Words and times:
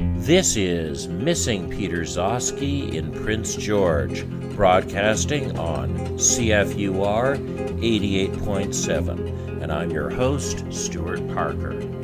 This 0.00 0.56
is 0.56 1.08
Missing 1.08 1.68
Peter 1.68 2.04
Gzowski 2.04 2.94
in 2.94 3.12
Prince 3.12 3.54
George, 3.54 4.26
broadcasting 4.56 5.58
on 5.58 5.94
CFUR 6.16 7.36
88.7. 7.80 9.62
And 9.62 9.70
I'm 9.70 9.90
your 9.90 10.08
host, 10.08 10.64
Stuart 10.72 11.28
Parker. 11.34 11.99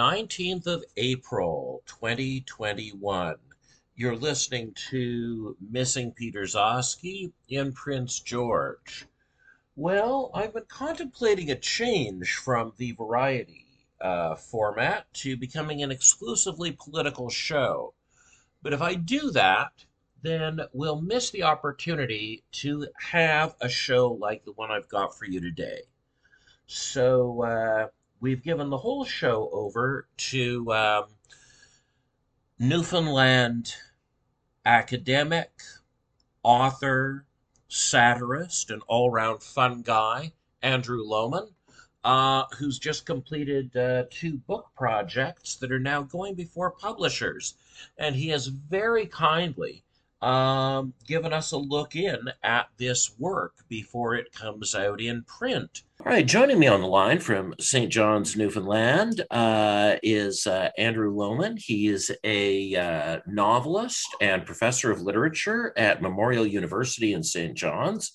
19th 0.00 0.66
of 0.66 0.82
April, 0.96 1.82
2021. 1.84 3.34
You're 3.94 4.16
listening 4.16 4.72
to 4.88 5.54
Missing 5.60 6.12
Peter 6.12 6.44
Gzowski 6.44 7.32
in 7.50 7.74
Prince 7.74 8.18
George. 8.20 9.04
Well, 9.76 10.30
I've 10.32 10.54
been 10.54 10.64
contemplating 10.68 11.50
a 11.50 11.54
change 11.54 12.32
from 12.32 12.72
the 12.78 12.92
variety 12.92 13.66
uh, 14.00 14.36
format 14.36 15.12
to 15.16 15.36
becoming 15.36 15.82
an 15.82 15.90
exclusively 15.90 16.72
political 16.72 17.28
show. 17.28 17.92
But 18.62 18.72
if 18.72 18.80
I 18.80 18.94
do 18.94 19.30
that, 19.32 19.84
then 20.22 20.60
we'll 20.72 21.02
miss 21.02 21.28
the 21.28 21.42
opportunity 21.42 22.42
to 22.52 22.86
have 22.98 23.54
a 23.60 23.68
show 23.68 24.12
like 24.12 24.46
the 24.46 24.52
one 24.52 24.70
I've 24.70 24.88
got 24.88 25.14
for 25.18 25.26
you 25.26 25.42
today. 25.42 25.82
So, 26.66 27.42
uh, 27.42 27.88
we've 28.20 28.42
given 28.42 28.70
the 28.70 28.78
whole 28.78 29.04
show 29.04 29.48
over 29.52 30.06
to 30.16 30.72
um, 30.72 31.04
Newfoundland 32.58 33.74
academic, 34.64 35.50
author, 36.42 37.24
satirist, 37.68 38.70
and 38.70 38.82
all 38.86 39.10
round 39.10 39.42
fun 39.42 39.82
guy, 39.82 40.32
Andrew 40.62 41.02
Lohman, 41.02 41.48
uh, 42.04 42.44
who's 42.58 42.78
just 42.78 43.06
completed 43.06 43.74
uh, 43.76 44.04
two 44.10 44.36
book 44.36 44.68
projects 44.76 45.56
that 45.56 45.72
are 45.72 45.80
now 45.80 46.02
going 46.02 46.34
before 46.34 46.70
publishers. 46.70 47.54
And 47.96 48.14
he 48.14 48.28
has 48.28 48.46
very 48.46 49.06
kindly 49.06 49.84
um, 50.22 50.92
given 51.06 51.32
us 51.32 51.52
a 51.52 51.56
look 51.56 51.96
in 51.96 52.18
at 52.42 52.68
this 52.76 53.18
work 53.18 53.54
before 53.68 54.14
it 54.14 54.32
comes 54.32 54.74
out 54.74 55.00
in 55.00 55.22
print. 55.24 55.82
All 56.00 56.12
right, 56.12 56.26
joining 56.26 56.58
me 56.58 56.66
on 56.66 56.80
the 56.80 56.86
line 56.86 57.18
from 57.18 57.54
St. 57.60 57.92
John's, 57.92 58.36
Newfoundland, 58.36 59.24
uh, 59.30 59.96
is 60.02 60.46
uh, 60.46 60.70
Andrew 60.78 61.14
Lohman. 61.14 61.58
He 61.58 61.88
is 61.88 62.10
a 62.24 62.74
uh, 62.74 63.20
novelist 63.26 64.08
and 64.20 64.46
professor 64.46 64.90
of 64.90 65.02
literature 65.02 65.74
at 65.76 66.00
Memorial 66.00 66.46
University 66.46 67.12
in 67.12 67.22
St. 67.22 67.54
John's. 67.54 68.12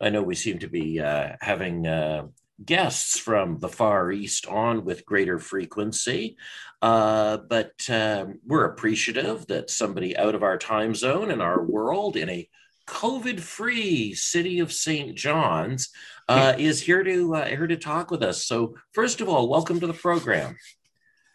I 0.00 0.10
know 0.10 0.22
we 0.22 0.34
seem 0.34 0.58
to 0.60 0.68
be 0.68 0.98
uh, 0.98 1.36
having 1.40 1.86
uh, 1.86 2.26
guests 2.64 3.18
from 3.18 3.58
the 3.58 3.68
Far 3.68 4.12
East 4.12 4.46
on 4.46 4.84
with 4.84 5.06
greater 5.06 5.38
frequency. 5.38 6.36
Uh, 6.82 7.38
but 7.48 7.72
um, 7.90 8.40
we're 8.46 8.64
appreciative 8.64 9.46
that 9.46 9.70
somebody 9.70 10.16
out 10.16 10.34
of 10.34 10.42
our 10.42 10.58
time 10.58 10.94
zone 10.94 11.30
and 11.30 11.42
our 11.42 11.62
world 11.62 12.16
in 12.16 12.28
a 12.28 12.48
COVID 12.86 13.40
free 13.40 14.14
city 14.14 14.58
of 14.60 14.72
St. 14.72 15.16
John's 15.16 15.90
uh, 16.28 16.54
is 16.58 16.80
here 16.80 17.02
to 17.02 17.34
uh, 17.34 17.46
here 17.46 17.66
to 17.66 17.76
talk 17.76 18.10
with 18.10 18.22
us. 18.22 18.44
So, 18.44 18.76
first 18.92 19.20
of 19.20 19.28
all, 19.28 19.48
welcome 19.48 19.80
to 19.80 19.86
the 19.86 19.92
program. 19.92 20.56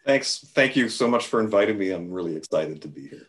Thanks. 0.06 0.38
Thank 0.54 0.76
you 0.76 0.88
so 0.88 1.08
much 1.08 1.26
for 1.26 1.40
inviting 1.40 1.78
me. 1.78 1.90
I'm 1.90 2.10
really 2.10 2.36
excited 2.36 2.82
to 2.82 2.88
be 2.88 3.08
here. 3.08 3.26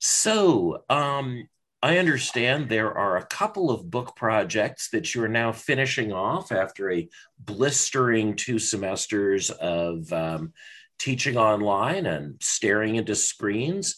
So, 0.00 0.82
um, 0.90 1.48
I 1.82 1.98
understand 1.98 2.68
there 2.68 2.96
are 2.96 3.16
a 3.16 3.26
couple 3.26 3.70
of 3.70 3.90
book 3.90 4.14
projects 4.14 4.90
that 4.90 5.14
you're 5.14 5.26
now 5.26 5.50
finishing 5.50 6.12
off 6.12 6.52
after 6.52 6.92
a 6.92 7.08
blistering 7.40 8.36
two 8.36 8.60
semesters 8.60 9.50
of 9.50 10.12
um, 10.12 10.52
teaching 10.98 11.36
online 11.36 12.06
and 12.06 12.36
staring 12.40 12.94
into 12.94 13.16
screens. 13.16 13.96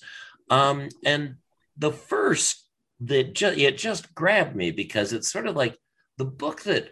Um, 0.48 0.88
and 1.04 1.36
the 1.76 1.92
first 1.92 2.66
that 3.00 3.34
ju- 3.34 3.48
it 3.48 3.76
just 3.76 4.14
grabbed 4.14 4.56
me 4.56 4.70
because 4.70 5.12
it's 5.12 5.30
sort 5.30 5.46
of 5.46 5.54
like 5.54 5.76
the 6.16 6.24
book 6.24 6.62
that, 6.62 6.88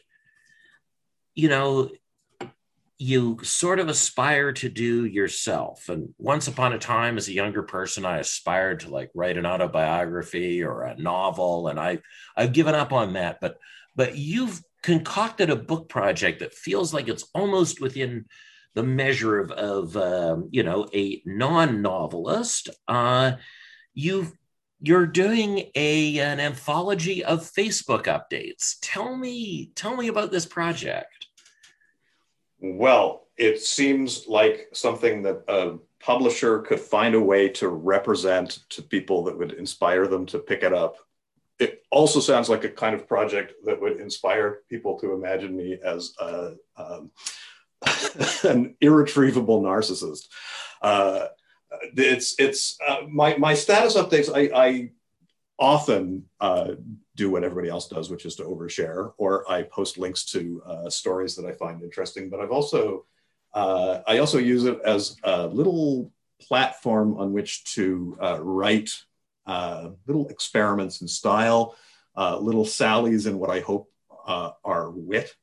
you 1.34 1.48
know, 1.48 1.91
you 3.02 3.36
sort 3.42 3.80
of 3.80 3.88
aspire 3.88 4.52
to 4.52 4.68
do 4.68 5.04
yourself. 5.04 5.88
And 5.88 6.14
once 6.18 6.46
upon 6.46 6.72
a 6.72 6.78
time, 6.78 7.16
as 7.16 7.26
a 7.26 7.32
younger 7.32 7.64
person, 7.64 8.06
I 8.06 8.18
aspired 8.18 8.80
to 8.80 8.90
like 8.90 9.10
write 9.12 9.36
an 9.36 9.44
autobiography 9.44 10.62
or 10.62 10.84
a 10.84 10.96
novel, 10.96 11.66
and 11.66 11.80
I 11.80 11.98
I've 12.36 12.52
given 12.52 12.76
up 12.76 12.92
on 12.92 13.14
that. 13.14 13.38
But 13.40 13.58
but 13.96 14.16
you've 14.16 14.62
concocted 14.84 15.50
a 15.50 15.56
book 15.56 15.88
project 15.88 16.38
that 16.40 16.54
feels 16.54 16.94
like 16.94 17.08
it's 17.08 17.28
almost 17.34 17.80
within 17.80 18.26
the 18.74 18.84
measure 18.84 19.40
of 19.40 19.50
of 19.50 19.96
um, 19.96 20.48
you 20.52 20.62
know 20.62 20.86
a 20.94 21.22
non-novelist. 21.26 22.69
Uh, 22.86 23.32
you've 23.94 24.32
you're 24.80 25.06
doing 25.06 25.70
a 25.74 26.20
an 26.20 26.38
anthology 26.38 27.24
of 27.24 27.50
Facebook 27.50 28.04
updates. 28.04 28.76
Tell 28.80 29.16
me 29.16 29.72
tell 29.74 29.96
me 29.96 30.06
about 30.06 30.30
this 30.30 30.46
project. 30.46 31.26
Well, 32.62 33.27
it 33.37 33.61
seems 33.61 34.28
like 34.28 34.69
something 34.73 35.23
that 35.23 35.43
a 35.49 35.78
publisher 35.99 36.61
could 36.61 36.78
find 36.78 37.15
a 37.17 37.21
way 37.21 37.49
to 37.49 37.69
represent 37.69 38.61
to 38.71 38.83
people 38.83 39.25
that 39.25 39.37
would 39.37 39.53
inspire 39.53 40.06
them 40.06 40.27
to 40.27 40.39
pick 40.39 40.62
it 40.62 40.73
up. 40.73 40.97
It 41.59 41.83
also 41.91 42.21
sounds 42.21 42.49
like 42.49 42.62
a 42.62 42.69
kind 42.69 42.95
of 42.95 43.09
project 43.09 43.53
that 43.65 43.81
would 43.81 44.00
inspire 44.00 44.61
people 44.69 44.97
to 45.00 45.12
imagine 45.12 45.56
me 45.56 45.77
as 45.84 46.15
a, 46.21 46.55
um, 46.77 47.11
an 48.45 48.77
irretrievable 48.81 49.61
narcissist. 49.61 50.29
Uh, 50.81 51.27
it's 51.97 52.37
it's 52.39 52.79
uh, 52.87 53.03
my 53.11 53.37
my 53.39 53.55
status 53.55 53.97
updates. 53.97 54.31
I, 54.33 54.50
I 54.55 54.91
often 55.59 56.27
uh, 56.41 56.73
do 57.15 57.31
what 57.31 57.45
everybody 57.45 57.69
else 57.69 57.89
does, 57.89 58.11
which 58.11 58.25
is 58.25 58.37
to 58.37 58.45
overshare, 58.45 59.12
or 59.19 59.50
I 59.50 59.65
post 59.65 59.99
links 59.99 60.25
to 60.27 60.62
uh, 60.67 60.91
stories 60.91 61.37
that 61.37 61.47
I 61.47 61.53
find 61.53 61.83
interesting. 61.83 62.31
But 62.31 62.41
I've 62.41 62.50
also 62.50 63.05
uh, 63.53 64.00
I 64.06 64.19
also 64.19 64.39
use 64.39 64.65
it 64.65 64.81
as 64.84 65.17
a 65.23 65.47
little 65.47 66.11
platform 66.41 67.17
on 67.19 67.33
which 67.33 67.65
to 67.75 68.17
uh, 68.21 68.43
write 68.43 68.91
uh, 69.47 69.91
little 70.06 70.28
experiments 70.28 71.03
in 71.03 71.09
style, 71.09 71.77
uh, 72.17 72.39
little 72.39 72.65
sallies 72.65 73.27
in 73.27 73.39
what 73.39 73.50
I 73.50 73.61
hope 73.61 73.91
are 74.27 74.91
wit, 74.91 75.34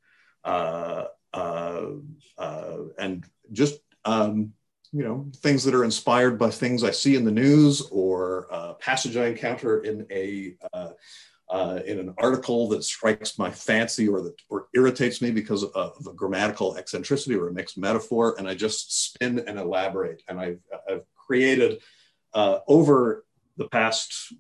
and 2.98 3.26
just 3.52 3.80
um, 4.06 4.54
you 4.92 5.04
know, 5.04 5.28
things 5.38 5.64
that 5.64 5.76
are 5.76 5.84
inspired 5.84 6.40
by 6.40 6.50
things 6.50 6.84
I 6.84 6.92
see 6.92 7.16
in 7.16 7.26
the 7.26 7.32
news 7.32 7.82
or 7.92 8.48
a 8.50 8.74
passage 8.74 9.18
I 9.18 9.28
encounter 9.28 9.84
in 9.84 10.08
a 10.10 10.56
uh, 11.50 11.80
in 11.86 12.00
an 12.00 12.14
article 12.20 12.68
that 12.70 12.84
strikes 12.84 13.40
my 13.40 13.50
fancy 13.50 14.08
or 14.08 14.22
that 14.22 14.36
or 14.50 14.68
irritates 14.76 15.22
me 15.22 15.32
because 15.32 15.64
of, 15.64 15.72
of, 15.98 16.08
a 16.08 16.14
grammatical 16.14 16.78
eccentricity 16.78 17.36
or 17.36 17.48
a 17.48 17.54
mixed 17.54 17.78
metaphor, 17.78 18.36
and 18.38 18.48
I 18.48 18.54
just 18.54 19.06
spin 19.06 19.40
and 19.40 19.58
elaborate. 19.58 20.22
And 20.28 20.40
I've, 20.40 20.60
I've 20.88 21.06
created 21.16 21.82
uh, 22.34 22.60
over 22.68 23.26
the 23.58 23.68
past 23.68 24.34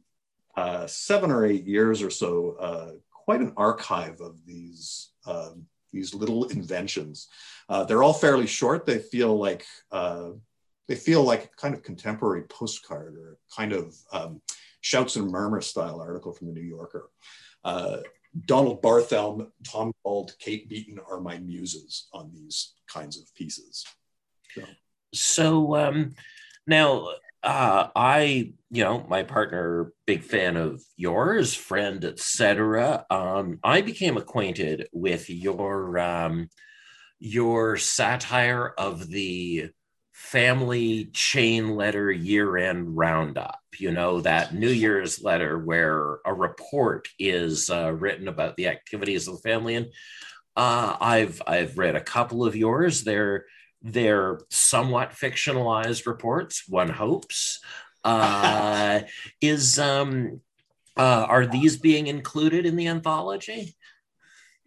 uh, 0.56 0.86
seven 0.86 1.31
or 1.31 1.46
eight 1.46 1.66
years 1.66 2.03
or 2.03 2.12
so 2.12 2.56
uh, 2.59 2.92
quite 3.12 3.42
an 3.42 3.53
archive 3.58 4.22
of 4.22 4.46
these 4.46 5.09
um, 5.25 5.66
these 5.92 6.14
little 6.14 6.46
inventions. 6.46 7.28
Uh, 7.68 7.84
they're 7.84 8.03
all 8.03 8.14
fairly 8.14 8.46
short. 8.46 8.86
They 8.86 9.00
feel 9.00 9.36
like 9.36 9.66
they 9.92 10.95
feel 10.95 11.24
like 11.24 11.45
a 11.45 11.62
kind 11.62 11.74
of 11.74 11.84
contemporary 11.84 12.44
postcard 12.44 13.16
or 13.16 13.38
kind 13.56 13.74
of 13.74 13.95
um, 14.12 14.42
shouts 14.81 15.16
and 15.16 15.30
murmur 15.30 15.62
style 15.62 16.00
article 16.00 16.34
from 16.34 16.48
the 16.48 16.54
New 16.54 16.68
Yorker. 16.68 17.10
Uh, 17.64 17.98
Donald 18.46 18.81
Barthelme, 18.81 19.48
Tom 19.64 19.92
Gauld, 20.06 20.31
Kate 20.40 20.70
Beaton 20.70 21.00
are 21.10 21.20
my 21.20 21.38
muses 21.40 22.08
on 22.14 22.31
these 22.34 22.74
kinds 22.88 23.20
of 23.20 23.34
pieces. 23.36 23.86
So, 24.54 24.64
so 25.14 25.76
um, 25.76 26.16
now 26.68 27.08
uh, 27.44 27.88
I, 27.96 28.54
you 28.70 28.84
know, 28.84 29.06
my 29.08 29.24
partner, 29.24 29.94
big 30.06 30.24
fan 30.24 30.58
of 30.58 30.84
yours, 30.98 31.54
friend, 31.54 32.04
etc. 32.04 33.06
Um, 33.10 33.60
I 33.64 33.82
became 33.82 34.18
acquainted 34.18 34.88
with 34.92 35.30
your 35.30 35.98
um, 35.98 36.50
your 37.20 37.78
satire 37.78 38.74
of 38.78 39.08
the 39.08 39.70
family 40.19 41.06
chain 41.13 41.75
letter 41.75 42.12
year 42.12 42.57
end 42.57 42.98
roundup. 42.98 43.62
You 43.77 43.92
know, 43.92 44.19
that 44.21 44.54
New 44.54 44.69
Year's 44.69 45.24
letter 45.24 45.57
where 45.57 46.19
a 46.25 46.33
report 46.33 47.07
is 47.18 47.69
uh, 47.69 47.94
written 47.94 48.27
about 48.27 48.57
the 48.57 48.68
activities 48.68 49.27
of 49.27 49.36
the 49.36 49.50
family. 49.50 49.75
And 49.75 49.88
uh, 50.57 50.98
I've, 51.00 51.42
I've 51.48 51.77
read 51.77 51.95
a 51.95 52.01
couple 52.01 52.45
of 52.45 52.56
yours. 52.56 53.04
They're, 53.04 53.45
they're 53.81 54.42
somewhat 54.50 55.12
fictionalized 55.12 56.06
reports, 56.06 56.65
one 56.68 56.89
hopes. 56.89 57.62
Uh, 58.04 59.01
is 59.42 59.80
um, 59.80 60.42
uh, 60.98 61.25
are 61.30 61.48
these 61.48 61.77
being 61.77 62.07
included 62.07 62.65
in 62.65 62.75
the 62.75 62.88
anthology? 62.88 63.75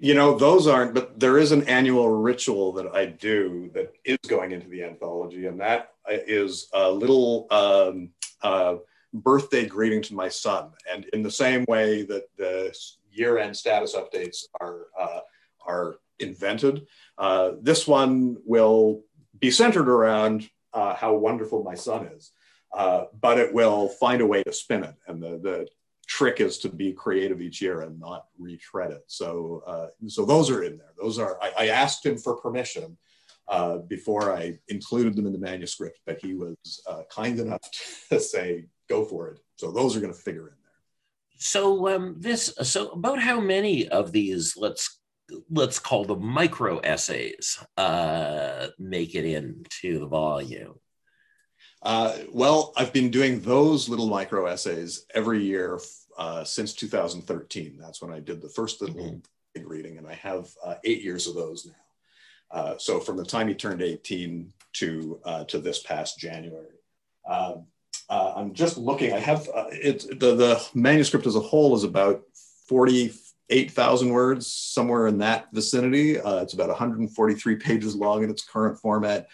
You 0.02 0.14
know, 0.14 0.36
those 0.36 0.66
aren't, 0.66 0.94
but 0.94 1.20
there 1.20 1.38
is 1.38 1.52
an 1.52 1.62
annual 1.68 2.08
ritual 2.08 2.72
that 2.72 2.92
I 2.92 3.06
do 3.06 3.70
that 3.72 3.92
is 4.04 4.18
going 4.26 4.50
into 4.50 4.66
the 4.66 4.82
anthology, 4.82 5.46
and 5.46 5.60
that 5.60 5.92
is 6.08 6.66
a 6.74 6.90
little 6.90 7.46
um, 7.52 8.10
uh, 8.42 8.78
birthday 9.14 9.64
greeting 9.64 10.02
to 10.02 10.14
my 10.14 10.28
son. 10.28 10.72
And 10.92 11.04
in 11.12 11.22
the 11.22 11.30
same 11.30 11.64
way 11.68 12.02
that 12.02 12.24
the 12.36 12.76
year-end 13.12 13.56
status 13.56 13.94
updates 13.94 14.38
are 14.60 14.86
uh, 14.98 15.20
are 15.64 15.98
invented, 16.18 16.88
uh, 17.16 17.52
this 17.60 17.86
one 17.86 18.38
will 18.44 19.04
be 19.38 19.52
centered 19.52 19.88
around 19.88 20.50
uh, 20.72 20.96
how 20.96 21.14
wonderful 21.14 21.62
my 21.62 21.76
son 21.76 22.06
is. 22.06 22.32
Uh, 22.76 23.04
but 23.20 23.38
it 23.38 23.54
will 23.54 23.88
find 23.88 24.20
a 24.20 24.26
way 24.26 24.42
to 24.42 24.52
spin 24.52 24.82
it. 24.82 24.96
And 25.06 25.22
the, 25.22 25.38
the 25.38 25.68
trick 26.06 26.40
is 26.40 26.58
to 26.58 26.68
be 26.68 26.92
creative 26.92 27.40
each 27.40 27.60
year 27.60 27.82
and 27.82 27.98
not 27.98 28.26
retread 28.38 28.90
it. 28.90 29.04
So, 29.06 29.62
uh, 29.66 29.86
so 30.08 30.24
those 30.24 30.50
are 30.50 30.62
in 30.62 30.78
there. 30.78 30.92
Those 31.00 31.18
are, 31.18 31.38
I, 31.42 31.52
I 31.58 31.66
asked 31.68 32.04
him 32.04 32.18
for 32.18 32.36
permission 32.36 32.96
uh, 33.48 33.78
before 33.78 34.34
I 34.34 34.58
included 34.68 35.16
them 35.16 35.26
in 35.26 35.32
the 35.32 35.38
manuscript, 35.38 36.00
but 36.06 36.18
he 36.20 36.34
was 36.34 36.56
uh, 36.88 37.02
kind 37.10 37.38
enough 37.38 37.60
to 38.10 38.20
say, 38.20 38.66
go 38.88 39.04
for 39.04 39.28
it. 39.28 39.40
So 39.56 39.70
those 39.70 39.96
are 39.96 40.00
going 40.00 40.12
to 40.12 40.18
figure 40.18 40.48
in 40.48 40.54
there. 40.62 41.38
So 41.38 41.88
um, 41.88 42.16
this, 42.18 42.54
so 42.62 42.90
about 42.90 43.20
how 43.20 43.40
many 43.40 43.88
of 43.88 44.12
these, 44.12 44.56
let's 44.56 45.00
let's 45.50 45.78
call 45.78 46.04
them 46.04 46.24
micro 46.24 46.78
essays, 46.78 47.58
uh, 47.76 48.68
make 48.78 49.14
it 49.14 49.24
into 49.24 49.98
the 49.98 50.06
volume? 50.06 50.74
Uh, 51.82 52.18
well, 52.30 52.72
I've 52.76 52.92
been 52.92 53.10
doing 53.10 53.40
those 53.40 53.88
little 53.88 54.06
micro 54.06 54.46
essays 54.46 55.04
every 55.14 55.42
year 55.42 55.80
uh, 56.16 56.44
since 56.44 56.74
2013. 56.74 57.76
That's 57.80 58.00
when 58.00 58.12
I 58.12 58.20
did 58.20 58.40
the 58.40 58.48
first 58.48 58.80
little 58.80 58.96
mm-hmm. 58.96 59.18
big 59.54 59.68
reading, 59.68 59.98
and 59.98 60.06
I 60.06 60.14
have 60.14 60.48
uh, 60.64 60.76
eight 60.84 61.02
years 61.02 61.26
of 61.26 61.34
those 61.34 61.66
now. 61.66 61.72
Uh, 62.56 62.78
so 62.78 63.00
from 63.00 63.16
the 63.16 63.24
time 63.24 63.48
he 63.48 63.54
turned 63.54 63.82
18 63.82 64.52
to 64.74 65.20
uh, 65.24 65.44
to 65.44 65.58
this 65.58 65.82
past 65.82 66.18
January. 66.18 66.66
Um, 67.28 67.66
uh, 68.08 68.34
I'm 68.36 68.52
just 68.52 68.76
looking. 68.76 69.12
I 69.12 69.18
have 69.18 69.48
it. 69.72 70.20
The 70.20 70.34
the 70.34 70.68
manuscript 70.74 71.26
as 71.26 71.34
a 71.34 71.40
whole 71.40 71.74
is 71.74 71.84
about 71.84 72.22
48,000 72.68 74.10
words, 74.10 74.52
somewhere 74.52 75.06
in 75.06 75.18
that 75.18 75.48
vicinity. 75.52 76.16
it's 76.16 76.54
about 76.54 76.68
143 76.68 77.56
pages 77.56 77.96
long 77.96 78.22
in 78.22 78.30
its 78.30 78.44
current 78.44 78.78
format. 78.78 79.28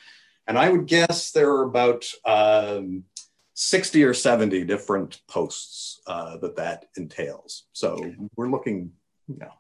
And 0.49 0.59
I 0.59 0.71
would 0.71 0.87
guess 0.87 1.31
there 1.31 1.50
are 1.50 1.65
about 1.65 2.11
um, 2.25 3.05
60 3.53 4.03
or 4.03 4.15
70 4.15 4.65
different 4.65 5.21
posts 5.29 6.00
uh, 6.06 6.39
that 6.39 6.56
that 6.56 6.87
entails. 6.97 7.67
So 7.73 8.15
we're 8.35 8.50
looking, 8.50 8.93
you 9.29 9.37
know, 9.39 9.53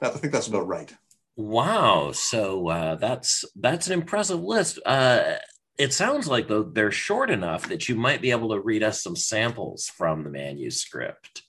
I 0.00 0.10
think 0.10 0.32
that's 0.32 0.46
about 0.46 0.68
right. 0.68 0.94
Wow. 1.36 2.12
So 2.12 2.68
uh, 2.68 2.94
that's 2.94 3.44
that's 3.56 3.88
an 3.88 3.92
impressive 3.92 4.40
list. 4.40 4.78
Uh, 4.86 5.34
it 5.78 5.92
sounds 5.92 6.28
like 6.28 6.48
though 6.48 6.62
they're 6.62 6.92
short 6.92 7.30
enough 7.30 7.68
that 7.68 7.88
you 7.88 7.96
might 7.96 8.22
be 8.22 8.30
able 8.30 8.50
to 8.50 8.60
read 8.60 8.82
us 8.82 9.02
some 9.02 9.16
samples 9.16 9.88
from 9.88 10.22
the 10.22 10.30
manuscript. 10.30 11.42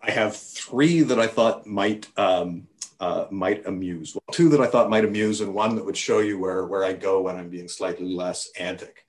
I 0.00 0.10
have 0.10 0.36
three 0.36 1.02
that 1.02 1.18
I 1.18 1.26
thought 1.26 1.66
might 1.66 2.06
um, 2.16 2.68
uh, 3.02 3.26
might 3.32 3.66
amuse. 3.66 4.14
Well, 4.14 4.22
two 4.30 4.48
that 4.50 4.60
I 4.60 4.68
thought 4.68 4.88
might 4.88 5.04
amuse, 5.04 5.40
and 5.40 5.52
one 5.52 5.74
that 5.74 5.84
would 5.84 5.96
show 5.96 6.20
you 6.20 6.38
where, 6.38 6.64
where 6.66 6.84
I 6.84 6.92
go 6.92 7.22
when 7.22 7.34
I'm 7.34 7.48
being 7.48 7.66
slightly 7.66 8.14
less 8.14 8.48
antic. 8.56 9.04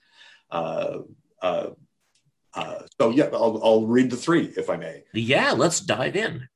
Uh, 0.50 1.02
uh, 1.44 1.70
uh 2.56 2.80
so, 3.00 3.12
yeah, 3.12 3.26
I'll, 3.26 3.62
I'll 3.64 3.86
read 3.86 4.10
the 4.10 4.18
three 4.18 4.52
if 4.58 4.72
I 4.72 4.78
may. 4.78 5.04
Yeah, 5.14 5.52
let's 5.52 5.80
dive 5.80 6.16
in. 6.16 6.50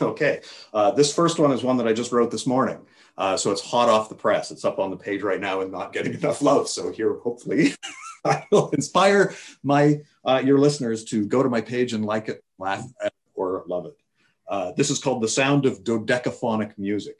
Okay. 0.00 0.42
Uh, 0.72 0.92
this 0.92 1.12
first 1.12 1.40
one 1.40 1.50
is 1.50 1.64
one 1.64 1.78
that 1.78 1.88
I 1.88 1.92
just 1.92 2.12
wrote 2.12 2.30
this 2.30 2.46
morning. 2.46 2.78
Uh, 3.18 3.36
so 3.36 3.50
it's 3.50 3.60
hot 3.60 3.88
off 3.88 4.08
the 4.08 4.14
press. 4.14 4.52
It's 4.52 4.64
up 4.64 4.78
on 4.78 4.90
the 4.90 4.96
page 4.96 5.22
right 5.22 5.40
now 5.40 5.62
and 5.62 5.72
not 5.72 5.92
getting 5.92 6.14
enough 6.20 6.42
love. 6.42 6.68
So 6.68 6.92
here, 6.92 7.14
hopefully, 7.24 7.74
I 8.24 8.44
will 8.52 8.70
inspire 8.70 9.34
my 9.64 10.00
your 10.44 10.58
listeners 10.58 11.04
to 11.06 11.26
go 11.26 11.42
to 11.42 11.48
my 11.48 11.60
page 11.60 11.92
and 11.92 12.04
like 12.04 12.28
it, 12.28 12.44
laugh 12.56 12.84
at, 13.04 13.12
or 13.34 13.64
love 13.66 13.86
it. 13.86 13.96
Uh, 14.46 14.72
this 14.72 14.90
is 14.90 14.98
called 14.98 15.22
The 15.22 15.28
Sound 15.28 15.66
of 15.66 15.84
Dodecaphonic 15.84 16.76
Music. 16.78 17.16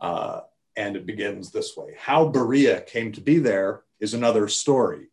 Uh, 0.00 0.40
and 0.76 0.96
it 0.96 1.06
begins 1.06 1.50
this 1.50 1.76
way 1.76 1.94
How 1.98 2.26
Berea 2.26 2.80
came 2.82 3.12
to 3.12 3.20
be 3.20 3.38
there 3.38 3.82
is 4.00 4.14
another 4.14 4.48
story. 4.48 5.08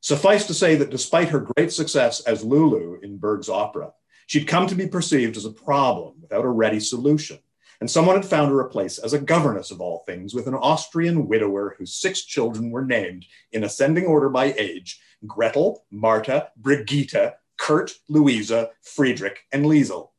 Suffice 0.00 0.46
to 0.48 0.54
say 0.54 0.74
that 0.74 0.90
despite 0.90 1.28
her 1.28 1.40
great 1.40 1.72
success 1.72 2.20
as 2.20 2.44
Lulu 2.44 3.00
in 3.00 3.16
Berg's 3.16 3.48
opera, 3.48 3.92
she'd 4.26 4.48
come 4.48 4.66
to 4.66 4.74
be 4.74 4.86
perceived 4.86 5.36
as 5.36 5.46
a 5.46 5.50
problem 5.50 6.14
without 6.20 6.44
a 6.44 6.48
ready 6.48 6.80
solution. 6.80 7.38
And 7.80 7.90
someone 7.90 8.16
had 8.16 8.24
found 8.24 8.50
her 8.50 8.60
a 8.60 8.68
place 8.68 8.98
as 8.98 9.12
a 9.12 9.18
governess 9.18 9.70
of 9.70 9.80
all 9.80 10.04
things 10.06 10.34
with 10.34 10.46
an 10.46 10.54
Austrian 10.54 11.26
widower 11.26 11.74
whose 11.78 11.94
six 11.94 12.24
children 12.24 12.70
were 12.70 12.84
named 12.84 13.26
in 13.52 13.64
ascending 13.64 14.06
order 14.06 14.28
by 14.28 14.54
age 14.58 15.00
Gretel, 15.26 15.84
Marta, 15.90 16.50
Brigitte, 16.56 17.34
Kurt, 17.56 17.92
Louisa, 18.08 18.70
Friedrich, 18.82 19.40
and 19.52 19.64
Liesel. 19.64 20.10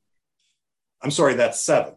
I'm 1.05 1.11
sorry, 1.11 1.35
that's 1.35 1.61
seven. 1.61 1.93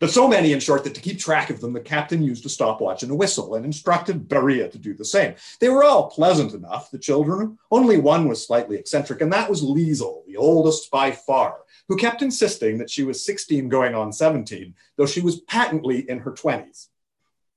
But 0.00 0.10
so 0.10 0.28
many, 0.28 0.52
in 0.52 0.60
short, 0.60 0.84
that 0.84 0.94
to 0.94 1.00
keep 1.00 1.18
track 1.18 1.48
of 1.48 1.62
them, 1.62 1.72
the 1.72 1.80
captain 1.80 2.22
used 2.22 2.44
a 2.44 2.50
stopwatch 2.50 3.02
and 3.02 3.10
a 3.10 3.14
whistle 3.14 3.54
and 3.54 3.64
instructed 3.64 4.28
Berea 4.28 4.68
to 4.68 4.76
do 4.76 4.92
the 4.92 5.04
same. 5.04 5.34
They 5.60 5.70
were 5.70 5.82
all 5.82 6.10
pleasant 6.10 6.52
enough, 6.52 6.90
the 6.90 6.98
children. 6.98 7.58
Only 7.70 7.96
one 7.96 8.28
was 8.28 8.46
slightly 8.46 8.76
eccentric, 8.76 9.22
and 9.22 9.32
that 9.32 9.48
was 9.48 9.62
Liesel, 9.62 10.26
the 10.26 10.36
oldest 10.36 10.90
by 10.90 11.10
far, 11.10 11.56
who 11.88 11.96
kept 11.96 12.20
insisting 12.20 12.76
that 12.76 12.90
she 12.90 13.02
was 13.02 13.24
16 13.24 13.70
going 13.70 13.94
on 13.94 14.12
17, 14.12 14.74
though 14.96 15.06
she 15.06 15.22
was 15.22 15.40
patently 15.40 16.08
in 16.10 16.18
her 16.18 16.32
20s. 16.32 16.88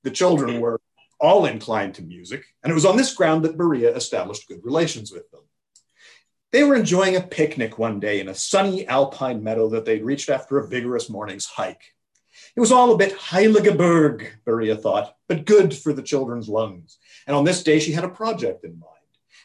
The 0.04 0.10
children 0.10 0.58
were 0.58 0.80
all 1.20 1.44
inclined 1.44 1.96
to 1.96 2.02
music, 2.02 2.46
and 2.62 2.70
it 2.70 2.74
was 2.74 2.86
on 2.86 2.96
this 2.96 3.12
ground 3.12 3.44
that 3.44 3.58
Berea 3.58 3.94
established 3.94 4.48
good 4.48 4.64
relations 4.64 5.12
with 5.12 5.30
them. 5.30 5.42
They 6.54 6.62
were 6.62 6.76
enjoying 6.76 7.16
a 7.16 7.20
picnic 7.20 7.80
one 7.80 7.98
day 7.98 8.20
in 8.20 8.28
a 8.28 8.34
sunny 8.36 8.86
alpine 8.86 9.42
meadow 9.42 9.68
that 9.70 9.84
they'd 9.84 10.04
reached 10.04 10.30
after 10.30 10.56
a 10.56 10.68
vigorous 10.68 11.10
morning's 11.10 11.46
hike. 11.46 11.96
It 12.54 12.60
was 12.60 12.70
all 12.70 12.92
a 12.92 12.96
bit 12.96 13.18
Heiligeberg, 13.18 14.28
Berea 14.44 14.76
thought, 14.76 15.16
but 15.26 15.46
good 15.46 15.74
for 15.74 15.92
the 15.92 16.00
children's 16.00 16.48
lungs. 16.48 16.98
And 17.26 17.34
on 17.34 17.42
this 17.42 17.64
day, 17.64 17.80
she 17.80 17.90
had 17.90 18.04
a 18.04 18.08
project 18.08 18.64
in 18.64 18.78
mind. 18.78 18.92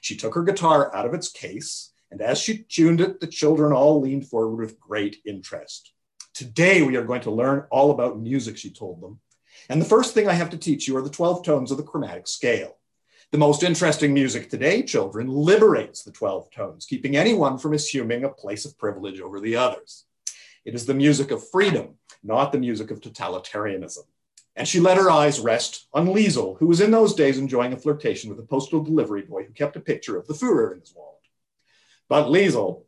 She 0.01 0.17
took 0.17 0.36
her 0.36 0.43
guitar 0.43 0.95
out 0.95 1.07
of 1.07 1.15
its 1.15 1.31
case, 1.31 1.93
and 2.12 2.22
as 2.22 2.38
she 2.38 2.60
tuned 2.60 3.01
it, 3.01 3.19
the 3.19 3.25
children 3.25 3.74
all 3.74 4.00
leaned 4.00 4.27
forward 4.27 4.57
with 4.57 4.79
great 4.79 5.17
interest. 5.25 5.93
Today, 6.36 6.84
we 6.84 6.95
are 6.95 7.05
going 7.05 7.22
to 7.22 7.31
learn 7.31 7.65
all 7.72 7.89
about 7.89 8.19
music, 8.19 8.55
she 8.55 8.69
told 8.69 9.01
them. 9.01 9.19
And 9.67 9.81
the 9.81 9.86
first 9.86 10.13
thing 10.13 10.27
I 10.27 10.34
have 10.34 10.51
to 10.51 10.57
teach 10.60 10.88
you 10.88 10.95
are 10.95 11.01
the 11.01 11.10
12 11.10 11.43
tones 11.43 11.72
of 11.72 11.77
the 11.77 11.84
chromatic 11.84 12.27
scale. 12.27 12.75
The 13.31 13.38
most 13.38 13.62
interesting 13.62 14.12
music 14.12 14.50
today, 14.50 14.81
children, 14.81 15.27
liberates 15.27 16.01
the 16.01 16.12
12 16.12 16.50
tones, 16.50 16.88
keeping 16.88 17.15
anyone 17.15 17.59
from 17.59 17.75
assuming 17.75 18.24
a 18.24 18.29
place 18.29 18.65
of 18.65 18.75
privilege 18.75 19.21
over 19.21 19.39
the 19.39 19.55
others. 19.55 20.05
It 20.65 20.74
is 20.74 20.88
the 20.88 20.95
music 20.95 21.29
of 21.29 21.48
freedom, 21.48 22.00
not 22.24 22.51
the 22.51 22.57
music 22.57 22.89
of 22.89 23.01
totalitarianism. 23.01 24.05
And 24.55 24.67
she 24.67 24.79
let 24.79 24.98
her 24.98 25.12
eyes 25.12 25.39
rest 25.39 25.88
on 25.93 26.07
Liesel, 26.07 26.57
who 26.57 26.65
was 26.65 26.81
in 26.81 26.89
those 26.89 27.13
days 27.13 27.38
enjoying 27.38 27.71
a 27.71 27.77
flirtation 27.77 28.31
with 28.31 28.39
a 28.39 28.48
postal 28.48 28.83
delivery 28.83 29.21
boy 29.21 29.43
who 29.43 29.53
kept 29.53 29.75
a 29.75 29.79
picture 29.79 30.17
of 30.17 30.25
the 30.25 30.33
Fuhrer 30.33 30.74
in 30.74 30.79
his 30.79 30.95
wallet. 30.95 31.19
But 32.07 32.29
Liesel, 32.29 32.81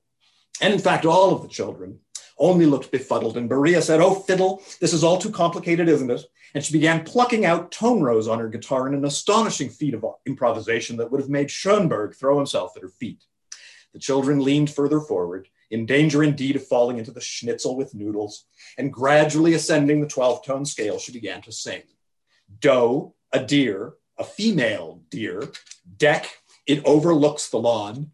and 0.59 0.73
in 0.73 0.79
fact 0.79 1.05
all 1.05 1.35
of 1.35 1.43
the 1.43 1.49
children, 1.49 1.99
only 2.41 2.65
looked 2.65 2.91
befuddled, 2.91 3.37
and 3.37 3.47
Berea 3.47 3.81
said, 3.81 4.01
Oh, 4.01 4.15
fiddle, 4.15 4.61
this 4.81 4.91
is 4.91 5.03
all 5.03 5.17
too 5.17 5.31
complicated, 5.31 5.87
isn't 5.87 6.11
it? 6.11 6.25
And 6.53 6.63
she 6.63 6.73
began 6.73 7.05
plucking 7.05 7.45
out 7.45 7.71
tone 7.71 8.01
rows 8.01 8.27
on 8.27 8.39
her 8.39 8.49
guitar 8.49 8.87
in 8.87 8.93
an 8.93 9.05
astonishing 9.05 9.69
feat 9.69 9.93
of 9.93 10.05
improvisation 10.25 10.97
that 10.97 11.09
would 11.11 11.21
have 11.21 11.29
made 11.29 11.49
Schoenberg 11.49 12.15
throw 12.15 12.37
himself 12.37 12.75
at 12.75 12.83
her 12.83 12.89
feet. 12.89 13.23
The 13.93 13.99
children 13.99 14.39
leaned 14.39 14.69
further 14.69 14.99
forward, 14.99 15.47
in 15.69 15.85
danger 15.85 16.23
indeed 16.23 16.57
of 16.57 16.67
falling 16.67 16.97
into 16.97 17.11
the 17.11 17.21
schnitzel 17.21 17.77
with 17.77 17.95
noodles, 17.95 18.45
and 18.77 18.91
gradually 18.91 19.53
ascending 19.53 20.01
the 20.01 20.07
12 20.07 20.45
tone 20.45 20.65
scale, 20.65 20.99
she 20.99 21.13
began 21.13 21.41
to 21.43 21.51
sing. 21.51 21.83
Do, 22.59 23.13
a 23.31 23.43
deer, 23.43 23.93
a 24.17 24.23
female 24.23 25.01
deer. 25.09 25.49
Deck, 25.97 26.29
it 26.67 26.83
overlooks 26.85 27.49
the 27.49 27.57
lawn. 27.57 28.11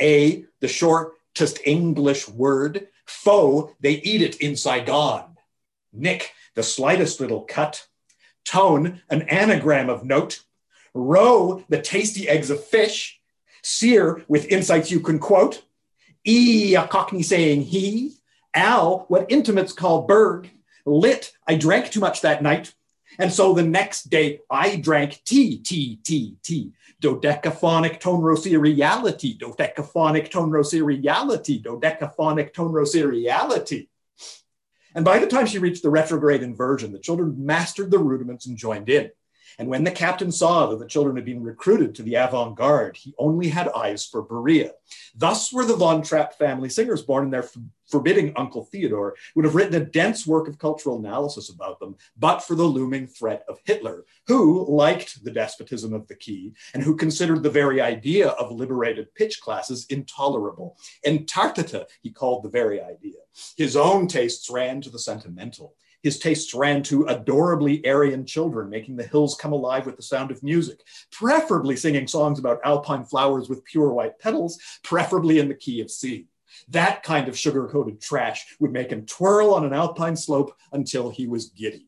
A, 0.00 0.44
the 0.60 0.68
shortest 0.68 1.60
English 1.64 2.28
word. 2.28 2.88
Foe, 3.10 3.74
they 3.80 3.94
eat 3.94 4.22
it 4.22 4.36
in 4.36 4.56
Saigon. 4.56 5.36
Nick, 5.92 6.32
the 6.54 6.62
slightest 6.62 7.20
little 7.20 7.42
cut. 7.42 7.86
Tone, 8.44 9.02
an 9.10 9.22
anagram 9.22 9.90
of 9.90 10.04
note. 10.04 10.44
Roe, 10.94 11.64
the 11.68 11.82
tasty 11.82 12.28
eggs 12.28 12.50
of 12.50 12.64
fish. 12.64 13.20
Sear, 13.62 14.24
with 14.28 14.46
insights 14.46 14.90
you 14.90 15.00
can 15.00 15.18
quote. 15.18 15.62
E, 16.24 16.74
a 16.74 16.86
cockney 16.86 17.22
saying 17.22 17.62
he. 17.62 18.14
Al, 18.54 19.04
what 19.08 19.30
intimates 19.30 19.72
call 19.72 20.06
Berg. 20.06 20.50
Lit, 20.86 21.32
I 21.46 21.56
drank 21.56 21.90
too 21.90 22.00
much 22.00 22.22
that 22.22 22.42
night. 22.42 22.72
And 23.20 23.30
so 23.30 23.52
the 23.52 23.62
next 23.62 24.08
day 24.08 24.40
I 24.50 24.76
drank 24.76 25.20
tea, 25.26 25.58
tea, 25.58 26.00
tea, 26.02 26.38
tea. 26.42 26.72
Dodecaphonic 27.02 28.00
tone 28.00 28.22
reality, 28.22 29.38
dodecaphonic 29.38 30.30
tone 30.30 30.50
reality, 30.50 31.62
dodecaphonic 31.62 32.54
tone 32.54 32.72
reality. 32.72 33.88
And 34.94 35.04
by 35.04 35.18
the 35.18 35.26
time 35.26 35.44
she 35.44 35.58
reached 35.58 35.82
the 35.82 35.90
retrograde 35.90 36.42
inversion, 36.42 36.92
the 36.92 36.98
children 36.98 37.34
mastered 37.44 37.90
the 37.90 37.98
rudiments 37.98 38.46
and 38.46 38.56
joined 38.56 38.88
in. 38.88 39.10
And 39.58 39.68
when 39.68 39.84
the 39.84 39.90
captain 39.90 40.32
saw 40.32 40.66
that 40.66 40.78
the 40.78 40.86
children 40.86 41.16
had 41.16 41.24
been 41.24 41.42
recruited 41.42 41.94
to 41.94 42.02
the 42.02 42.14
avant 42.14 42.56
garde, 42.56 42.96
he 42.96 43.14
only 43.18 43.48
had 43.48 43.68
eyes 43.68 44.06
for 44.06 44.22
Berea. 44.22 44.72
Thus 45.14 45.52
were 45.52 45.64
the 45.64 45.76
Von 45.76 46.02
Trapp 46.02 46.34
family 46.34 46.68
singers 46.68 47.02
born 47.02 47.24
and 47.24 47.32
their 47.32 47.48
forbidding 47.90 48.32
Uncle 48.36 48.64
Theodore, 48.64 49.16
would 49.34 49.44
have 49.44 49.54
written 49.54 49.80
a 49.80 49.84
dense 49.84 50.26
work 50.26 50.48
of 50.48 50.58
cultural 50.58 50.98
analysis 50.98 51.50
about 51.50 51.80
them, 51.80 51.96
but 52.16 52.40
for 52.40 52.54
the 52.54 52.62
looming 52.62 53.06
threat 53.06 53.44
of 53.48 53.60
Hitler, 53.64 54.04
who 54.26 54.64
liked 54.68 55.22
the 55.24 55.30
despotism 55.30 55.92
of 55.92 56.06
the 56.06 56.14
key 56.14 56.52
and 56.72 56.82
who 56.82 56.96
considered 56.96 57.42
the 57.42 57.50
very 57.50 57.80
idea 57.80 58.28
of 58.28 58.52
liberated 58.52 59.14
pitch 59.14 59.40
classes 59.40 59.86
intolerable. 59.90 60.76
Entartete, 61.04 61.84
he 62.02 62.10
called 62.10 62.44
the 62.44 62.48
very 62.48 62.80
idea. 62.80 63.18
His 63.56 63.76
own 63.76 64.06
tastes 64.06 64.48
ran 64.50 64.80
to 64.82 64.90
the 64.90 64.98
sentimental. 64.98 65.74
His 66.02 66.18
tastes 66.18 66.54
ran 66.54 66.82
to 66.84 67.04
adorably 67.06 67.86
Aryan 67.86 68.24
children, 68.24 68.70
making 68.70 68.96
the 68.96 69.06
hills 69.06 69.34
come 69.34 69.52
alive 69.52 69.86
with 69.86 69.96
the 69.96 70.02
sound 70.02 70.30
of 70.30 70.42
music, 70.42 70.80
preferably 71.12 71.76
singing 71.76 72.06
songs 72.06 72.38
about 72.38 72.60
alpine 72.64 73.04
flowers 73.04 73.48
with 73.48 73.64
pure 73.64 73.92
white 73.92 74.18
petals, 74.18 74.58
preferably 74.82 75.38
in 75.38 75.48
the 75.48 75.54
key 75.54 75.80
of 75.80 75.90
C. 75.90 76.26
That 76.68 77.02
kind 77.02 77.28
of 77.28 77.38
sugar 77.38 77.68
coated 77.68 78.00
trash 78.00 78.56
would 78.60 78.72
make 78.72 78.90
him 78.90 79.06
twirl 79.06 79.54
on 79.54 79.64
an 79.64 79.72
alpine 79.72 80.16
slope 80.16 80.54
until 80.72 81.10
he 81.10 81.26
was 81.26 81.50
giddy. 81.50 81.86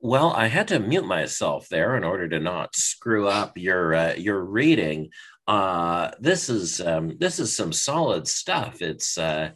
Well, 0.00 0.32
I 0.32 0.46
had 0.46 0.68
to 0.68 0.78
mute 0.78 1.06
myself 1.06 1.68
there 1.68 1.96
in 1.96 2.04
order 2.04 2.28
to 2.28 2.38
not 2.38 2.76
screw 2.76 3.26
up 3.26 3.58
your 3.58 3.94
uh, 3.94 4.14
your 4.14 4.44
reading. 4.44 5.10
Uh, 5.46 6.12
this 6.20 6.48
is 6.48 6.80
um, 6.80 7.16
this 7.18 7.40
is 7.40 7.56
some 7.56 7.72
solid 7.72 8.28
stuff. 8.28 8.80
It's 8.80 9.18
uh, 9.18 9.50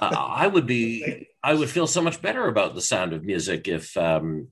I 0.00 0.46
would 0.46 0.66
be 0.66 1.28
I 1.42 1.54
would 1.54 1.70
feel 1.70 1.86
so 1.86 2.02
much 2.02 2.20
better 2.20 2.46
about 2.46 2.74
the 2.74 2.82
sound 2.82 3.12
of 3.12 3.24
music 3.24 3.66
if 3.68 3.96
um, 3.96 4.48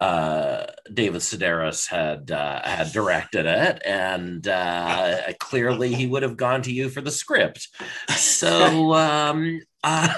uh, 0.00 0.64
David 0.92 1.20
Sedaris 1.20 1.86
had 1.86 2.30
uh, 2.30 2.62
had 2.66 2.90
directed 2.92 3.44
it, 3.44 3.82
and 3.84 4.46
uh, 4.48 5.32
clearly 5.38 5.94
he 5.94 6.06
would 6.06 6.22
have 6.22 6.38
gone 6.38 6.62
to 6.62 6.72
you 6.72 6.88
for 6.88 7.02
the 7.02 7.10
script. 7.10 7.68
So 8.08 8.94
um, 8.94 9.60
uh, 9.84 10.14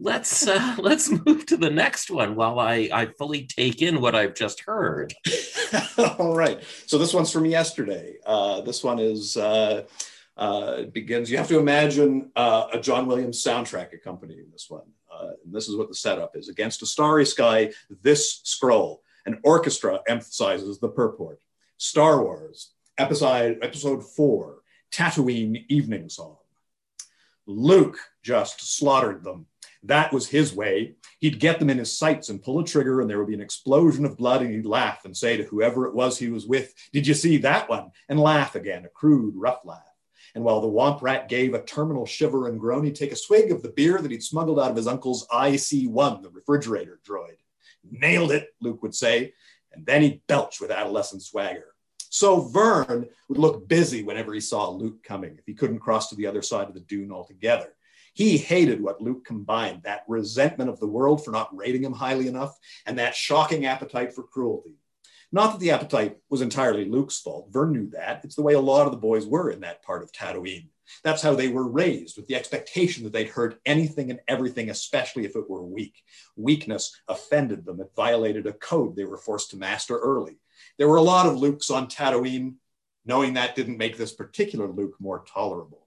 let's 0.00 0.48
uh, 0.48 0.76
let's 0.78 1.10
move 1.10 1.46
to 1.46 1.56
the 1.56 1.70
next 1.70 2.10
one 2.10 2.34
while 2.34 2.58
I 2.58 2.88
I 2.92 3.06
fully 3.06 3.46
take 3.46 3.80
in 3.82 4.00
what 4.00 4.16
I've 4.16 4.34
just 4.34 4.62
heard. 4.62 5.14
All 6.18 6.34
right. 6.34 6.60
So 6.86 6.98
this 6.98 7.14
one's 7.14 7.30
from 7.30 7.46
yesterday. 7.46 8.16
Uh, 8.26 8.62
this 8.62 8.82
one 8.82 8.98
is. 8.98 9.36
It 10.36 10.92
begins. 10.92 11.30
You 11.30 11.38
have 11.38 11.48
to 11.48 11.58
imagine 11.58 12.30
a 12.36 12.78
John 12.80 13.06
Williams 13.06 13.42
soundtrack 13.42 13.92
accompanying 13.92 14.46
this 14.52 14.66
one. 14.68 14.86
Uh, 15.12 15.32
this 15.46 15.68
is 15.68 15.76
what 15.76 15.88
the 15.88 15.94
setup 15.94 16.36
is. 16.36 16.48
Against 16.48 16.82
a 16.82 16.86
starry 16.86 17.26
sky, 17.26 17.72
this 18.02 18.40
scroll. 18.44 19.02
An 19.26 19.38
orchestra 19.42 20.00
emphasizes 20.08 20.78
the 20.78 20.88
purport. 20.88 21.40
Star 21.78 22.22
Wars, 22.22 22.72
episode, 22.98 23.58
episode 23.62 24.04
four, 24.04 24.58
Tatooine 24.92 25.64
Evening 25.68 26.08
Song. 26.08 26.36
Luke 27.46 27.98
just 28.22 28.76
slaughtered 28.76 29.24
them. 29.24 29.46
That 29.82 30.12
was 30.12 30.28
his 30.28 30.54
way. 30.54 30.94
He'd 31.20 31.40
get 31.40 31.58
them 31.58 31.68
in 31.68 31.78
his 31.78 31.96
sights 31.96 32.30
and 32.30 32.42
pull 32.42 32.58
a 32.58 32.64
trigger, 32.64 33.00
and 33.00 33.08
there 33.08 33.18
would 33.18 33.28
be 33.28 33.34
an 33.34 33.40
explosion 33.40 34.04
of 34.04 34.16
blood, 34.16 34.40
and 34.40 34.54
he'd 34.54 34.64
laugh 34.64 35.04
and 35.04 35.16
say 35.16 35.36
to 35.36 35.44
whoever 35.44 35.86
it 35.86 35.94
was 35.94 36.18
he 36.18 36.28
was 36.28 36.46
with, 36.46 36.74
Did 36.92 37.06
you 37.06 37.14
see 37.14 37.36
that 37.38 37.68
one? 37.68 37.90
And 38.08 38.18
laugh 38.18 38.54
again, 38.54 38.84
a 38.84 38.88
crude, 38.88 39.34
rough 39.36 39.64
laugh. 39.64 39.93
And 40.34 40.42
while 40.42 40.60
the 40.60 40.68
womp 40.68 41.00
rat 41.00 41.28
gave 41.28 41.54
a 41.54 41.62
terminal 41.62 42.06
shiver 42.06 42.48
and 42.48 42.58
groan, 42.58 42.84
he'd 42.84 42.96
take 42.96 43.12
a 43.12 43.16
swig 43.16 43.52
of 43.52 43.62
the 43.62 43.68
beer 43.70 43.98
that 43.98 44.10
he'd 44.10 44.22
smuggled 44.22 44.58
out 44.58 44.70
of 44.70 44.76
his 44.76 44.88
uncle's 44.88 45.26
IC1, 45.28 46.22
the 46.22 46.30
refrigerator 46.30 47.00
droid. 47.08 47.36
Nailed 47.88 48.32
it, 48.32 48.48
Luke 48.60 48.82
would 48.82 48.94
say, 48.94 49.32
and 49.72 49.86
then 49.86 50.02
he'd 50.02 50.26
belch 50.26 50.60
with 50.60 50.70
adolescent 50.70 51.22
swagger. 51.22 51.74
So 52.10 52.40
Vern 52.40 53.08
would 53.28 53.38
look 53.38 53.68
busy 53.68 54.02
whenever 54.02 54.32
he 54.32 54.40
saw 54.40 54.70
Luke 54.70 55.02
coming, 55.02 55.36
if 55.38 55.44
he 55.46 55.54
couldn't 55.54 55.80
cross 55.80 56.08
to 56.08 56.16
the 56.16 56.26
other 56.26 56.42
side 56.42 56.68
of 56.68 56.74
the 56.74 56.80
dune 56.80 57.12
altogether. 57.12 57.74
He 58.12 58.38
hated 58.38 58.80
what 58.80 59.00
Luke 59.00 59.24
combined 59.24 59.82
that 59.82 60.04
resentment 60.06 60.70
of 60.70 60.78
the 60.78 60.86
world 60.86 61.24
for 61.24 61.32
not 61.32 61.54
rating 61.54 61.82
him 61.82 61.92
highly 61.92 62.28
enough 62.28 62.56
and 62.86 62.98
that 62.98 63.16
shocking 63.16 63.66
appetite 63.66 64.14
for 64.14 64.22
cruelty. 64.22 64.76
Not 65.34 65.50
that 65.50 65.58
the 65.58 65.72
appetite 65.72 66.18
was 66.30 66.42
entirely 66.42 66.84
Luke's 66.84 67.18
fault. 67.18 67.48
Vern 67.50 67.72
knew 67.72 67.90
that. 67.90 68.20
It's 68.22 68.36
the 68.36 68.42
way 68.42 68.54
a 68.54 68.60
lot 68.60 68.86
of 68.86 68.92
the 68.92 68.98
boys 68.98 69.26
were 69.26 69.50
in 69.50 69.62
that 69.62 69.82
part 69.82 70.04
of 70.04 70.12
Tatooine. 70.12 70.68
That's 71.02 71.22
how 71.22 71.34
they 71.34 71.48
were 71.48 71.66
raised, 71.66 72.16
with 72.16 72.28
the 72.28 72.36
expectation 72.36 73.02
that 73.02 73.12
they'd 73.12 73.30
hurt 73.30 73.58
anything 73.66 74.12
and 74.12 74.20
everything, 74.28 74.70
especially 74.70 75.24
if 75.24 75.34
it 75.34 75.50
were 75.50 75.64
weak. 75.64 76.04
Weakness 76.36 77.00
offended 77.08 77.64
them. 77.64 77.80
It 77.80 77.90
violated 77.96 78.46
a 78.46 78.52
code 78.52 78.94
they 78.94 79.02
were 79.02 79.16
forced 79.16 79.50
to 79.50 79.56
master 79.56 79.98
early. 79.98 80.38
There 80.78 80.88
were 80.88 80.98
a 80.98 81.02
lot 81.02 81.26
of 81.26 81.34
Lukes 81.34 81.68
on 81.68 81.88
Tatooine. 81.88 82.54
Knowing 83.04 83.34
that 83.34 83.56
didn't 83.56 83.76
make 83.76 83.98
this 83.98 84.12
particular 84.12 84.68
Luke 84.68 84.94
more 85.00 85.24
tolerable. 85.26 85.83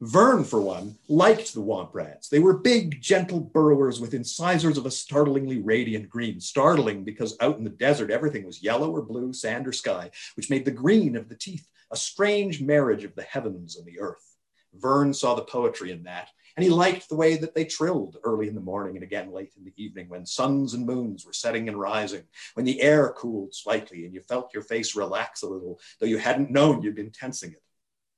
Vern, 0.00 0.44
for 0.44 0.60
one, 0.60 0.96
liked 1.08 1.52
the 1.54 1.60
Womp 1.60 1.92
Rats. 1.92 2.28
They 2.28 2.38
were 2.38 2.56
big, 2.56 3.00
gentle 3.00 3.40
burrowers 3.40 4.00
with 4.00 4.14
incisors 4.14 4.78
of 4.78 4.86
a 4.86 4.92
startlingly 4.92 5.58
radiant 5.58 6.08
green. 6.08 6.38
Startling 6.38 7.02
because 7.02 7.36
out 7.40 7.58
in 7.58 7.64
the 7.64 7.70
desert, 7.70 8.12
everything 8.12 8.46
was 8.46 8.62
yellow 8.62 8.92
or 8.92 9.02
blue, 9.02 9.32
sand 9.32 9.66
or 9.66 9.72
sky, 9.72 10.12
which 10.36 10.50
made 10.50 10.64
the 10.64 10.70
green 10.70 11.16
of 11.16 11.28
the 11.28 11.34
teeth 11.34 11.66
a 11.90 11.96
strange 11.96 12.60
marriage 12.60 13.02
of 13.02 13.16
the 13.16 13.22
heavens 13.22 13.76
and 13.76 13.84
the 13.86 13.98
earth. 13.98 14.36
Vern 14.72 15.12
saw 15.12 15.34
the 15.34 15.42
poetry 15.42 15.90
in 15.90 16.04
that, 16.04 16.28
and 16.56 16.62
he 16.62 16.70
liked 16.70 17.08
the 17.08 17.16
way 17.16 17.36
that 17.36 17.56
they 17.56 17.64
trilled 17.64 18.18
early 18.22 18.46
in 18.46 18.54
the 18.54 18.60
morning 18.60 18.94
and 18.94 19.02
again 19.02 19.32
late 19.32 19.50
in 19.56 19.64
the 19.64 19.74
evening 19.76 20.08
when 20.08 20.24
suns 20.24 20.74
and 20.74 20.86
moons 20.86 21.26
were 21.26 21.32
setting 21.32 21.66
and 21.66 21.80
rising, 21.80 22.22
when 22.54 22.66
the 22.66 22.80
air 22.80 23.12
cooled 23.16 23.52
slightly 23.52 24.04
and 24.04 24.14
you 24.14 24.20
felt 24.20 24.54
your 24.54 24.62
face 24.62 24.94
relax 24.94 25.42
a 25.42 25.48
little, 25.48 25.80
though 25.98 26.06
you 26.06 26.18
hadn't 26.18 26.52
known 26.52 26.82
you'd 26.82 26.94
been 26.94 27.10
tensing 27.10 27.50
it 27.50 27.62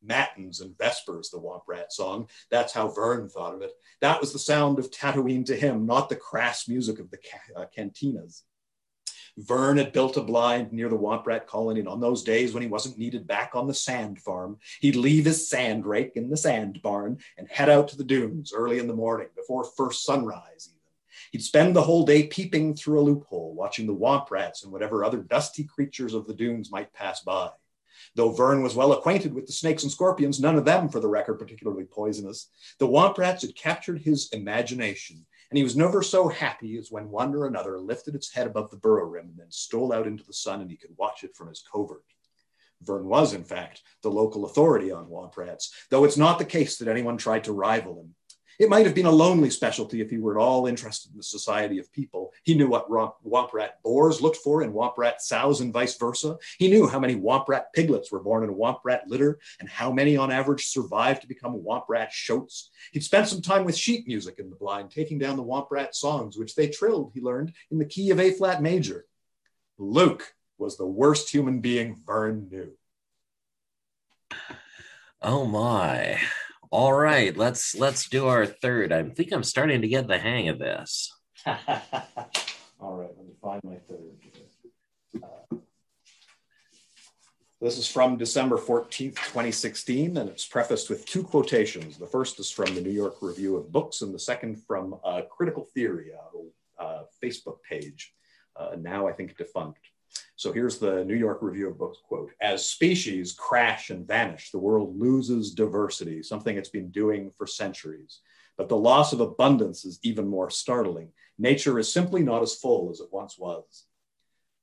matins 0.03 0.61
and 0.61 0.77
vespers, 0.79 1.31
the 1.31 1.41
Womp 1.41 1.63
Rat 1.67 1.93
song. 1.93 2.29
That's 2.51 2.73
how 2.73 2.89
Vern 2.89 3.29
thought 3.29 3.55
of 3.55 3.63
it. 3.63 3.73
That 4.01 4.21
was 4.21 4.33
the 4.33 4.39
sound 4.39 4.79
of 4.79 4.91
Tatooine 4.91 5.47
to 5.47 5.57
him, 5.57 5.87
not 5.87 6.09
the 6.09 6.17
crass 6.17 6.69
music 6.69 6.99
of 6.99 7.11
the 7.11 7.19
ca- 7.19 7.61
uh, 7.61 7.67
cantinas. 7.77 8.43
Vern 9.37 9.77
had 9.77 9.93
built 9.93 10.17
a 10.17 10.23
blind 10.23 10.73
near 10.73 10.89
the 10.89 10.99
Womp 10.99 11.27
Rat 11.27 11.47
colony, 11.47 11.81
and 11.81 11.89
on 11.89 12.01
those 12.01 12.23
days 12.23 12.53
when 12.53 12.63
he 12.63 12.69
wasn't 12.69 12.99
needed 12.99 13.27
back 13.27 13.55
on 13.55 13.67
the 13.67 13.75
sand 13.75 14.19
farm, 14.19 14.59
he'd 14.81 14.97
leave 14.97 15.25
his 15.25 15.49
sand 15.49 15.87
rake 15.87 16.13
in 16.17 16.29
the 16.29 16.37
sand 16.37 16.81
barn 16.83 17.19
and 17.39 17.49
head 17.49 17.69
out 17.69 17.89
to 17.89 17.97
the 17.97 18.05
dunes 18.05 18.53
early 18.55 18.79
in 18.79 18.87
the 18.87 18.95
morning 18.95 19.29
before 19.37 19.65
first 19.65 20.05
sunrise, 20.05 20.69
even. 20.69 20.81
He'd 21.33 21.43
spend 21.43 21.77
the 21.77 21.83
whole 21.83 22.05
day 22.05 22.27
peeping 22.27 22.75
through 22.75 23.01
a 23.01 23.03
loophole, 23.03 23.55
watching 23.55 23.87
the 23.87 23.95
Womp 23.95 24.31
Rats 24.31 24.65
and 24.65 24.73
whatever 24.73 25.05
other 25.05 25.23
dusty 25.23 25.65
creatures 25.65 26.15
of 26.15 26.27
the 26.27 26.35
dunes 26.35 26.71
might 26.71 26.93
pass 26.93 27.21
by. 27.21 27.51
Though 28.17 28.33
Verne 28.33 28.63
was 28.63 28.75
well 28.75 28.93
acquainted 28.93 29.33
with 29.33 29.47
the 29.47 29.53
snakes 29.53 29.85
and 29.85 29.93
scorpions, 29.93 30.41
none 30.41 30.57
of 30.57 30.65
them, 30.65 30.89
for 30.89 30.99
the 31.01 31.09
record, 31.09 31.39
particularly 31.39 31.85
poisonous, 31.85 32.49
the 32.79 32.89
Womp 32.89 33.19
Rats 33.19 33.43
had 33.43 33.55
captured 33.55 34.01
his 34.01 34.29
imagination, 34.33 35.25
and 35.51 35.57
he 35.57 35.63
was 35.63 35.77
never 35.77 36.03
so 36.03 36.29
happy 36.29 36.77
as 36.77 36.91
when 36.91 37.09
one 37.09 37.35
or 37.35 37.47
another 37.47 37.79
lifted 37.79 38.15
its 38.15 38.33
head 38.33 38.47
above 38.47 38.71
the 38.71 38.77
burrow 38.77 39.07
rim 39.07 39.27
and 39.27 39.39
then 39.39 39.51
stole 39.51 39.93
out 39.93 40.07
into 40.07 40.25
the 40.25 40.33
sun 40.33 40.61
and 40.61 40.71
he 40.71 40.77
could 40.77 40.97
watch 40.97 41.23
it 41.23 41.37
from 41.37 41.49
his 41.49 41.63
covert. 41.73 42.05
Verne 42.83 43.07
was, 43.07 43.35
in 43.35 43.45
fact, 43.45 43.83
the 44.03 44.11
local 44.11 44.47
authority 44.47 44.91
on 44.91 45.07
Womp 45.07 45.37
Rats, 45.37 45.73
though 45.91 46.05
it's 46.05 46.17
not 46.17 46.39
the 46.39 46.45
case 46.45 46.79
that 46.79 46.89
anyone 46.89 47.17
tried 47.17 47.45
to 47.45 47.53
rival 47.53 48.01
him. 48.01 48.15
It 48.61 48.69
might 48.69 48.85
have 48.85 48.95
been 48.95 49.07
a 49.07 49.11
lonely 49.11 49.49
specialty 49.49 50.03
if 50.03 50.11
he 50.11 50.19
were 50.19 50.39
at 50.39 50.43
all 50.43 50.67
interested 50.67 51.11
in 51.11 51.17
the 51.17 51.23
society 51.23 51.79
of 51.79 51.91
people. 51.95 52.35
He 52.43 52.55
knew 52.55 52.69
what 52.69 52.91
womp 52.91 53.55
rat 53.55 53.83
boars 53.83 54.21
looked 54.21 54.37
for 54.37 54.63
in 54.63 54.75
womp 54.75 54.99
rat 54.99 55.23
sows 55.23 55.63
and 55.63 55.73
vice 55.73 55.97
versa. 55.97 56.37
He 56.59 56.69
knew 56.69 56.87
how 56.87 57.01
many 57.01 57.17
womp 57.17 57.49
rat 57.49 57.73
piglets 57.73 58.13
were 58.13 58.21
born 58.21 58.45
in 58.45 58.51
a 58.51 58.53
womp 58.53 58.81
rat 58.85 59.05
litter 59.09 59.39
and 59.61 59.69
how 59.71 59.91
many 59.91 60.19
on 60.19 60.31
average 60.31 60.67
survived 60.67 61.23
to 61.23 61.27
become 61.27 61.55
womp 61.55 61.85
rat 61.89 62.13
shoats. 62.13 62.71
He'd 62.93 63.03
spent 63.03 63.29
some 63.29 63.41
time 63.41 63.65
with 63.65 63.79
sheet 63.79 64.07
music 64.07 64.39
in 64.39 64.51
the 64.51 64.57
blind, 64.57 64.91
taking 64.91 65.19
down 65.19 65.39
the 65.39 65.43
womp 65.43 65.71
rat 65.71 65.95
songs, 65.95 66.37
which 66.37 66.55
they 66.55 66.69
trilled, 66.69 67.13
he 67.15 67.23
learned, 67.23 67.55
in 67.71 67.79
the 67.79 67.87
key 67.87 68.11
of 68.11 68.21
A 68.21 68.31
flat 68.31 68.61
major. 68.61 69.07
Luke 69.79 70.35
was 70.59 70.77
the 70.77 70.85
worst 70.85 71.31
human 71.31 71.61
being 71.61 71.97
Vern 72.07 72.49
knew. 72.51 72.73
Oh 75.23 75.47
my. 75.47 76.21
All 76.73 76.93
right, 76.93 77.37
let's 77.37 77.75
let's 77.75 78.09
do 78.09 78.29
our 78.29 78.47
third. 78.47 78.93
I 78.93 79.03
think 79.03 79.33
I'm 79.33 79.43
starting 79.43 79.83
to 79.83 79.89
get 79.89 80.07
the 80.07 80.19
hang 80.19 80.49
of 80.49 80.61
this. 80.61 81.13
All 81.47 81.57
right, 82.97 83.11
let 83.17 83.27
me 83.27 83.35
find 83.43 83.61
my 83.65 83.75
third. 83.89 85.21
Uh, 85.21 85.57
this 87.61 87.77
is 87.77 87.89
from 87.89 88.17
December 88.17 88.57
14th, 88.57 89.17
2016, 89.17 90.17
and 90.17 90.31
it's 90.31 90.47
prefaced 90.47 90.89
with 90.89 91.05
two 91.07 91.25
quotations. 91.25 91.99
The 91.99 92.07
first 92.07 92.39
is 92.39 92.53
from 92.53 92.73
the 92.77 92.81
New 92.81 92.91
York 92.91 93.17
Review 93.21 93.57
of 93.57 93.73
Books, 93.73 94.03
and 94.03 94.15
the 94.15 94.21
second 94.21 94.63
from 94.65 94.95
uh, 95.05 95.23
Critical 95.29 95.67
Theory, 95.75 96.13
a 96.13 96.83
uh, 96.83 97.03
Facebook 97.23 97.63
page. 97.69 98.15
uh, 98.55 98.77
now 98.79 99.09
I 99.09 99.13
think 99.13 99.37
defunct. 99.37 99.81
So 100.37 100.53
here's 100.53 100.79
the 100.79 101.05
New 101.05 101.17
York 101.17 101.39
Review 101.43 101.69
of 101.69 101.79
Books 101.79 101.99
quote 102.03 102.31
As 102.41 102.67
species 102.67 103.33
crash 103.33 103.91
and 103.91 104.07
vanish, 104.07 104.51
the 104.51 104.59
world 104.59 104.99
loses 104.99 105.53
diversity, 105.53 106.23
something 106.23 106.57
it's 106.57 106.71
been 106.71 106.91
doing 106.91 107.31
for 107.37 107.47
centuries. 107.47 108.21
But 108.57 108.69
the 108.69 108.77
loss 108.77 109.13
of 109.13 109.21
abundance 109.21 109.85
is 109.85 110.01
even 110.03 110.27
more 110.27 110.51
startling. 110.51 111.11
Nature 111.39 111.79
is 111.79 111.93
simply 111.93 112.23
not 112.23 112.43
as 112.43 112.55
full 112.55 112.91
as 112.91 113.01
it 113.01 113.09
once 113.13 113.39
was. 113.39 113.85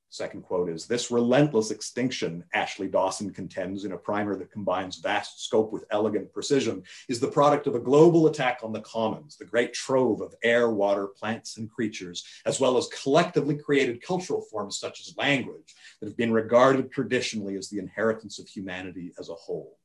Second 0.09 0.43
quote 0.43 0.69
is 0.69 0.85
This 0.85 1.11
relentless 1.11 1.69
extinction, 1.69 2.43
Ashley 2.53 2.87
Dawson 2.87 3.31
contends 3.31 3.83
in 3.83 3.91
a 3.91 3.97
primer 3.97 4.37
that 4.37 4.51
combines 4.51 4.97
vast 4.97 5.43
scope 5.43 5.73
with 5.73 5.85
elegant 5.91 6.31
precision, 6.31 6.83
is 7.09 7.19
the 7.19 7.27
product 7.27 7.67
of 7.67 7.75
a 7.75 7.79
global 7.79 8.27
attack 8.27 8.59
on 8.63 8.71
the 8.71 8.81
commons, 8.81 9.35
the 9.35 9.45
great 9.45 9.73
trove 9.73 10.21
of 10.21 10.33
air, 10.43 10.69
water, 10.69 11.07
plants, 11.07 11.57
and 11.57 11.69
creatures, 11.69 12.23
as 12.45 12.59
well 12.59 12.77
as 12.77 12.87
collectively 12.87 13.57
created 13.57 14.01
cultural 14.01 14.41
forms 14.41 14.79
such 14.79 15.01
as 15.01 15.17
language 15.17 15.75
that 15.99 16.07
have 16.07 16.17
been 16.17 16.31
regarded 16.31 16.89
traditionally 16.89 17.57
as 17.57 17.69
the 17.69 17.79
inheritance 17.79 18.39
of 18.39 18.47
humanity 18.47 19.11
as 19.19 19.27
a 19.27 19.35
whole. 19.35 19.77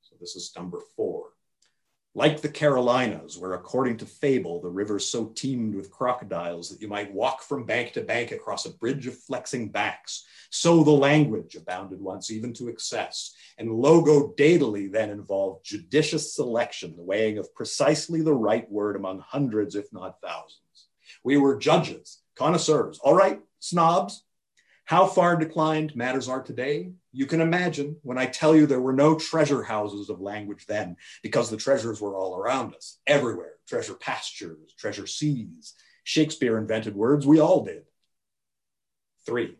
So 0.00 0.16
this 0.18 0.34
is 0.34 0.52
number 0.56 0.80
four. 0.96 1.33
Like 2.16 2.40
the 2.40 2.48
Carolinas, 2.48 3.36
where 3.36 3.54
according 3.54 3.96
to 3.96 4.06
fable, 4.06 4.60
the 4.60 4.68
rivers 4.68 5.04
so 5.04 5.32
teemed 5.34 5.74
with 5.74 5.90
crocodiles 5.90 6.68
that 6.68 6.80
you 6.80 6.86
might 6.86 7.12
walk 7.12 7.42
from 7.42 7.66
bank 7.66 7.92
to 7.94 8.02
bank 8.02 8.30
across 8.30 8.66
a 8.66 8.74
bridge 8.74 9.08
of 9.08 9.18
flexing 9.18 9.70
backs, 9.70 10.24
so 10.48 10.84
the 10.84 10.92
language 10.92 11.56
abounded 11.56 12.00
once 12.00 12.30
even 12.30 12.52
to 12.52 12.68
excess, 12.68 13.34
and 13.58 13.68
logodately 13.68 14.92
then 14.92 15.10
involved 15.10 15.64
judicious 15.64 16.36
selection, 16.36 16.94
the 16.94 17.02
weighing 17.02 17.38
of 17.38 17.52
precisely 17.52 18.22
the 18.22 18.32
right 18.32 18.70
word 18.70 18.94
among 18.94 19.18
hundreds, 19.18 19.74
if 19.74 19.92
not 19.92 20.20
thousands. 20.22 20.86
We 21.24 21.36
were 21.36 21.58
judges, 21.58 22.20
connoisseurs, 22.36 23.00
all 23.00 23.14
right, 23.14 23.40
snobs, 23.58 24.22
how 24.84 25.06
far 25.06 25.36
declined 25.36 25.96
matters 25.96 26.28
are 26.28 26.42
today, 26.42 26.92
you 27.12 27.26
can 27.26 27.40
imagine 27.40 27.96
when 28.02 28.18
I 28.18 28.26
tell 28.26 28.54
you 28.54 28.66
there 28.66 28.80
were 28.80 28.92
no 28.92 29.18
treasure 29.18 29.62
houses 29.62 30.10
of 30.10 30.20
language 30.20 30.66
then, 30.66 30.96
because 31.22 31.48
the 31.48 31.56
treasures 31.56 32.00
were 32.00 32.16
all 32.16 32.36
around 32.36 32.74
us, 32.74 32.98
everywhere 33.06 33.54
treasure 33.66 33.94
pastures, 33.94 34.74
treasure 34.78 35.06
seas. 35.06 35.74
Shakespeare 36.04 36.58
invented 36.58 36.94
words, 36.94 37.26
we 37.26 37.40
all 37.40 37.64
did. 37.64 37.84
Three. 39.24 39.56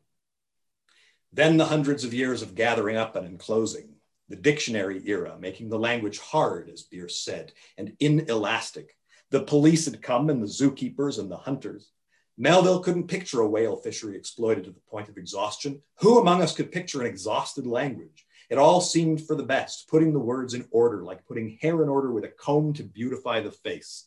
Then 1.32 1.56
the 1.56 1.64
hundreds 1.64 2.04
of 2.04 2.14
years 2.14 2.42
of 2.42 2.54
gathering 2.54 2.96
up 2.96 3.16
and 3.16 3.26
enclosing, 3.26 3.94
the 4.28 4.36
dictionary 4.36 5.02
era, 5.06 5.36
making 5.40 5.68
the 5.68 5.78
language 5.78 6.18
hard, 6.18 6.68
as 6.68 6.82
Bierce 6.82 7.18
said, 7.18 7.52
and 7.78 7.96
inelastic. 7.98 8.96
The 9.30 9.42
police 9.42 9.86
had 9.86 10.02
come 10.02 10.28
and 10.28 10.42
the 10.42 10.46
zookeepers 10.46 11.18
and 11.18 11.30
the 11.30 11.38
hunters. 11.38 11.90
Melville 12.36 12.80
couldn't 12.80 13.06
picture 13.06 13.40
a 13.40 13.48
whale 13.48 13.76
fishery 13.76 14.16
exploited 14.16 14.64
to 14.64 14.70
the 14.70 14.80
point 14.90 15.08
of 15.08 15.16
exhaustion. 15.16 15.80
Who 16.00 16.18
among 16.18 16.42
us 16.42 16.54
could 16.54 16.72
picture 16.72 17.00
an 17.00 17.06
exhausted 17.06 17.66
language? 17.66 18.26
It 18.50 18.58
all 18.58 18.80
seemed 18.80 19.22
for 19.22 19.36
the 19.36 19.44
best, 19.44 19.88
putting 19.88 20.12
the 20.12 20.18
words 20.18 20.54
in 20.54 20.66
order, 20.70 21.02
like 21.02 21.26
putting 21.26 21.58
hair 21.62 21.82
in 21.82 21.88
order 21.88 22.10
with 22.10 22.24
a 22.24 22.28
comb 22.28 22.72
to 22.74 22.82
beautify 22.82 23.40
the 23.40 23.50
face. 23.50 24.04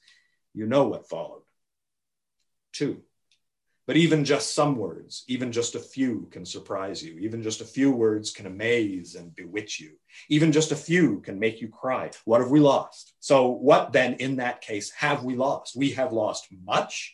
You 0.54 0.68
know 0.68 0.88
what 0.88 1.10
followed. 1.10 1.44
Two. 2.74 3.02
But 3.88 3.96
even 3.96 4.26
just 4.26 4.54
some 4.54 4.76
words, 4.76 5.24
even 5.30 5.54
just 5.54 5.76
a 5.76 5.80
few 5.80 6.28
can 6.30 6.46
surprise 6.46 7.02
you. 7.02 7.18
Even 7.20 7.42
just 7.42 7.62
a 7.62 7.66
few 7.66 7.90
words 7.90 8.32
can 8.32 8.46
amaze 8.46 9.16
and 9.16 9.34
bewitch 9.34 9.80
you. 9.80 9.92
Even 10.28 10.52
just 10.52 10.74
a 10.74 10.76
few 10.76 11.22
can 11.22 11.40
make 11.40 11.62
you 11.62 11.70
cry. 11.70 12.12
What 12.26 12.42
have 12.42 12.52
we 12.52 12.60
lost? 12.60 13.14
So, 13.22 13.48
what 13.48 13.94
then 13.94 14.16
in 14.16 14.36
that 14.36 14.60
case 14.60 14.92
have 14.92 15.24
we 15.24 15.38
lost? 15.38 15.78
We 15.78 15.92
have 15.92 16.12
lost 16.12 16.48
much 16.66 17.14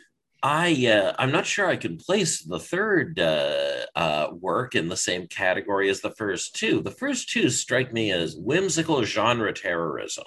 I 0.43 0.87
uh, 0.87 1.13
I'm 1.19 1.31
not 1.31 1.45
sure 1.45 1.67
I 1.67 1.75
can 1.75 1.97
place 1.97 2.41
the 2.41 2.59
third 2.59 3.19
uh, 3.19 3.85
uh, 3.95 4.27
work 4.31 4.73
in 4.73 4.87
the 4.87 4.97
same 4.97 5.27
category 5.27 5.89
as 5.89 6.01
the 6.01 6.11
first 6.11 6.55
two. 6.55 6.81
The 6.81 6.91
first 6.91 7.29
two 7.29 7.49
strike 7.49 7.93
me 7.93 8.11
as 8.11 8.35
whimsical 8.35 9.03
genre 9.03 9.53
terrorism. 9.53 10.25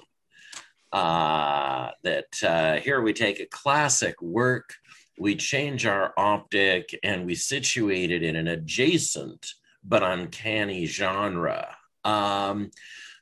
Uh, 0.92 1.90
that 2.04 2.42
uh, 2.44 2.76
here 2.76 3.00
we 3.02 3.12
take 3.12 3.40
a 3.40 3.46
classic 3.46 4.14
work, 4.22 4.74
we 5.18 5.34
change 5.34 5.86
our 5.86 6.14
optic, 6.16 6.96
and 7.02 7.26
we 7.26 7.34
situate 7.34 8.12
it 8.12 8.22
in 8.22 8.36
an 8.36 8.46
adjacent 8.46 9.54
but 9.82 10.04
uncanny 10.04 10.86
genre. 10.86 11.76
Um, 12.04 12.70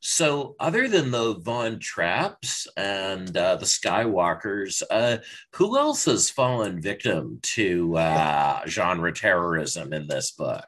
so, 0.04 0.56
other 0.58 0.88
than 0.88 1.12
the 1.12 1.34
Von 1.34 1.78
Trapps 1.78 2.66
and 2.76 3.36
uh, 3.36 3.54
the 3.54 3.64
Skywalkers, 3.64 4.82
uh, 4.90 5.18
who 5.52 5.78
else 5.78 6.06
has 6.06 6.28
fallen 6.28 6.82
victim 6.82 7.38
to 7.42 7.96
uh, 7.96 8.66
genre 8.66 9.12
terrorism 9.12 9.92
in 9.92 10.08
this 10.08 10.32
book? 10.32 10.66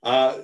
Uh, 0.00 0.38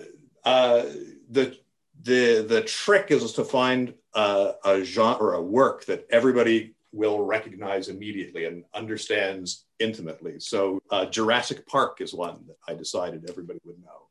uh, 0.45 0.83
the 1.31 1.57
the 2.03 2.45
the 2.49 2.63
trick 2.63 3.13
is 3.13 3.33
to 3.35 3.45
find 3.45 3.95
a, 4.15 4.55
a 4.65 4.83
genre 4.83 5.39
a 5.39 5.43
work 5.43 5.85
that 5.85 6.05
everybody 6.11 6.75
will 6.93 7.25
recognize 7.25 7.89
immediately 7.89 8.47
and 8.47 8.65
understands 8.75 9.67
intimately. 9.79 10.41
So, 10.41 10.83
uh, 10.91 11.07
Jurassic 11.07 11.69
Park 11.69 12.01
is 12.01 12.13
one 12.13 12.41
that 12.49 12.57
I 12.67 12.75
decided 12.75 13.31
everybody 13.31 13.61
would 13.65 13.79
know. 13.79 14.02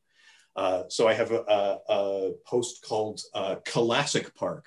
Uh, 0.56 0.84
so 0.90 1.08
I 1.08 1.14
have 1.14 1.32
a, 1.32 1.44
a, 1.48 1.80
a 1.94 2.32
post 2.46 2.84
called 2.84 3.22
uh, 3.34 3.56
Classic 3.66 4.34
Park, 4.36 4.66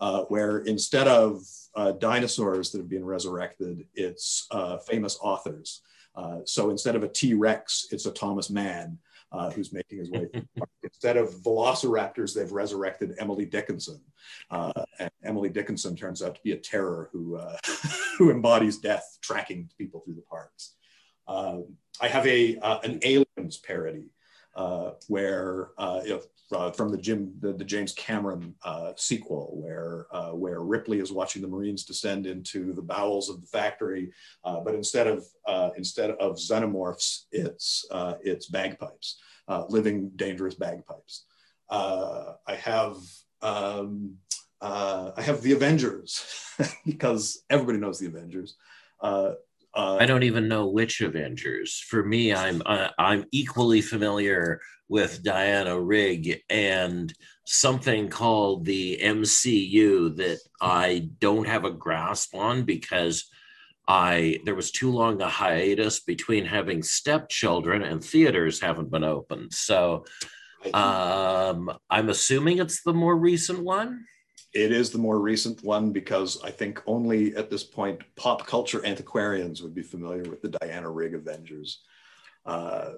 uh, 0.00 0.22
where 0.24 0.58
instead 0.58 1.08
of 1.08 1.42
uh, 1.74 1.92
dinosaurs 1.92 2.70
that 2.70 2.78
have 2.78 2.90
been 2.90 3.04
resurrected, 3.04 3.86
it's 3.94 4.46
uh, 4.50 4.78
famous 4.78 5.18
authors. 5.22 5.82
Uh, 6.14 6.38
so 6.44 6.70
instead 6.70 6.96
of 6.96 7.02
a 7.02 7.08
T 7.08 7.32
Rex, 7.34 7.86
it's 7.90 8.06
a 8.06 8.12
Thomas 8.12 8.50
Mann. 8.50 8.98
who's 9.54 9.72
making 9.72 9.98
his 9.98 10.10
way 10.10 10.28
instead 10.82 11.16
of 11.16 11.30
velociraptors 11.36 12.34
they've 12.34 12.52
resurrected 12.52 13.14
emily 13.18 13.46
dickinson 13.46 13.98
and 14.50 15.10
emily 15.24 15.48
dickinson 15.48 15.96
turns 15.96 16.20
out 16.22 16.34
to 16.34 16.40
be 16.44 16.52
a 16.52 16.56
terror 16.58 17.08
who 17.12 17.40
who 18.18 18.30
embodies 18.30 18.76
death 18.76 19.16
tracking 19.22 19.70
people 19.78 20.00
through 20.00 20.16
the 20.16 20.28
parks 20.36 20.74
i 21.26 22.08
have 22.08 22.26
a 22.26 22.58
an 22.84 23.00
aliens 23.02 23.56
parody 23.66 24.10
where 25.08 25.70
uh, 25.78 26.00
if, 26.04 26.24
uh, 26.52 26.70
from 26.70 26.90
the 26.90 26.98
Jim 26.98 27.32
the, 27.40 27.52
the 27.52 27.64
James 27.64 27.92
Cameron 27.92 28.54
uh, 28.64 28.92
sequel, 28.96 29.52
where 29.54 30.06
uh, 30.12 30.30
where 30.30 30.60
Ripley 30.60 31.00
is 31.00 31.12
watching 31.12 31.42
the 31.42 31.48
Marines 31.48 31.84
descend 31.84 32.26
into 32.26 32.72
the 32.72 32.82
bowels 32.82 33.28
of 33.28 33.40
the 33.40 33.46
factory, 33.46 34.12
uh, 34.44 34.60
but 34.60 34.74
instead 34.74 35.06
of 35.06 35.24
instead 35.76 36.10
of 36.12 36.36
xenomorphs, 36.36 37.24
it's 37.30 37.86
it's 38.22 38.46
bagpipes, 38.46 39.20
living 39.68 40.10
dangerous 40.16 40.54
bagpipes. 40.54 41.24
I 41.70 42.54
have. 42.60 42.96
Um, 43.40 44.16
I 44.64 45.20
have 45.20 45.42
the 45.42 45.50
Avengers 45.50 46.24
because 46.86 47.42
everybody 47.50 47.78
knows 47.78 47.98
the 47.98 48.06
Avengers. 48.06 48.54
Uh, 49.00 49.32
I 49.74 50.06
don't 50.06 50.22
even 50.22 50.48
know 50.48 50.68
which 50.68 51.00
Avengers. 51.00 51.82
For 51.88 52.04
me, 52.04 52.34
I'm 52.34 52.62
uh, 52.66 52.88
I'm 52.98 53.24
equally 53.32 53.80
familiar 53.80 54.60
with 54.88 55.22
Diana 55.22 55.80
Rigg 55.80 56.42
and 56.50 57.12
something 57.44 58.08
called 58.08 58.66
the 58.66 58.98
MCU 59.02 60.16
that 60.16 60.38
I 60.60 61.08
don't 61.18 61.46
have 61.46 61.64
a 61.64 61.70
grasp 61.70 62.34
on 62.34 62.64
because 62.64 63.24
I 63.88 64.40
there 64.44 64.54
was 64.54 64.70
too 64.70 64.92
long 64.92 65.22
a 65.22 65.28
hiatus 65.28 66.00
between 66.00 66.44
having 66.44 66.82
stepchildren 66.82 67.82
and 67.82 68.04
theaters 68.04 68.60
haven't 68.60 68.90
been 68.90 69.04
open. 69.04 69.50
So 69.50 70.04
um, 70.74 71.70
I'm 71.90 72.08
assuming 72.08 72.58
it's 72.58 72.82
the 72.82 72.92
more 72.92 73.16
recent 73.16 73.64
one 73.64 74.04
it 74.54 74.72
is 74.72 74.90
the 74.90 74.98
more 74.98 75.18
recent 75.18 75.62
one 75.64 75.92
because 75.92 76.42
I 76.42 76.50
think 76.50 76.82
only 76.86 77.34
at 77.36 77.50
this 77.50 77.64
point 77.64 78.00
pop 78.16 78.46
culture 78.46 78.84
antiquarians 78.84 79.62
would 79.62 79.74
be 79.74 79.82
familiar 79.82 80.24
with 80.28 80.42
the 80.42 80.50
Diana 80.50 80.90
Rigg 80.90 81.14
Avengers. 81.14 81.80
Uh, 82.44 82.90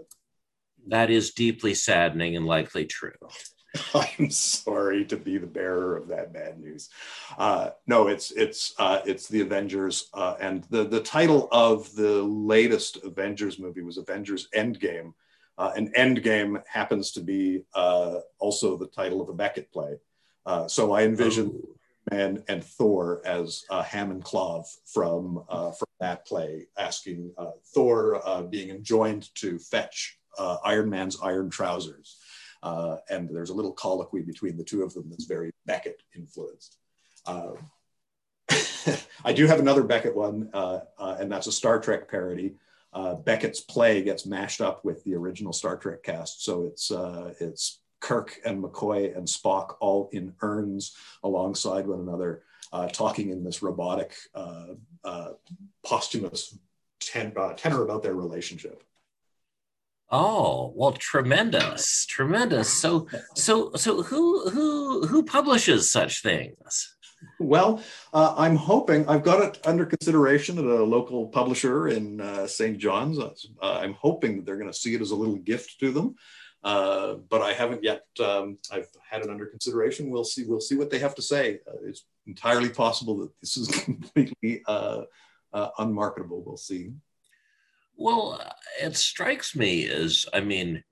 that 0.88 1.10
is 1.10 1.32
deeply 1.32 1.74
saddening 1.74 2.36
and 2.36 2.46
likely 2.46 2.86
true. 2.86 3.12
I'm 3.94 4.30
sorry 4.30 5.04
to 5.06 5.16
be 5.16 5.38
the 5.38 5.46
bearer 5.46 5.96
of 5.96 6.08
that 6.08 6.32
bad 6.32 6.60
news. 6.60 6.90
Uh, 7.36 7.70
no, 7.86 8.08
it's 8.08 8.30
it's 8.32 8.74
uh, 8.78 9.00
it's 9.04 9.28
the 9.28 9.40
Avengers, 9.40 10.08
uh, 10.14 10.36
and 10.40 10.64
the 10.70 10.84
the 10.84 11.00
title 11.00 11.48
of 11.50 11.92
the 11.94 12.22
latest 12.22 12.98
Avengers 13.04 13.58
movie 13.58 13.82
was 13.82 13.98
Avengers 13.98 14.48
Endgame, 14.54 15.12
Uh, 15.56 15.72
and 15.76 15.94
Endgame 15.94 16.62
happens 16.66 17.12
to 17.12 17.20
be 17.20 17.62
uh, 17.74 18.18
also 18.38 18.76
the 18.76 18.88
title 18.88 19.20
of 19.20 19.28
a 19.28 19.32
Beckett 19.34 19.72
play. 19.72 19.98
Uh, 20.46 20.68
so 20.68 20.92
I 20.92 21.02
envision 21.02 21.52
oh. 21.54 21.68
Man 22.11 22.44
and 22.48 22.62
Thor 22.62 23.22
as 23.24 23.64
uh, 23.70 23.83
Hamm 23.83 24.11
and 24.11 24.22
Clov 24.22 24.66
from 24.85 25.42
uh, 25.48 25.70
from 25.72 25.88
that 26.00 26.26
play, 26.26 26.66
asking 26.78 27.33
uh, 27.38 27.52
Thor 27.74 28.20
being 28.50 28.68
enjoined 28.68 29.35
to 29.37 29.59
fetch 29.59 30.18
Iron 30.38 30.90
Man's 30.90 31.18
iron 31.22 31.48
trousers. 31.48 32.18
and 32.62 33.30
there's 33.30 33.50
a 33.50 33.54
little 33.54 33.72
colloquy 33.72 34.20
between 34.20 34.59
the 34.59 34.64
two 34.64 34.83
of 34.83 34.92
them 34.92 35.07
that's 35.09 35.24
very 35.24 35.50
Beckett 35.64 36.02
influenced. 36.14 36.76
I 39.24 39.33
do 39.33 39.46
have 39.46 39.61
another 39.61 39.83
Beckett 39.83 40.14
one, 40.14 40.50
and 40.98 41.33
that's 41.33 41.46
a 41.46 41.52
Star 41.52 41.80
Trek 41.80 42.11
parody 42.11 42.57
uh, 42.94 43.14
Beckett's 43.16 43.61
play 43.61 44.02
gets 44.02 44.24
mashed 44.24 44.61
up 44.61 44.85
with 44.85 45.02
the 45.04 45.14
original 45.14 45.52
Star 45.52 45.76
Trek 45.76 46.02
cast. 46.02 46.44
So 46.44 46.64
it's 46.64 46.90
uh, 46.90 47.35
it's 47.40 47.80
Kirk 48.04 48.38
and 48.44 48.62
McCoy 48.62 49.16
and 49.16 49.26
Spock 49.26 49.76
all 49.80 50.10
in 50.12 50.34
urns 50.42 50.94
alongside 51.22 51.86
one 51.86 52.00
another, 52.00 52.42
uh, 52.70 52.86
talking 52.86 53.30
in 53.30 53.42
this 53.42 53.62
robotic, 53.62 54.14
uh, 54.34 54.74
uh, 55.02 55.28
posthumous 55.82 56.58
ten, 57.00 57.32
uh, 57.34 57.54
tenor 57.54 57.82
about 57.82 58.02
their 58.02 58.14
relationship. 58.14 58.84
Oh 60.10 60.74
well, 60.76 60.92
tremendous, 60.92 62.04
tremendous. 62.04 62.68
So, 62.70 63.08
so, 63.34 63.72
so, 63.74 64.02
who, 64.02 64.50
who, 64.50 65.06
who 65.06 65.22
publishes 65.22 65.90
such 65.90 66.20
things? 66.20 66.94
Well, 67.40 67.82
uh, 68.12 68.34
I'm 68.36 68.56
hoping 68.56 69.08
I've 69.08 69.24
got 69.24 69.42
it 69.42 69.66
under 69.66 69.86
consideration 69.86 70.58
at 70.58 70.64
a 70.64 70.84
local 70.84 71.28
publisher 71.28 71.88
in 71.88 72.20
uh, 72.20 72.46
St. 72.46 72.76
John's. 72.76 73.18
Uh, 73.18 73.30
I'm 73.62 73.94
hoping 73.94 74.36
that 74.36 74.44
they're 74.44 74.58
going 74.58 74.70
to 74.70 74.76
see 74.76 74.94
it 74.94 75.00
as 75.00 75.10
a 75.10 75.16
little 75.16 75.36
gift 75.36 75.80
to 75.80 75.90
them, 75.90 76.16
uh, 76.64 77.14
but 77.29 77.42
I 77.42 77.53
haven't 77.53 77.85
yet. 77.85 78.05
Um, 78.24 78.59
I've 78.72 78.88
had 79.09 79.22
it 79.22 79.31
under 79.31 79.46
consideration. 79.46 80.11
We'll 80.11 80.24
see. 80.24 80.44
We'll 80.44 80.61
see 80.61 80.77
what 80.77 80.90
they 80.90 80.98
have 80.98 81.14
to 81.16 81.22
say. 81.22 81.61
Uh, 81.68 81.77
it's 81.85 82.07
entirely 82.27 82.70
possible 82.70 83.18
that 83.18 83.31
this 83.40 83.57
is 83.57 83.68
completely 83.85 84.62
uh, 84.66 85.03
unmarketable. 85.79 86.42
We'll 86.44 86.57
see. 86.57 86.92
Well, 87.96 88.40
it 88.83 88.96
strikes 88.96 89.55
me 89.55 89.87
as, 89.88 90.27
I 90.33 90.40
mean, 90.40 90.83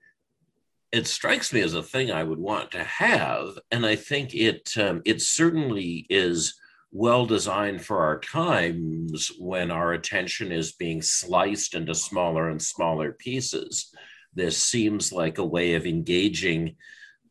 it 0.91 1.07
strikes 1.07 1.51
me 1.51 1.61
as 1.61 1.73
a 1.73 1.83
thing 1.83 2.11
I 2.11 2.23
would 2.23 2.39
want 2.39 2.71
to 2.71 2.83
have, 2.83 3.57
and 3.71 3.85
I 3.85 3.95
think 3.95 4.35
it 4.35 4.71
um, 4.77 5.01
it 5.05 5.23
certainly 5.23 6.05
is 6.07 6.53
well 6.91 7.25
designed 7.25 7.83
for 7.83 8.01
our 8.01 8.19
times 8.19 9.31
when 9.39 9.71
our 9.71 9.93
attention 9.93 10.51
is 10.51 10.73
being 10.73 11.01
sliced 11.01 11.73
into 11.73 11.95
smaller 11.95 12.49
and 12.49 12.61
smaller 12.61 13.11
pieces. 13.11 13.91
This 14.35 14.61
seems 14.61 15.11
like 15.11 15.37
a 15.37 15.45
way 15.45 15.75
of 15.75 15.85
engaging 15.85 16.75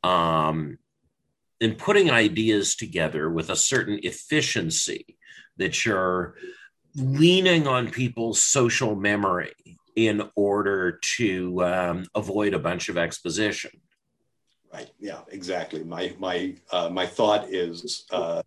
um, 0.03 0.79
in 1.61 1.75
putting 1.75 2.11
ideas 2.11 2.75
together 2.75 3.31
with 3.31 3.51
a 3.51 3.57
certain 3.57 4.01
efficiency 4.03 5.17
that 5.57 5.85
you're 5.85 6.35
leaning 6.95 7.67
on 7.67 7.91
people's 7.91 8.41
social 8.41 8.95
memory 8.95 9.53
in 9.97 10.23
order 10.35 10.99
to 11.17 11.63
um, 11.65 12.07
avoid 12.15 12.55
a 12.55 12.59
bunch 12.59 12.89
of 12.89 12.99
exposition. 12.99 13.71
Right. 14.73 14.91
Yeah. 14.99 15.21
Exactly. 15.29 15.85
My 15.85 16.15
my 16.19 16.57
uh, 16.71 16.89
my 16.89 17.07
thought 17.07 17.53
is 17.53 18.07
uh, 18.11 18.43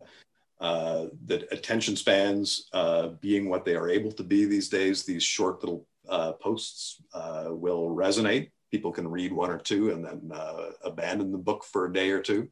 uh, 0.59 1.05
that 1.25 1.51
attention 1.51 1.95
spans, 1.95 2.67
uh, 2.73 3.09
being 3.21 3.49
what 3.49 3.65
they 3.65 3.75
are 3.75 3.89
able 3.89 4.11
to 4.13 4.23
be 4.23 4.45
these 4.45 4.69
days, 4.69 5.03
these 5.03 5.23
short 5.23 5.61
little 5.61 5.85
uh, 6.09 6.33
posts 6.33 7.01
uh, 7.13 7.47
will 7.49 7.89
resonate. 7.89 8.51
People 8.71 8.91
can 8.91 9.07
read 9.07 9.31
one 9.31 9.49
or 9.49 9.57
two 9.57 9.91
and 9.91 10.03
then 10.03 10.31
uh, 10.33 10.71
abandon 10.83 11.31
the 11.31 11.37
book 11.37 11.63
for 11.63 11.85
a 11.85 11.93
day 11.93 12.11
or 12.11 12.21
two. 12.21 12.49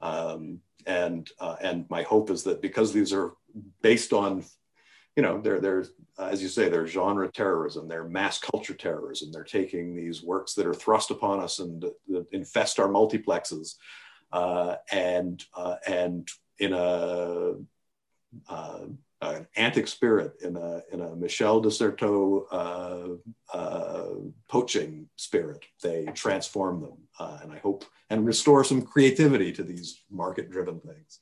Um, 0.00 0.60
and 0.86 1.28
and 1.60 1.84
my 1.90 2.02
hope 2.04 2.30
is 2.30 2.44
that 2.44 2.62
because 2.62 2.92
these 2.92 3.12
are 3.12 3.34
based 3.82 4.14
on 4.14 4.44
you 5.16 5.22
know, 5.22 5.40
they're, 5.40 5.60
they're 5.60 5.84
uh, 6.18 6.26
as 6.26 6.42
you 6.42 6.48
say, 6.48 6.68
they're 6.68 6.86
genre 6.86 7.30
terrorism, 7.30 7.88
they're 7.88 8.08
mass 8.08 8.38
culture 8.38 8.74
terrorism. 8.74 9.30
They're 9.32 9.44
taking 9.44 9.96
these 9.96 10.22
works 10.22 10.54
that 10.54 10.66
are 10.66 10.74
thrust 10.74 11.10
upon 11.10 11.40
us 11.40 11.58
and 11.58 11.84
uh, 11.84 12.22
infest 12.32 12.78
our 12.78 12.88
multiplexes, 12.88 13.74
uh, 14.32 14.76
and 14.92 15.42
uh, 15.54 15.76
and 15.86 16.28
in 16.58 16.72
a 16.72 17.54
uh, 18.48 18.84
an 19.22 19.46
antic 19.56 19.86
spirit, 19.86 20.34
in 20.42 20.56
a 20.56 20.82
in 20.92 21.00
a 21.00 21.14
Michel 21.14 21.60
de 21.60 21.70
Certeau 21.70 22.46
uh, 23.52 24.06
poaching 24.48 25.08
spirit, 25.16 25.64
they 25.82 26.06
transform 26.14 26.80
them, 26.80 26.98
and 27.42 27.52
I 27.52 27.58
hope 27.58 27.84
and 28.08 28.26
restore 28.26 28.64
some 28.64 28.82
creativity 28.82 29.52
to 29.52 29.62
these 29.62 30.02
market-driven 30.10 30.80
things. 30.80 31.20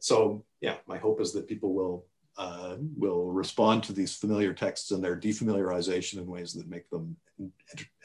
so 0.00 0.44
yeah, 0.60 0.76
my 0.86 0.98
hope 0.98 1.20
is 1.20 1.32
that 1.32 1.46
people 1.46 1.72
will 1.74 2.06
uh, 2.38 2.76
will 2.96 3.26
respond 3.32 3.82
to 3.82 3.92
these 3.92 4.14
familiar 4.14 4.54
texts 4.54 4.92
and 4.92 5.02
their 5.02 5.16
defamiliarization 5.16 6.18
in 6.18 6.26
ways 6.26 6.52
that 6.52 6.68
make 6.68 6.88
them 6.88 7.16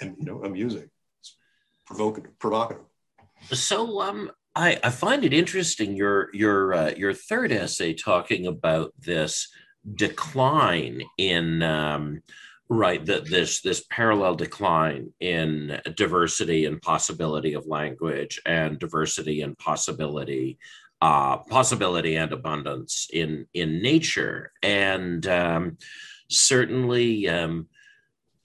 and 0.01 0.15
you 0.17 0.25
know 0.25 0.43
amusing, 0.43 0.89
provocative, 1.85 2.37
provocative. 2.39 2.83
So 3.51 4.01
um, 4.01 4.31
I, 4.55 4.79
I 4.83 4.89
find 4.89 5.25
it 5.25 5.33
interesting 5.33 5.95
your 5.95 6.29
your 6.33 6.73
uh, 6.73 6.91
your 6.95 7.13
third 7.13 7.51
essay 7.51 7.93
talking 7.93 8.47
about 8.47 8.93
this 8.99 9.47
decline 9.95 11.01
in 11.17 11.63
um, 11.63 12.21
right 12.69 13.03
that 13.05 13.29
this 13.29 13.61
this 13.61 13.83
parallel 13.89 14.35
decline 14.35 15.11
in 15.19 15.81
diversity 15.95 16.65
and 16.65 16.81
possibility 16.81 17.53
of 17.53 17.65
language 17.65 18.39
and 18.45 18.77
diversity 18.77 19.41
and 19.41 19.57
possibility 19.57 20.59
uh, 21.01 21.37
possibility 21.37 22.15
and 22.15 22.31
abundance 22.31 23.09
in 23.11 23.45
in 23.53 23.81
nature, 23.81 24.53
and 24.61 25.27
um, 25.27 25.77
certainly, 26.29 27.27
um, 27.27 27.67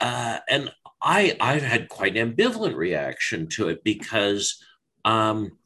uh, 0.01 0.38
and 0.49 0.73
I 1.01 1.37
I've 1.40 1.62
had 1.62 1.88
quite 1.88 2.16
an 2.16 2.33
ambivalent 2.33 2.75
reaction 2.75 3.47
to 3.51 3.68
it 3.68 3.85
because 3.85 4.61
um, 5.05 5.58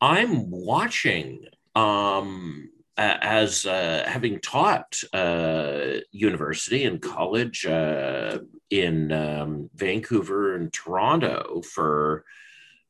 I'm 0.00 0.50
watching 0.50 1.46
um, 1.74 2.70
as 2.96 3.66
uh, 3.66 4.04
having 4.06 4.40
taught 4.40 5.00
uh, 5.12 6.00
university 6.10 6.84
and 6.84 7.00
college 7.00 7.66
uh, 7.66 8.38
in 8.70 9.12
um, 9.12 9.70
Vancouver 9.74 10.56
and 10.56 10.72
Toronto 10.72 11.62
for 11.62 12.24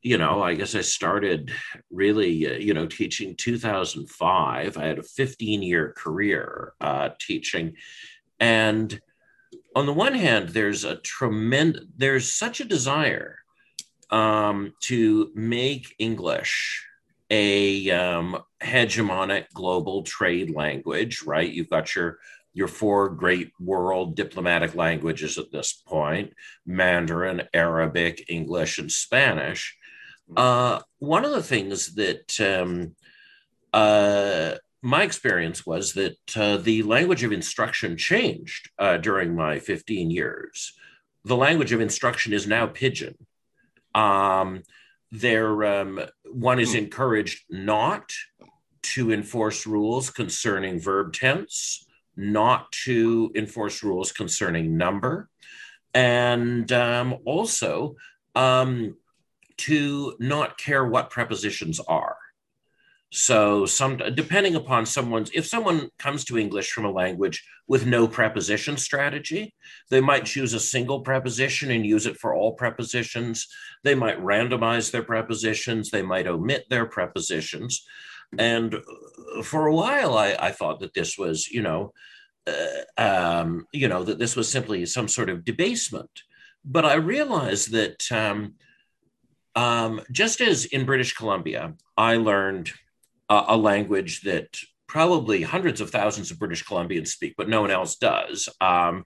you 0.00 0.16
know, 0.16 0.42
I 0.42 0.54
guess 0.54 0.74
I 0.74 0.82
started 0.82 1.52
really, 1.90 2.46
uh, 2.46 2.54
you 2.54 2.72
know, 2.72 2.86
teaching 2.86 3.34
2005. 3.34 4.76
I 4.76 4.84
had 4.86 4.98
a 4.98 5.02
15 5.02 5.62
year 5.62 5.92
career 5.96 6.72
uh, 6.80 7.10
teaching. 7.18 7.74
And 8.38 9.00
on 9.74 9.86
the 9.86 9.92
one 9.92 10.14
hand, 10.14 10.50
there's 10.50 10.84
a 10.84 10.96
tremendous, 10.96 11.82
there's 11.96 12.32
such 12.32 12.60
a 12.60 12.64
desire 12.64 13.38
um, 14.10 14.72
to 14.82 15.32
make 15.34 15.94
English 15.98 16.86
a 17.30 17.90
um, 17.90 18.38
hegemonic 18.62 19.46
global 19.54 20.02
trade 20.02 20.54
language, 20.54 21.22
right? 21.22 21.50
You've 21.50 21.70
got 21.70 21.94
your 21.94 22.18
your 22.54 22.68
four 22.68 23.10
great 23.10 23.52
world 23.60 24.16
diplomatic 24.16 24.74
languages 24.74 25.38
at 25.38 25.52
this 25.52 25.72
point 25.72 26.32
Mandarin, 26.66 27.42
Arabic, 27.54 28.24
English, 28.28 28.78
and 28.78 28.90
Spanish. 28.90 29.76
Uh, 30.36 30.80
one 30.98 31.24
of 31.24 31.30
the 31.30 31.42
things 31.42 31.94
that 31.94 32.40
um, 32.40 32.94
uh, 33.72 34.56
my 34.82 35.02
experience 35.02 35.66
was 35.66 35.92
that 35.94 36.18
uh, 36.36 36.56
the 36.56 36.82
language 36.82 37.24
of 37.24 37.32
instruction 37.32 37.96
changed 37.96 38.70
uh, 38.78 38.96
during 38.96 39.34
my 39.34 39.58
15 39.58 40.10
years. 40.10 40.72
The 41.24 41.36
language 41.36 41.72
of 41.72 41.80
instruction 41.80 42.32
is 42.32 42.46
now 42.46 42.66
pidgin. 42.66 43.14
Um, 43.94 44.62
there, 45.10 45.64
um, 45.64 46.00
one 46.30 46.60
is 46.60 46.72
hmm. 46.72 46.78
encouraged 46.78 47.44
not 47.50 48.12
to 48.82 49.12
enforce 49.12 49.66
rules 49.66 50.10
concerning 50.10 50.80
verb 50.80 51.12
tense, 51.12 51.86
not 52.16 52.70
to 52.72 53.30
enforce 53.34 53.82
rules 53.82 54.12
concerning 54.12 54.76
number, 54.76 55.28
and 55.94 56.70
um, 56.72 57.16
also 57.24 57.96
um, 58.34 58.96
to 59.56 60.16
not 60.18 60.58
care 60.58 60.84
what 60.84 61.10
prepositions 61.10 61.80
are. 61.80 62.16
So 63.10 63.64
some 63.64 63.96
depending 63.96 64.54
upon 64.54 64.84
someone's 64.84 65.30
if 65.32 65.46
someone 65.46 65.88
comes 65.98 66.24
to 66.26 66.38
English 66.38 66.70
from 66.70 66.84
a 66.84 66.90
language 66.90 67.42
with 67.66 67.86
no 67.86 68.06
preposition 68.06 68.76
strategy, 68.76 69.54
they 69.90 70.00
might 70.00 70.26
choose 70.26 70.52
a 70.52 70.60
single 70.60 71.00
preposition 71.00 71.70
and 71.70 71.86
use 71.86 72.06
it 72.06 72.18
for 72.18 72.34
all 72.34 72.52
prepositions. 72.52 73.46
They 73.82 73.94
might 73.94 74.20
randomize 74.20 74.90
their 74.90 75.02
prepositions, 75.02 75.90
they 75.90 76.02
might 76.02 76.26
omit 76.26 76.66
their 76.68 76.86
prepositions. 76.86 77.86
And 78.36 78.74
uh, 78.74 79.42
for 79.42 79.66
a 79.66 79.74
while 79.74 80.18
I, 80.18 80.36
I 80.38 80.50
thought 80.52 80.80
that 80.80 80.92
this 80.92 81.16
was, 81.16 81.48
you 81.48 81.62
know, 81.62 81.94
uh, 82.46 83.00
um, 83.00 83.66
you 83.72 83.88
know, 83.88 84.04
that 84.04 84.18
this 84.18 84.36
was 84.36 84.50
simply 84.50 84.84
some 84.84 85.08
sort 85.08 85.30
of 85.30 85.44
debasement 85.44 86.10
but 86.64 86.84
I 86.84 86.94
realized 86.94 87.72
that 87.72 88.10
um, 88.12 88.54
um, 89.54 90.00
just 90.12 90.40
as 90.40 90.66
in 90.66 90.84
British 90.84 91.14
Columbia, 91.14 91.74
I 91.96 92.16
learned 92.16 92.70
a, 93.28 93.44
a 93.48 93.56
language 93.56 94.22
that 94.22 94.58
probably 94.86 95.42
hundreds 95.42 95.80
of 95.80 95.90
thousands 95.90 96.30
of 96.30 96.38
British 96.38 96.64
Columbians 96.64 97.08
speak, 97.08 97.34
but 97.36 97.48
no 97.48 97.60
one 97.60 97.70
else 97.70 97.96
does. 97.96 98.48
Um, 98.60 99.04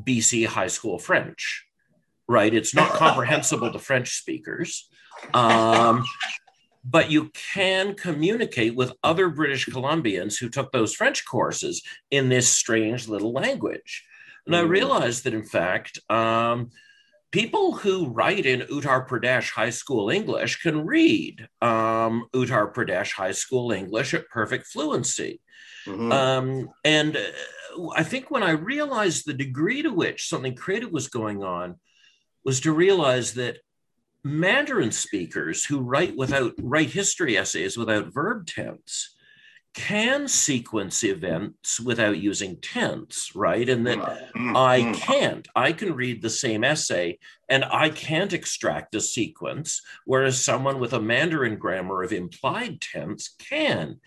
BC 0.00 0.46
high 0.46 0.66
school 0.68 0.98
French, 0.98 1.66
right? 2.28 2.52
It's 2.52 2.74
not 2.74 2.90
comprehensible 2.92 3.72
to 3.72 3.78
French 3.78 4.14
speakers. 4.14 4.88
Um, 5.34 6.04
but 6.84 7.10
you 7.10 7.30
can 7.52 7.94
communicate 7.94 8.76
with 8.76 8.92
other 9.02 9.28
British 9.28 9.66
Columbians 9.66 10.38
who 10.38 10.48
took 10.48 10.70
those 10.70 10.94
French 10.94 11.24
courses 11.26 11.82
in 12.10 12.28
this 12.28 12.48
strange 12.48 13.08
little 13.08 13.32
language. 13.32 14.04
And 14.46 14.54
I 14.54 14.62
mm. 14.62 14.68
realized 14.68 15.24
that, 15.24 15.34
in 15.34 15.42
fact, 15.42 15.98
um, 16.08 16.70
people 17.36 17.72
who 17.72 18.06
write 18.06 18.46
in 18.46 18.60
Uttar 18.60 19.06
Pradesh 19.06 19.50
high 19.50 19.68
school 19.68 20.08
English 20.08 20.62
can 20.62 20.86
read 20.86 21.46
um, 21.60 22.28
Uttar 22.34 22.72
Pradesh 22.72 23.12
high 23.12 23.32
school 23.32 23.72
English 23.72 24.14
at 24.14 24.30
perfect 24.30 24.66
fluency. 24.68 25.42
Mm-hmm. 25.86 26.12
Um, 26.12 26.70
and 26.82 27.14
uh, 27.14 27.90
I 27.94 28.04
think 28.04 28.30
when 28.30 28.42
I 28.42 28.52
realized 28.52 29.26
the 29.26 29.34
degree 29.34 29.82
to 29.82 29.90
which 29.90 30.30
something 30.30 30.54
creative 30.54 30.90
was 30.92 31.08
going 31.08 31.44
on 31.44 31.74
was 32.42 32.60
to 32.60 32.72
realize 32.72 33.34
that 33.34 33.58
Mandarin 34.24 34.90
speakers 34.90 35.62
who 35.62 35.80
write 35.80 36.16
without 36.16 36.54
write 36.58 36.88
history 36.88 37.36
essays 37.36 37.76
without 37.76 38.14
verb 38.14 38.46
tense 38.46 39.14
can 39.76 40.26
sequence 40.26 41.04
events 41.04 41.78
without 41.78 42.16
using 42.16 42.56
tense, 42.56 43.30
right? 43.36 43.68
And 43.68 43.86
that 43.86 43.98
mm-hmm. 43.98 44.56
I 44.56 44.80
mm-hmm. 44.80 44.92
can't. 44.92 45.48
I 45.54 45.72
can 45.72 45.94
read 45.94 46.22
the 46.22 46.30
same 46.30 46.64
essay 46.64 47.18
and 47.48 47.62
I 47.62 47.90
can't 47.90 48.32
extract 48.32 48.94
a 48.94 49.00
sequence, 49.02 49.82
whereas 50.06 50.42
someone 50.42 50.80
with 50.80 50.94
a 50.94 51.00
Mandarin 51.00 51.58
grammar 51.58 52.02
of 52.02 52.12
implied 52.12 52.80
tense 52.80 53.34
can. 53.38 54.00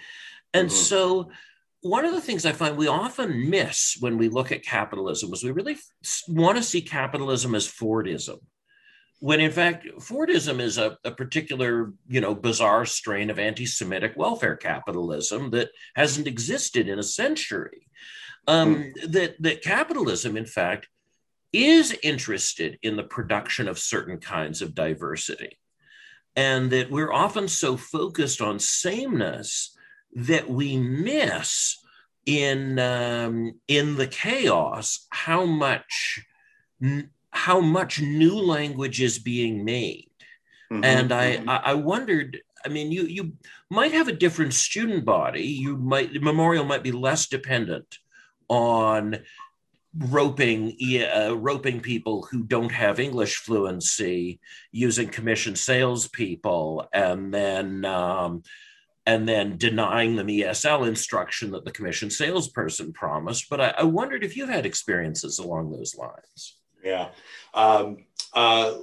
And 0.55 0.69
mm-hmm. 0.69 0.75
so 0.75 1.29
one 1.81 2.03
of 2.03 2.13
the 2.13 2.21
things 2.21 2.47
I 2.47 2.51
find 2.51 2.75
we 2.75 2.87
often 2.87 3.49
miss 3.49 3.95
when 3.99 4.17
we 4.17 4.27
look 4.27 4.51
at 4.51 4.63
capitalism 4.63 5.31
is 5.31 5.43
we 5.43 5.51
really 5.51 5.77
want 6.27 6.57
to 6.57 6.63
see 6.63 6.81
capitalism 6.81 7.53
as 7.53 7.67
Fordism 7.67 8.39
when 9.19 9.41
in 9.41 9.51
fact 9.51 9.85
Fordism 9.99 10.59
is 10.59 10.77
a, 10.77 10.97
a, 11.03 11.11
particular, 11.11 11.93
you 12.07 12.21
know, 12.21 12.33
bizarre 12.33 12.85
strain 12.85 13.29
of 13.29 13.37
anti-Semitic 13.37 14.13
welfare 14.15 14.55
capitalism 14.55 15.51
that 15.51 15.69
hasn't 15.95 16.27
existed 16.27 16.87
in 16.87 16.99
a 16.99 17.03
century. 17.03 17.87
Um, 18.47 18.75
mm. 18.75 19.11
That 19.11 19.41
that 19.41 19.61
capitalism, 19.61 20.37
in 20.37 20.45
fact, 20.45 20.87
is 21.51 21.95
interested 22.01 22.79
in 22.81 22.95
the 22.95 23.03
production 23.03 23.67
of 23.67 23.77
certain 23.77 24.19
kinds 24.19 24.61
of 24.61 24.73
diversity, 24.73 25.59
and 26.35 26.71
that 26.71 26.89
we're 26.89 27.13
often 27.13 27.47
so 27.47 27.75
focused 27.75 28.41
on 28.41 28.59
sameness 28.59 29.75
that 30.15 30.49
we 30.49 30.77
miss 30.77 31.77
in 32.25 32.79
um, 32.79 33.59
in 33.67 33.95
the 33.97 34.07
chaos 34.07 35.07
how 35.09 35.45
much 35.45 36.21
how 37.31 37.59
much 37.59 38.01
new 38.01 38.35
language 38.35 39.01
is 39.01 39.19
being 39.19 39.63
made. 39.63 40.09
Mm-hmm, 40.71 40.83
and 40.83 41.11
I, 41.11 41.37
mm-hmm. 41.37 41.49
I 41.49 41.73
wondered, 41.73 42.41
I 42.65 42.69
mean, 42.69 42.91
you 42.91 43.03
you 43.03 43.33
might 43.69 43.93
have 43.93 44.07
a 44.07 44.13
different 44.13 44.53
student 44.53 45.05
body. 45.05 45.43
You 45.43 45.77
might 45.77 46.13
Memorial 46.21 46.65
might 46.65 46.83
be 46.83 46.91
less 46.91 47.27
dependent 47.27 47.97
on 48.49 49.19
roping 49.97 50.77
uh, 51.13 51.35
roping 51.35 51.79
people 51.79 52.27
who 52.29 52.43
don't 52.43 52.71
have 52.71 52.99
English 52.99 53.37
fluency 53.37 54.39
using 54.71 55.09
commission 55.09 55.55
salespeople, 55.55 56.87
and 56.93 57.33
then 57.33 57.85
um, 57.85 58.43
and 59.05 59.27
then 59.27 59.57
denying 59.57 60.15
them 60.15 60.27
ESL 60.27 60.87
instruction 60.87 61.51
that 61.51 61.65
the 61.65 61.71
commission 61.71 62.11
salesperson 62.11 62.93
promised. 62.93 63.49
But 63.49 63.61
I, 63.61 63.73
I 63.79 63.83
wondered 63.83 64.23
if 64.23 64.37
you've 64.37 64.49
had 64.49 64.65
experiences 64.67 65.39
along 65.39 65.71
those 65.71 65.95
lines. 65.95 66.58
Yeah. 66.83 67.09
Um, 67.53 68.05
uh, 68.33 68.75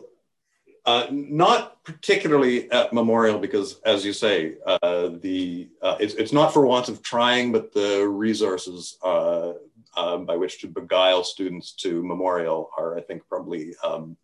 uh, 0.85 1.07
not 1.11 1.83
particularly 1.83 2.71
at 2.71 2.93
Memorial 2.93 3.39
because, 3.39 3.81
as 3.81 4.05
you 4.05 4.13
say, 4.13 4.55
uh, 4.67 5.11
the 5.21 5.69
uh, 5.83 5.97
it's, 5.99 6.15
it's 6.15 6.33
not 6.33 6.53
for 6.53 6.65
want 6.65 6.89
of 6.89 7.03
trying, 7.03 7.51
but 7.51 7.73
the 7.73 8.07
resources 8.07 8.97
uh, 9.03 9.55
um, 9.97 10.27
by 10.27 10.37
which 10.37 10.61
to 10.61 10.69
beguile 10.69 11.25
students 11.25 11.73
to 11.73 12.05
Memorial 12.05 12.71
are, 12.79 12.97
I 12.97 13.01
think, 13.01 13.27
probably 13.29 13.75
um, 13.83 14.17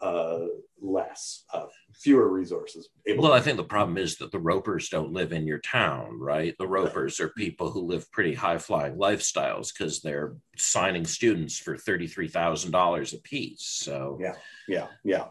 uh, 0.00 0.40
less 0.80 1.44
uh, 1.54 1.66
fewer 1.94 2.28
resources. 2.28 2.88
well, 3.16 3.32
I 3.32 3.40
think 3.40 3.56
the 3.56 3.64
problem 3.64 3.96
is 3.96 4.16
that 4.16 4.30
the 4.30 4.38
ropers 4.38 4.88
don't 4.88 5.12
live 5.12 5.32
in 5.32 5.46
your 5.46 5.58
town, 5.58 6.18
right? 6.20 6.54
The 6.58 6.66
ropers 6.66 7.18
are 7.18 7.30
people 7.30 7.70
who 7.70 7.80
live 7.80 8.10
pretty 8.12 8.34
high 8.34 8.58
flying 8.58 8.96
lifestyles 8.96 9.72
because 9.72 10.02
they're 10.02 10.36
signing 10.56 11.06
students 11.06 11.58
for 11.58 11.78
thirty-three 11.78 12.28
thousand 12.28 12.72
dollars 12.72 13.14
a 13.14 13.18
piece. 13.18 13.62
So 13.62 14.18
yeah, 14.20 14.34
yeah, 14.68 14.88
yeah. 15.02 15.26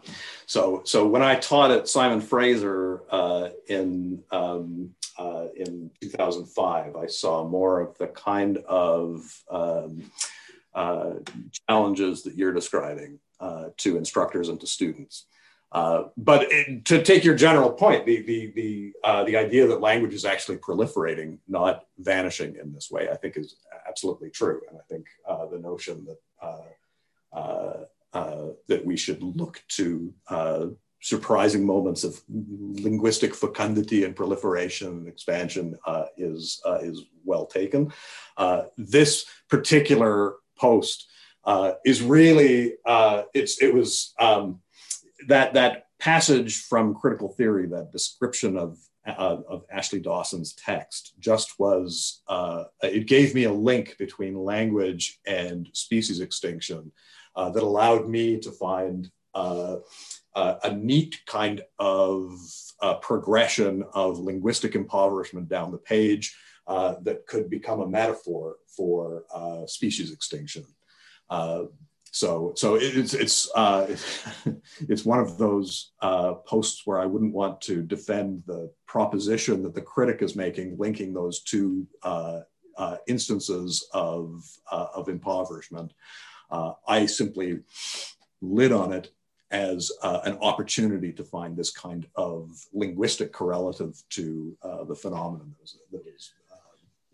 So 0.48 0.82
so 0.84 1.08
when 1.08 1.22
I 1.22 1.36
taught 1.36 1.72
at 1.72 1.88
Simon 1.88 2.22
Fraser 2.22 3.04
uh, 3.12 3.50
in 3.68 4.24
um, 4.32 4.96
uh, 5.18 5.48
in 5.56 5.92
2005, 6.02 6.96
I 6.96 7.06
saw 7.06 7.48
more 7.48 7.82
of 7.82 7.98
the 7.98 8.08
kind 8.08 8.58
of 8.68 9.44
um, 9.50 10.12
uh, 10.74 11.14
challenges 11.70 12.24
that 12.24 12.36
you're 12.36 12.52
describing 12.52 13.20
uh, 13.40 13.66
to 13.78 13.98
instructors 13.98 14.50
and 14.50 14.60
to 14.60 14.68
students. 14.68 15.26
Uh, 15.72 16.08
but 16.16 16.48
it, 16.52 16.86
to 16.86 17.04
take 17.04 17.26
your 17.26 17.36
general 17.36 17.70
point, 17.70 18.06
the 18.06 18.22
the 18.22 18.52
the 18.56 18.94
uh, 19.04 19.24
the 19.26 19.36
idea 19.36 19.68
that 19.68 19.82
language 19.82 20.14
is 20.14 20.24
actually 20.24 20.58
proliferating, 20.58 21.38
not 21.50 21.86
vanishing 21.98 22.56
in 22.56 22.72
this 22.72 22.90
way, 22.90 23.10
I 23.10 23.16
think 23.16 23.36
is 23.36 23.58
absolutely 23.86 24.30
true. 24.30 24.62
And 24.70 24.78
I 24.78 24.84
think 24.88 25.06
uh, 25.28 25.48
the 25.48 25.60
notion 25.60 26.06
that 26.06 26.20
uh, 27.36 27.84
uh, 28.14 28.48
that 28.68 28.86
we 28.86 28.96
should 28.96 29.22
look 29.22 29.62
to 29.70 30.14
surprising 31.02 31.64
moments 31.66 32.04
of 32.04 32.20
linguistic 32.30 33.36
fecundity 33.36 34.06
and 34.06 34.16
proliferation 34.16 34.88
and 34.88 35.08
expansion 35.10 35.78
is 36.18 36.62
is 36.82 37.04
well 37.26 37.46
taken. 37.46 37.92
this 38.78 39.26
particular 39.50 40.36
post 40.58 41.10
is 41.84 42.02
really 42.02 42.74
it's 43.34 43.62
it 43.62 43.74
was. 43.74 44.14
Um, 44.20 44.62
that 45.28 45.54
that 45.54 45.88
passage 46.00 46.64
from 46.64 46.96
critical 46.96 47.30
theory, 47.30 47.68
that 47.68 47.92
description 47.92 48.58
of 48.58 48.78
uh, 49.08 49.38
of 49.48 49.66
Ashley 49.72 50.00
Dawson's 50.00 50.54
text, 50.54 51.14
just 51.20 51.60
was 51.60 52.22
uh, 52.28 52.66
it 52.82 53.08
gave 53.08 53.36
me 53.36 53.44
a 53.44 53.54
link 53.54 53.96
between 53.98 54.36
language 54.36 55.20
and 55.28 55.70
species 55.74 56.22
extinction 56.22 56.92
uh, 57.36 57.50
that 57.50 57.64
allowed 57.64 58.08
me 58.08 58.40
to 58.40 58.52
find 58.52 59.12
uh, 59.36 59.78
a 60.36 60.74
neat 60.74 61.20
kind 61.28 61.62
of 61.80 62.32
uh, 62.82 62.96
progression 62.96 63.84
of 63.94 64.20
linguistic 64.20 64.76
impoverishment 64.76 65.48
down 65.48 65.72
the 65.72 65.78
page 65.78 66.36
uh, 66.68 66.96
that 67.04 67.26
could 67.28 67.50
become 67.50 67.82
a 67.82 67.88
metaphor 67.88 68.56
for 68.76 69.24
species 69.68 70.12
extinction. 70.12 70.66
So, 72.16 72.54
so 72.56 72.76
it's 72.76 73.14
it's 73.14 73.52
uh, 73.56 73.94
it's 74.88 75.04
one 75.04 75.20
of 75.20 75.38
those 75.38 75.92
uh, 76.02 76.36
posts 76.46 76.84
where 76.86 76.98
I 76.98 77.06
wouldn't 77.06 77.34
want 77.34 77.60
to 77.64 77.84
defend 77.84 78.44
the 78.48 78.72
proposition 78.88 79.62
that 79.64 79.76
the 79.76 79.82
critic 79.82 80.22
is 80.22 80.34
making, 80.34 80.78
linking 80.78 81.14
those 81.14 81.42
two 81.42 81.86
uh, 82.04 82.40
uh 82.78 82.96
instances 83.08 83.86
of 83.94 84.46
uh, 84.72 84.88
of 84.96 85.10
impoverishment. 85.10 85.92
Uh, 86.50 86.72
I 86.88 87.06
simply 87.06 87.60
lit 88.42 88.72
on 88.72 88.94
it 88.94 89.12
as 89.52 89.92
an 90.02 90.38
opportunity 90.40 91.12
to 91.12 91.24
find 91.26 91.58
this 91.58 91.72
kind 91.72 92.08
of 92.16 92.50
linguistic 92.72 93.34
correlative 93.34 94.02
to 94.12 94.58
the 94.88 94.96
phenomenon 94.96 95.54
that 95.92 96.08
is 96.08 96.32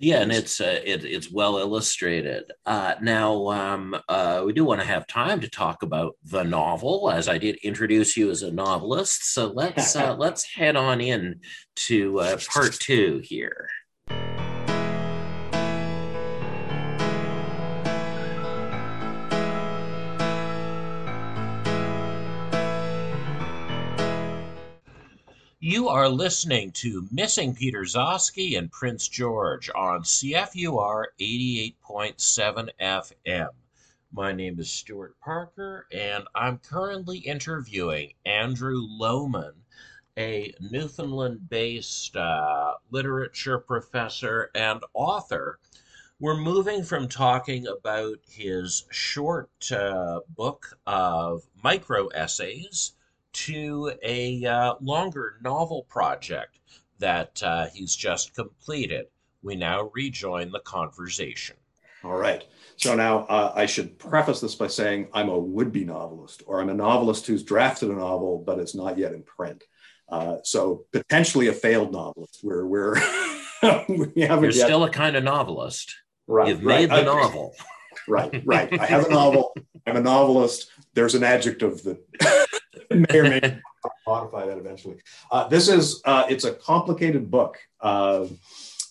yeah, 0.01 0.21
and 0.21 0.31
it's 0.31 0.59
uh, 0.59 0.79
it, 0.83 1.05
it's 1.05 1.31
well 1.31 1.59
illustrated. 1.59 2.51
Uh, 2.65 2.95
now, 3.03 3.49
um, 3.51 3.95
uh, 4.09 4.41
we 4.43 4.51
do 4.51 4.65
want 4.65 4.81
to 4.81 4.87
have 4.87 5.05
time 5.05 5.39
to 5.41 5.47
talk 5.47 5.83
about 5.83 6.15
the 6.25 6.41
novel, 6.41 7.11
as 7.11 7.29
I 7.29 7.37
did 7.37 7.57
introduce 7.57 8.17
you 8.17 8.31
as 8.31 8.41
a 8.41 8.51
novelist. 8.51 9.31
So 9.31 9.51
let's 9.53 9.95
uh, 9.95 10.15
let's 10.15 10.43
head 10.43 10.75
on 10.75 11.01
in 11.01 11.41
to 11.87 12.19
uh, 12.19 12.37
part 12.51 12.73
two 12.73 13.21
here. 13.23 13.69
You 25.63 25.89
are 25.89 26.09
listening 26.09 26.71
to 26.81 27.07
Missing 27.11 27.53
Peter 27.53 27.83
Gzowski 27.83 28.57
and 28.57 28.71
Prince 28.71 29.07
George 29.07 29.69
on 29.75 30.01
CFUR 30.01 31.03
88.7 31.19 32.69
FM. 32.81 33.49
My 34.11 34.31
name 34.31 34.59
is 34.59 34.71
Stuart 34.71 35.19
Parker, 35.19 35.85
and 35.91 36.23
I'm 36.33 36.57
currently 36.57 37.19
interviewing 37.19 38.13
Andrew 38.25 38.81
Lohman, 38.99 39.53
a 40.17 40.51
Newfoundland 40.59 41.47
based 41.47 42.15
uh, 42.15 42.73
literature 42.89 43.59
professor 43.59 44.49
and 44.55 44.81
author. 44.95 45.59
We're 46.19 46.37
moving 46.37 46.81
from 46.81 47.07
talking 47.07 47.67
about 47.67 48.17
his 48.27 48.87
short 48.89 49.51
uh, 49.71 50.21
book 50.35 50.75
of 50.87 51.43
micro 51.61 52.07
essays 52.07 52.93
to 53.33 53.93
a 54.03 54.45
uh, 54.45 54.75
longer 54.81 55.37
novel 55.41 55.83
project 55.89 56.59
that 56.99 57.41
uh, 57.43 57.67
he's 57.73 57.95
just 57.95 58.33
completed. 58.35 59.07
We 59.43 59.55
now 59.55 59.89
rejoin 59.93 60.51
the 60.51 60.59
conversation. 60.59 61.55
All 62.03 62.17
right. 62.17 62.45
So 62.77 62.95
now 62.95 63.25
uh, 63.25 63.53
I 63.55 63.65
should 63.65 63.99
preface 63.99 64.41
this 64.41 64.55
by 64.55 64.67
saying 64.67 65.09
I'm 65.13 65.29
a 65.29 65.37
would-be 65.37 65.83
novelist, 65.85 66.43
or 66.47 66.59
I'm 66.59 66.69
a 66.69 66.73
novelist 66.73 67.27
who's 67.27 67.43
drafted 67.43 67.89
a 67.89 67.93
novel, 67.93 68.43
but 68.45 68.59
it's 68.59 68.73
not 68.73 68.97
yet 68.97 69.13
in 69.13 69.23
print. 69.23 69.63
Uh, 70.09 70.37
so 70.43 70.85
potentially 70.91 71.47
a 71.47 71.53
failed 71.53 71.91
novelist. 71.91 72.39
Where 72.41 72.65
we're 72.65 72.95
we 73.87 74.21
haven't 74.21 74.43
You're 74.43 74.51
yet. 74.51 74.65
still 74.65 74.83
a 74.83 74.89
kind 74.89 75.15
of 75.15 75.23
novelist. 75.23 75.95
Right. 76.27 76.49
You've 76.49 76.65
right. 76.65 76.89
made 76.89 76.89
the 76.89 77.03
novel. 77.03 77.53
Right. 78.07 78.41
Right. 78.45 78.79
I 78.79 78.85
have 78.87 79.05
a 79.05 79.09
novel. 79.09 79.53
I'm 79.85 79.95
a 79.95 80.01
novelist. 80.01 80.69
There's 80.95 81.13
an 81.13 81.23
adjective 81.23 81.83
that 81.83 82.40
may 82.95 83.19
or 83.19 83.23
may 83.23 83.59
modify 84.07 84.45
that 84.45 84.57
eventually. 84.57 84.97
Uh, 85.31 85.47
this 85.47 85.67
is 85.67 86.01
uh, 86.05 86.25
it's 86.29 86.45
a 86.45 86.53
complicated 86.53 87.29
book. 87.29 87.57
Uh, 87.79 88.25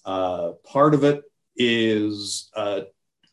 uh 0.04 0.52
part 0.64 0.94
of 0.94 1.04
it 1.04 1.22
is 1.56 2.50
uh, 2.56 2.82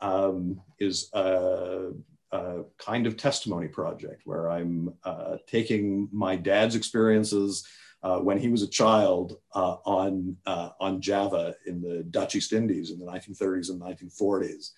um, 0.02 0.62
is 0.80 1.10
a, 1.14 1.92
a, 2.32 2.64
kind 2.78 3.08
of 3.08 3.18
testimony 3.18 3.68
project 3.68 4.24
where 4.26 4.52
I'm 4.52 4.94
uh, 5.04 5.38
taking 5.48 6.10
my 6.12 6.36
dad's 6.36 6.76
experiences 6.76 7.66
when 8.22 8.38
he 8.38 8.48
was 8.48 8.62
a 8.62 8.68
child 8.68 9.38
on 9.54 10.38
on 10.46 11.02
Java 11.02 11.56
in 11.66 11.82
the 11.82 12.04
Dutch 12.04 12.36
East 12.36 12.54
Indies 12.54 12.92
in 12.92 13.00
the 13.00 13.06
1930s 13.06 13.70
and 13.70 13.82
1940s 13.82 14.72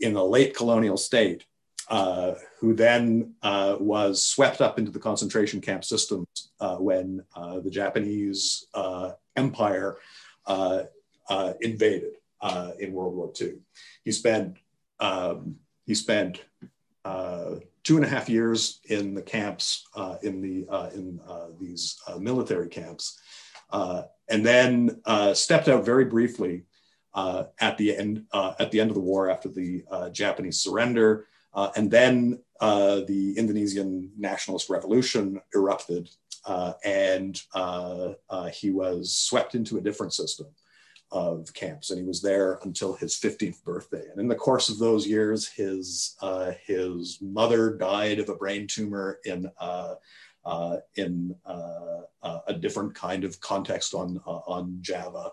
in 0.00 0.16
a 0.16 0.24
late 0.24 0.56
colonial 0.56 0.96
state 0.96 1.44
uh, 1.88 2.34
who 2.58 2.74
then 2.74 3.34
uh, 3.42 3.76
was 3.80 4.24
swept 4.24 4.60
up 4.60 4.78
into 4.78 4.90
the 4.90 4.98
concentration 4.98 5.60
camp 5.60 5.84
systems 5.84 6.26
uh, 6.60 6.76
when 6.76 7.22
uh, 7.34 7.60
the 7.60 7.70
Japanese 7.70 8.66
uh, 8.74 9.12
empire 9.36 9.98
uh, 10.46 10.82
uh, 11.28 11.52
invaded 11.60 12.14
uh, 12.40 12.72
in 12.78 12.92
World 12.92 13.14
War 13.14 13.32
II. 13.40 13.54
He 14.04 14.12
spent 14.12 14.58
um, 15.00 15.56
he 15.86 15.94
spent 15.94 16.44
two 17.84 17.96
and 17.96 18.04
a 18.04 18.08
half 18.08 18.28
years 18.28 18.80
in 18.84 19.14
the 19.14 19.22
camps 19.22 19.86
in 20.22 20.40
the 20.40 20.66
in 20.94 21.20
these 21.58 21.98
military 22.18 22.68
camps, 22.68 23.20
and 23.72 24.44
then 24.46 25.00
stepped 25.34 25.68
out 25.68 25.84
very 25.84 26.04
briefly 26.04 26.64
at 27.14 27.76
the 27.78 27.96
end 27.96 28.26
at 28.32 28.70
the 28.70 28.80
end 28.80 28.90
of 28.90 28.94
the 28.94 29.00
war 29.00 29.30
after 29.30 29.48
the 29.48 29.84
Japanese 30.12 30.60
surrender. 30.60 31.26
Uh, 31.54 31.70
and 31.76 31.90
then 31.90 32.38
uh, 32.60 33.00
the 33.06 33.36
Indonesian 33.36 34.10
nationalist 34.16 34.70
revolution 34.70 35.40
erupted, 35.54 36.08
uh, 36.46 36.72
and 36.84 37.40
uh, 37.54 38.12
uh, 38.30 38.48
he 38.48 38.70
was 38.70 39.14
swept 39.14 39.54
into 39.54 39.78
a 39.78 39.80
different 39.80 40.12
system 40.12 40.46
of 41.10 41.52
camps, 41.52 41.90
and 41.90 42.00
he 42.00 42.06
was 42.06 42.22
there 42.22 42.58
until 42.62 42.94
his 42.94 43.16
15th 43.16 43.62
birthday. 43.64 44.04
And 44.10 44.18
in 44.18 44.28
the 44.28 44.34
course 44.34 44.70
of 44.70 44.78
those 44.78 45.06
years, 45.06 45.46
his 45.48 46.16
uh, 46.22 46.52
his 46.64 47.18
mother 47.20 47.76
died 47.76 48.18
of 48.18 48.28
a 48.28 48.36
brain 48.36 48.66
tumor 48.66 49.18
in. 49.24 49.50
in 50.96 51.34
a 52.48 52.54
different 52.54 52.94
kind 52.94 53.24
of 53.24 53.40
context 53.40 53.94
on 53.94 54.18
on 54.26 54.78
Java, 54.80 55.32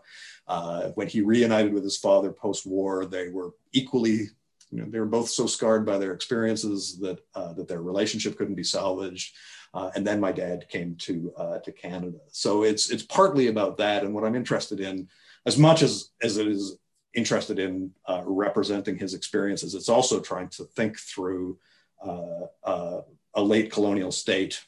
when 0.96 1.08
he 1.08 1.22
reunited 1.22 1.74
with 1.74 1.84
his 1.84 1.98
father 1.98 2.32
post-war, 2.32 3.06
they 3.06 3.30
were 3.30 3.52
equally 3.72 4.30
you 4.72 4.82
know, 4.82 4.90
they 4.90 5.00
were 5.00 5.06
both 5.06 5.30
so 5.30 5.48
scarred 5.48 5.86
by 5.86 5.98
their 5.98 6.14
experiences 6.14 7.00
that 7.00 7.20
uh, 7.36 7.54
that 7.54 7.68
their 7.68 7.82
relationship 7.82 8.38
couldn't 8.38 8.56
be 8.56 8.64
salvaged. 8.64 9.36
Uh, 9.74 9.92
and 9.96 10.06
then 10.06 10.20
my 10.20 10.32
dad 10.32 10.68
came 10.70 10.96
to 10.96 11.32
uh, 11.38 11.60
to 11.60 11.72
Canada. 11.72 12.18
So 12.32 12.64
it's 12.64 12.90
it's 12.90 13.04
partly 13.04 13.48
about 13.48 13.78
that, 13.78 14.04
and 14.04 14.14
what 14.14 14.24
I'm 14.24 14.36
interested 14.36 14.80
in, 14.80 15.08
as 15.46 15.58
much 15.58 15.82
as 15.82 16.10
as 16.22 16.38
it 16.38 16.48
is 16.48 16.78
interested 17.14 17.60
in 17.60 17.92
uh, 18.08 18.22
representing 18.26 18.98
his 18.98 19.14
experiences, 19.14 19.74
it's 19.74 19.90
also 19.90 20.20
trying 20.20 20.50
to 20.50 20.64
think 20.64 21.00
through 21.00 21.58
uh, 22.04 22.46
uh, 22.64 23.02
a 23.34 23.42
late 23.42 23.72
colonial 23.72 24.12
state. 24.12 24.64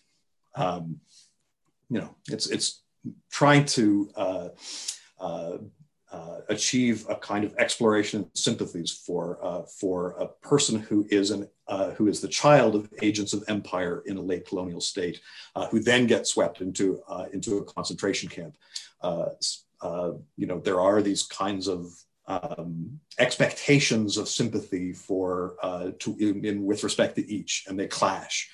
Um, 0.56 1.00
you 1.90 2.00
know, 2.00 2.16
it's 2.28 2.48
it's 2.48 2.82
trying 3.32 3.66
to 3.66 4.12
uh, 6.12 6.42
achieve 6.50 7.06
a 7.08 7.16
kind 7.16 7.46
of 7.46 7.56
exploration 7.58 8.24
and 8.24 8.30
sympathies 8.34 8.92
for 8.92 9.40
uh, 9.42 9.62
for 9.62 10.12
a 10.20 10.28
person 10.28 10.78
who 10.78 11.08
is 11.10 11.32
an 11.32 11.48
uh, 11.70 11.92
who 11.92 12.10
is 12.10 12.20
the 12.20 12.28
child 12.28 12.76
of 12.76 12.90
agents 13.02 13.32
of 13.32 13.46
empire 13.48 14.04
in 14.06 14.18
a 14.18 14.22
late 14.22 14.46
colonial 14.46 14.82
state, 14.82 15.22
uh, 15.56 15.68
who 15.68 15.80
then 15.80 16.08
get 16.08 16.28
swept 16.28 16.60
into 16.60 17.02
uh, 17.08 17.28
into 17.32 17.60
a 17.60 17.64
concentration 17.64 18.28
camp. 18.28 18.58
You 20.36 20.48
know, 20.48 20.60
there 20.60 20.82
are 20.82 21.02
these 21.02 21.24
kinds 21.24 21.70
of 21.70 21.86
um, 22.28 23.00
expectations 23.18 24.18
of 24.18 24.28
sympathy 24.28 24.92
for 24.92 25.56
to 26.00 26.18
in, 26.20 26.44
in, 26.44 26.66
with 26.66 26.84
respect 26.84 27.16
to 27.16 27.32
each, 27.32 27.64
and 27.70 27.80
they 27.80 27.88
clash. 27.88 28.50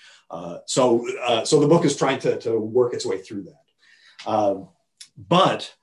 so 0.68 1.08
so 1.44 1.60
the 1.60 1.68
book 1.68 1.86
is 1.86 1.98
trying 1.98 2.20
to 2.20 2.38
to 2.38 2.60
work 2.60 2.94
its 2.94 3.06
way 3.06 3.18
through 3.18 3.46
that. 3.46 4.68
but 5.18 5.74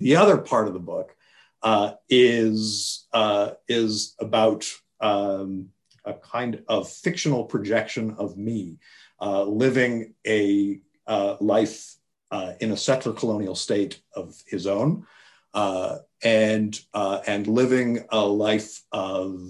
the 0.00 0.16
other 0.16 0.38
part 0.38 0.66
of 0.66 0.74
the 0.74 0.80
book 0.80 1.14
uh, 1.62 1.92
is 2.08 3.06
uh, 3.12 3.52
is 3.68 4.14
about 4.18 4.66
um, 5.00 5.68
a 6.04 6.14
kind 6.14 6.62
of 6.68 6.90
fictional 6.90 7.44
projection 7.44 8.14
of 8.18 8.36
me 8.36 8.78
uh, 9.20 9.44
living 9.44 10.14
a 10.26 10.80
uh, 11.06 11.36
life 11.40 11.96
uh, 12.30 12.52
in 12.60 12.72
a 12.72 12.76
settler 12.76 13.12
colonial 13.12 13.54
state 13.54 14.00
of 14.14 14.42
his 14.46 14.66
own, 14.66 15.06
uh, 15.52 15.98
and 16.22 16.80
and 16.94 17.46
living 17.46 18.04
a 18.10 18.20
life 18.20 18.82
of 18.92 19.42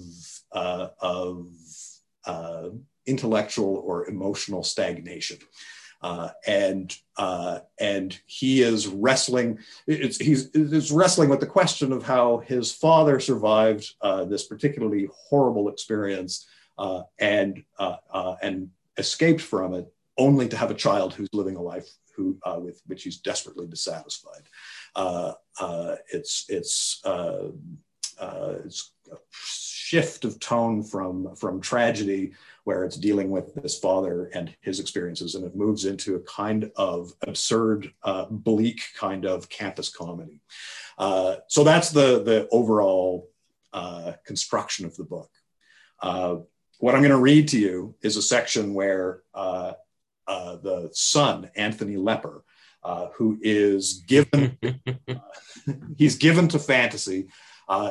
of 0.53 1.47
intellectual 3.05 3.75
or 3.85 4.07
emotional 4.07 4.63
stagnation. 4.63 5.37
Uh, 6.01 6.29
and 6.47 6.95
uh, 7.17 7.59
and 7.79 8.19
he 8.25 8.63
is 8.63 8.87
wrestling. 8.87 9.59
It's, 9.85 10.17
he's, 10.17 10.49
he's 10.51 10.91
wrestling 10.91 11.29
with 11.29 11.39
the 11.39 11.45
question 11.45 11.91
of 11.91 12.01
how 12.01 12.39
his 12.39 12.71
father 12.71 13.19
survived 13.19 13.93
uh, 14.01 14.25
this 14.25 14.45
particularly 14.45 15.07
horrible 15.13 15.69
experience 15.69 16.47
uh, 16.79 17.03
and 17.19 17.63
uh, 17.77 17.97
uh, 18.11 18.35
and 18.41 18.71
escaped 18.97 19.41
from 19.41 19.75
it, 19.75 19.93
only 20.17 20.47
to 20.47 20.57
have 20.57 20.71
a 20.71 20.75
child 20.75 21.13
who's 21.13 21.29
living 21.33 21.55
a 21.55 21.61
life 21.61 21.87
who 22.15 22.39
with 22.57 22.81
which 22.87 23.03
he's 23.03 23.17
desperately 23.17 23.67
dissatisfied. 23.67 24.43
it's 26.11 26.45
it's 26.49 27.01
it's 27.05 28.91
a 29.11 29.17
shift 29.29 30.25
of 30.25 30.39
tone 30.39 30.81
from 30.81 31.35
from 31.35 31.61
tragedy 31.61 32.31
where 32.63 32.83
it's 32.83 32.97
dealing 32.97 33.29
with 33.29 33.53
this 33.55 33.77
father 33.77 34.29
and 34.33 34.55
his 34.61 34.79
experiences, 34.79 35.35
and 35.35 35.45
it 35.45 35.55
moves 35.55 35.85
into 35.85 36.15
a 36.15 36.21
kind 36.21 36.71
of 36.75 37.11
absurd, 37.25 37.91
uh, 38.03 38.25
bleak 38.29 38.81
kind 38.97 39.25
of 39.25 39.49
campus 39.49 39.89
comedy. 39.89 40.41
Uh, 40.97 41.37
so 41.47 41.63
that's 41.63 41.89
the 41.89 42.23
the 42.23 42.47
overall 42.51 43.29
uh, 43.73 44.13
construction 44.25 44.85
of 44.85 44.95
the 44.95 45.03
book. 45.03 45.31
Uh, 46.01 46.37
what 46.79 46.93
I'm 46.93 47.01
going 47.01 47.11
to 47.11 47.17
read 47.17 47.47
to 47.49 47.59
you 47.59 47.95
is 48.01 48.17
a 48.17 48.21
section 48.21 48.73
where 48.73 49.21
uh, 49.33 49.73
uh, 50.27 50.55
the 50.57 50.89
son, 50.93 51.49
Anthony 51.55 51.95
Lepper, 51.95 52.41
who 53.15 53.39
is 53.41 54.03
given 54.07 54.57
he's 55.97 56.15
given 56.15 56.47
to 56.49 56.59
fantasy. 56.59 57.27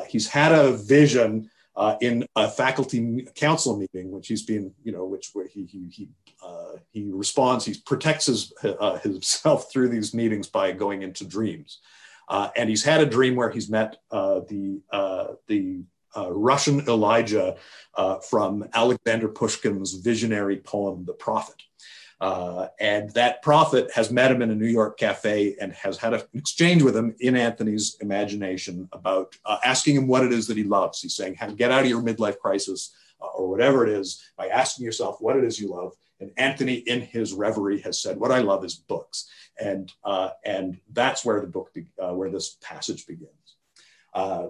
he's 0.07 0.27
had 0.27 0.53
a 0.53 0.77
vision 0.77 1.49
uh, 1.75 1.95
in 2.01 2.25
a 2.35 2.49
faculty 2.49 3.27
council 3.35 3.77
meeting, 3.77 4.11
which 4.11 4.27
he's 4.27 4.43
been, 4.43 4.73
you 4.83 4.91
know, 4.91 5.05
which 5.05 5.29
where 5.33 5.47
he 5.47 5.65
he 5.65 5.87
he, 5.89 6.09
uh, 6.45 6.73
he 6.91 7.09
responds, 7.11 7.65
he 7.65 7.75
protects 7.85 8.25
his, 8.25 8.53
uh, 8.63 8.97
himself 8.99 9.71
through 9.71 9.89
these 9.89 10.13
meetings 10.13 10.47
by 10.47 10.71
going 10.71 11.01
into 11.01 11.25
dreams, 11.25 11.79
uh, 12.29 12.49
and 12.57 12.69
he's 12.69 12.83
had 12.83 13.01
a 13.01 13.05
dream 13.05 13.35
where 13.35 13.49
he's 13.49 13.69
met 13.69 13.97
uh, 14.11 14.41
the 14.49 14.81
uh, 14.91 15.27
the 15.47 15.81
Russian 16.27 16.81
Elijah 16.89 17.55
from 18.29 18.67
Alexander 18.73 19.29
Pushkin's 19.29 19.93
visionary 19.93 20.57
poem, 20.57 21.05
The 21.05 21.13
Prophet. 21.13 21.55
Uh, 22.21 22.67
and 22.79 23.09
that 23.11 23.41
prophet 23.41 23.89
has 23.95 24.11
met 24.11 24.31
him 24.31 24.43
in 24.43 24.51
a 24.51 24.55
New 24.55 24.67
York 24.67 24.97
cafe 24.97 25.55
and 25.59 25.73
has 25.73 25.97
had 25.97 26.13
an 26.13 26.21
exchange 26.35 26.83
with 26.83 26.95
him 26.95 27.15
in 27.19 27.35
Anthony's 27.35 27.97
imagination 27.99 28.87
about 28.93 29.35
uh, 29.43 29.57
asking 29.65 29.95
him 29.95 30.07
what 30.07 30.23
it 30.23 30.31
is 30.31 30.45
that 30.45 30.55
he 30.55 30.63
loves. 30.63 31.01
He's 31.01 31.15
saying, 31.15 31.35
Get 31.57 31.71
out 31.71 31.81
of 31.83 31.89
your 31.89 32.03
midlife 32.03 32.37
crisis. 32.37 32.93
uh, 33.21 33.27
or 33.27 33.49
whatever 33.49 33.85
it 33.85 33.91
is 33.91 34.23
by 34.37 34.47
asking 34.47 34.85
yourself 34.85 35.17
what 35.19 35.35
it 35.35 35.43
is 35.43 35.59
you 35.59 35.69
love. 35.69 35.93
And 36.19 36.31
Anthony, 36.37 36.75
in 36.75 37.01
his 37.01 37.33
reverie, 37.33 37.81
has 37.81 38.01
said, 38.01 38.17
"What 38.17 38.31
I 38.31 38.39
love 38.39 38.63
is 38.63 38.75
books," 38.75 39.27
and 39.59 39.91
uh, 40.03 40.29
and 40.45 40.79
that's 40.91 41.25
where 41.25 41.41
the 41.41 41.47
book, 41.47 41.73
be- 41.73 41.87
uh, 42.01 42.13
where 42.13 42.29
this 42.29 42.57
passage 42.61 43.07
begins. 43.07 43.55
Uh, 44.13 44.47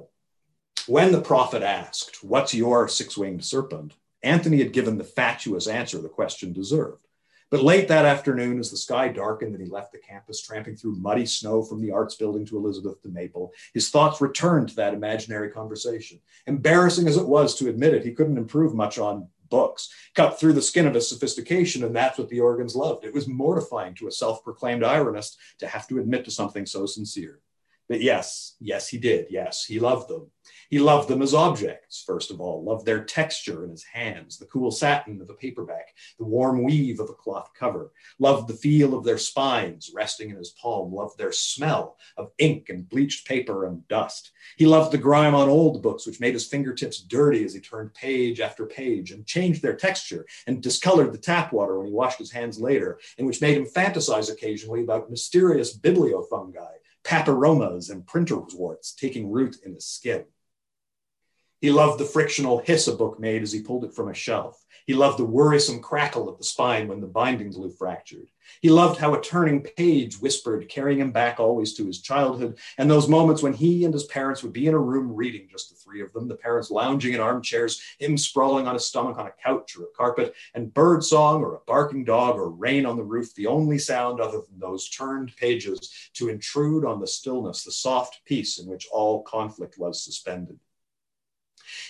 when 0.87 1.11
the 1.11 1.21
prophet 1.21 1.63
asked, 1.63 2.23
"What's 2.23 2.53
your 2.53 2.87
six-winged 2.87 3.45
serpent?" 3.45 3.93
Anthony 4.23 4.59
had 4.59 4.73
given 4.73 4.97
the 4.97 5.03
fatuous 5.03 5.67
answer 5.67 5.99
the 5.99 6.09
question 6.09 6.53
deserved. 6.53 7.07
But 7.51 7.63
late 7.63 7.89
that 7.89 8.05
afternoon, 8.05 8.59
as 8.59 8.71
the 8.71 8.77
sky 8.77 9.09
darkened 9.09 9.53
and 9.53 9.63
he 9.63 9.69
left 9.69 9.91
the 9.91 9.99
campus, 9.99 10.41
tramping 10.41 10.77
through 10.77 10.95
muddy 10.95 11.25
snow 11.25 11.61
from 11.61 11.81
the 11.81 11.91
arts 11.91 12.15
building 12.15 12.45
to 12.45 12.57
Elizabeth 12.57 13.01
to 13.01 13.09
Maple, 13.09 13.51
his 13.73 13.89
thoughts 13.89 14.21
returned 14.21 14.69
to 14.69 14.75
that 14.75 14.93
imaginary 14.93 15.51
conversation. 15.51 16.21
Embarrassing 16.47 17.09
as 17.09 17.17
it 17.17 17.27
was 17.27 17.55
to 17.55 17.67
admit 17.67 17.93
it, 17.93 18.05
he 18.05 18.13
couldn't 18.13 18.37
improve 18.37 18.73
much 18.73 18.97
on 18.97 19.27
books, 19.49 19.89
cut 20.15 20.39
through 20.39 20.53
the 20.53 20.61
skin 20.61 20.87
of 20.87 20.93
his 20.93 21.09
sophistication, 21.09 21.83
and 21.83 21.93
that's 21.93 22.17
what 22.17 22.29
the 22.29 22.39
organs 22.39 22.73
loved. 22.73 23.03
It 23.03 23.13
was 23.13 23.27
mortifying 23.27 23.95
to 23.95 24.07
a 24.07 24.11
self 24.11 24.43
proclaimed 24.45 24.83
ironist 24.83 25.35
to 25.59 25.67
have 25.67 25.89
to 25.89 25.99
admit 25.99 26.23
to 26.25 26.31
something 26.31 26.65
so 26.65 26.85
sincere. 26.85 27.41
But 27.89 28.01
yes, 28.01 28.55
yes, 28.61 28.87
he 28.87 28.97
did. 28.97 29.27
Yes, 29.29 29.65
he 29.65 29.77
loved 29.77 30.07
them. 30.07 30.31
He 30.71 30.79
loved 30.79 31.09
them 31.09 31.21
as 31.21 31.33
objects, 31.33 32.01
first 32.01 32.31
of 32.31 32.39
all, 32.39 32.63
loved 32.63 32.85
their 32.85 33.03
texture 33.03 33.65
in 33.65 33.71
his 33.71 33.83
hands, 33.83 34.37
the 34.37 34.45
cool 34.45 34.71
satin 34.71 35.21
of 35.21 35.29
a 35.29 35.33
paperback, 35.33 35.93
the 36.17 36.23
warm 36.23 36.63
weave 36.63 37.01
of 37.01 37.09
a 37.09 37.13
cloth 37.13 37.49
cover, 37.53 37.91
loved 38.19 38.47
the 38.47 38.53
feel 38.53 38.93
of 38.93 39.03
their 39.03 39.17
spines 39.17 39.91
resting 39.93 40.29
in 40.29 40.37
his 40.37 40.51
palm, 40.51 40.93
loved 40.93 41.17
their 41.17 41.33
smell 41.33 41.97
of 42.15 42.31
ink 42.37 42.69
and 42.69 42.87
bleached 42.87 43.27
paper 43.27 43.65
and 43.65 43.85
dust. 43.89 44.31
He 44.55 44.65
loved 44.65 44.93
the 44.93 44.97
grime 44.97 45.35
on 45.35 45.49
old 45.49 45.83
books, 45.83 46.07
which 46.07 46.21
made 46.21 46.35
his 46.35 46.47
fingertips 46.47 47.01
dirty 47.01 47.43
as 47.43 47.53
he 47.53 47.59
turned 47.59 47.93
page 47.93 48.39
after 48.39 48.65
page 48.65 49.11
and 49.11 49.27
changed 49.27 49.61
their 49.61 49.75
texture 49.75 50.25
and 50.47 50.63
discolored 50.63 51.11
the 51.11 51.17
tap 51.17 51.51
water 51.51 51.77
when 51.77 51.87
he 51.87 51.93
washed 51.93 52.17
his 52.19 52.31
hands 52.31 52.61
later, 52.61 52.97
and 53.17 53.27
which 53.27 53.41
made 53.41 53.57
him 53.57 53.65
fantasize 53.65 54.31
occasionally 54.31 54.83
about 54.83 55.11
mysterious 55.11 55.77
bibliofungi, 55.77 56.75
papillomas, 57.03 57.91
and 57.91 58.07
printer's 58.07 58.55
warts 58.55 58.93
taking 58.93 59.29
root 59.29 59.57
in 59.65 59.73
his 59.73 59.85
skin. 59.85 60.23
He 61.61 61.69
loved 61.69 61.99
the 61.99 62.05
frictional 62.05 62.57
hiss 62.57 62.87
a 62.87 62.95
book 62.95 63.19
made 63.19 63.43
as 63.43 63.51
he 63.51 63.61
pulled 63.61 63.85
it 63.85 63.93
from 63.93 64.07
a 64.07 64.15
shelf. 64.15 64.65
He 64.87 64.95
loved 64.95 65.19
the 65.19 65.25
worrisome 65.25 65.79
crackle 65.79 66.27
of 66.27 66.39
the 66.39 66.43
spine 66.43 66.87
when 66.87 67.01
the 67.01 67.07
binding 67.07 67.51
glue 67.51 67.69
fractured. 67.69 68.31
He 68.63 68.69
loved 68.69 68.99
how 68.99 69.13
a 69.13 69.21
turning 69.21 69.61
page 69.61 70.19
whispered, 70.19 70.67
carrying 70.69 70.97
him 70.97 71.11
back 71.11 71.39
always 71.39 71.75
to 71.75 71.85
his 71.85 72.01
childhood, 72.01 72.57
and 72.79 72.89
those 72.89 73.07
moments 73.07 73.43
when 73.43 73.53
he 73.53 73.85
and 73.85 73.93
his 73.93 74.05
parents 74.05 74.41
would 74.41 74.53
be 74.53 74.65
in 74.65 74.73
a 74.73 74.79
room 74.79 75.13
reading, 75.15 75.47
just 75.51 75.69
the 75.69 75.75
three 75.75 76.01
of 76.01 76.11
them, 76.13 76.27
the 76.27 76.35
parents 76.35 76.71
lounging 76.71 77.13
in 77.13 77.19
armchairs, 77.19 77.79
him 77.99 78.17
sprawling 78.17 78.65
on 78.65 78.73
his 78.73 78.87
stomach 78.87 79.19
on 79.19 79.27
a 79.27 79.43
couch 79.43 79.77
or 79.77 79.83
a 79.83 79.95
carpet, 79.95 80.33
and 80.55 80.73
bird 80.73 81.03
song 81.03 81.43
or 81.43 81.53
a 81.53 81.61
barking 81.67 82.03
dog 82.03 82.37
or 82.37 82.49
rain 82.49 82.87
on 82.87 82.97
the 82.97 83.03
roof, 83.03 83.35
the 83.35 83.45
only 83.45 83.77
sound 83.77 84.19
other 84.19 84.41
than 84.49 84.57
those 84.57 84.89
turned 84.89 85.31
pages 85.37 86.09
to 86.15 86.29
intrude 86.29 86.85
on 86.85 86.99
the 86.99 87.07
stillness, 87.07 87.63
the 87.63 87.71
soft 87.71 88.19
peace 88.25 88.57
in 88.57 88.65
which 88.65 88.87
all 88.91 89.21
conflict 89.21 89.77
was 89.77 90.03
suspended. 90.03 90.59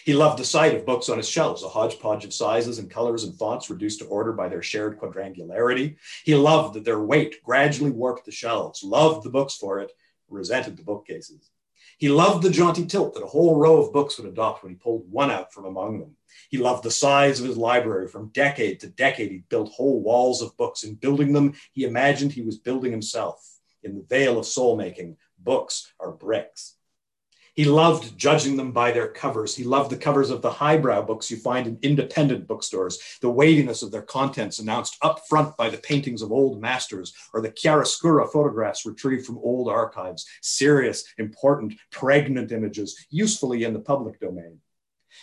He 0.04 0.14
loved 0.14 0.40
the 0.40 0.46
sight 0.46 0.76
of 0.76 0.86
books 0.86 1.10
on 1.10 1.18
his 1.18 1.30
shelves, 1.30 1.64
a 1.64 1.70
hodgepodge 1.70 2.26
of 2.26 2.34
sizes 2.34 2.80
and 2.80 2.90
colors 2.90 3.24
and 3.24 3.38
fonts 3.38 3.70
reduced 3.70 4.00
to 4.00 4.06
order 4.06 4.34
by 4.34 4.50
their 4.50 4.64
shared 4.64 5.00
quadrangularity. 5.00 5.98
He 6.24 6.36
loved 6.36 6.76
that 6.76 6.86
their 6.86 7.02
weight 7.02 7.44
gradually 7.44 7.92
warped 7.92 8.26
the 8.26 8.32
shelves, 8.32 8.84
loved 8.84 9.24
the 9.24 9.30
books 9.30 9.56
for 9.56 9.80
it, 9.80 9.92
resented 10.30 10.78
the 10.78 10.84
bookcases. 10.84 11.50
He 11.98 12.10
loved 12.10 12.42
the 12.42 12.50
jaunty 12.50 12.88
tilt 12.88 13.14
that 13.14 13.24
a 13.24 13.28
whole 13.28 13.58
row 13.58 13.78
of 13.78 13.94
books 13.94 14.18
would 14.18 14.28
adopt 14.28 14.64
when 14.64 14.72
he 14.72 14.76
pulled 14.76 15.12
one 15.12 15.30
out 15.30 15.54
from 15.54 15.66
among 15.66 16.00
them. 16.00 16.16
He 16.50 16.58
loved 16.58 16.84
the 16.84 16.90
size 16.90 17.40
of 17.40 17.46
his 17.46 17.58
library. 17.58 18.08
From 18.08 18.30
decade 18.30 18.80
to 18.80 18.88
decade, 18.88 19.30
he 19.30 19.44
built 19.50 19.72
whole 19.72 20.02
walls 20.02 20.42
of 20.42 20.58
books. 20.58 20.84
In 20.84 20.96
building 20.96 21.32
them, 21.32 21.54
he 21.74 21.84
imagined 21.84 22.32
he 22.32 22.42
was 22.42 22.58
building 22.58 22.92
himself. 22.92 23.60
In 23.84 23.96
the 23.96 24.04
veil 24.04 24.40
of 24.40 24.48
soul 24.48 24.76
making, 24.76 25.18
books 25.38 25.94
are 26.00 26.12
bricks. 26.12 26.76
He 27.62 27.68
loved 27.68 28.18
judging 28.18 28.58
them 28.58 28.72
by 28.72 28.92
their 28.92 29.08
covers. 29.08 29.56
He 29.56 29.64
loved 29.64 29.92
the 29.92 29.96
covers 29.96 30.32
of 30.32 30.42
the 30.42 30.50
highbrow 30.50 31.04
books 31.04 31.30
you 31.30 31.38
find 31.38 31.68
in 31.68 31.78
independent 31.84 32.48
bookstores, 32.48 33.20
the 33.22 33.30
weightiness 33.30 33.84
of 33.84 33.92
their 33.92 34.02
contents 34.02 34.58
announced 34.58 34.98
up 35.04 35.28
front 35.30 35.56
by 35.58 35.70
the 35.70 35.78
paintings 35.78 36.24
of 36.24 36.32
old 36.32 36.60
masters 36.60 37.14
or 37.36 37.40
the 37.40 37.52
chiaroscuro 37.52 38.26
photographs 38.26 38.84
retrieved 38.84 39.28
from 39.28 39.38
old 39.38 39.70
archives, 39.70 40.26
serious, 40.42 41.04
important, 41.20 41.76
pregnant 41.92 42.52
images, 42.52 43.06
usefully 43.12 43.64
in 43.64 43.74
the 43.74 43.80
public 43.80 44.20
domain. 44.20 44.58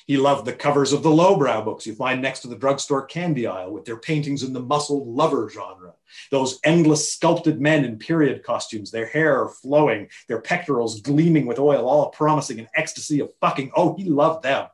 He 0.08 0.16
loved 0.16 0.46
the 0.46 0.54
covers 0.54 0.94
of 0.94 1.02
the 1.02 1.10
lowbrow 1.10 1.60
books 1.60 1.86
you 1.86 1.94
find 1.94 2.22
next 2.22 2.40
to 2.40 2.48
the 2.48 2.56
drugstore 2.56 3.04
candy 3.04 3.46
aisle 3.46 3.70
with 3.70 3.84
their 3.84 3.98
paintings 3.98 4.42
in 4.42 4.54
the 4.54 4.60
muscled 4.60 5.06
lover 5.06 5.50
genre. 5.50 5.92
Those 6.30 6.58
endless 6.64 7.12
sculpted 7.12 7.60
men 7.60 7.84
in 7.84 7.98
period 7.98 8.42
costumes, 8.42 8.90
their 8.90 9.04
hair 9.04 9.48
flowing, 9.48 10.08
their 10.26 10.40
pectorals 10.40 11.02
gleaming 11.02 11.44
with 11.44 11.58
oil, 11.58 11.86
all 11.86 12.08
promising 12.08 12.58
an 12.58 12.68
ecstasy 12.74 13.20
of 13.20 13.30
fucking. 13.42 13.70
Oh, 13.76 13.96
he 13.96 14.04
loved 14.04 14.44
them. 14.44 14.68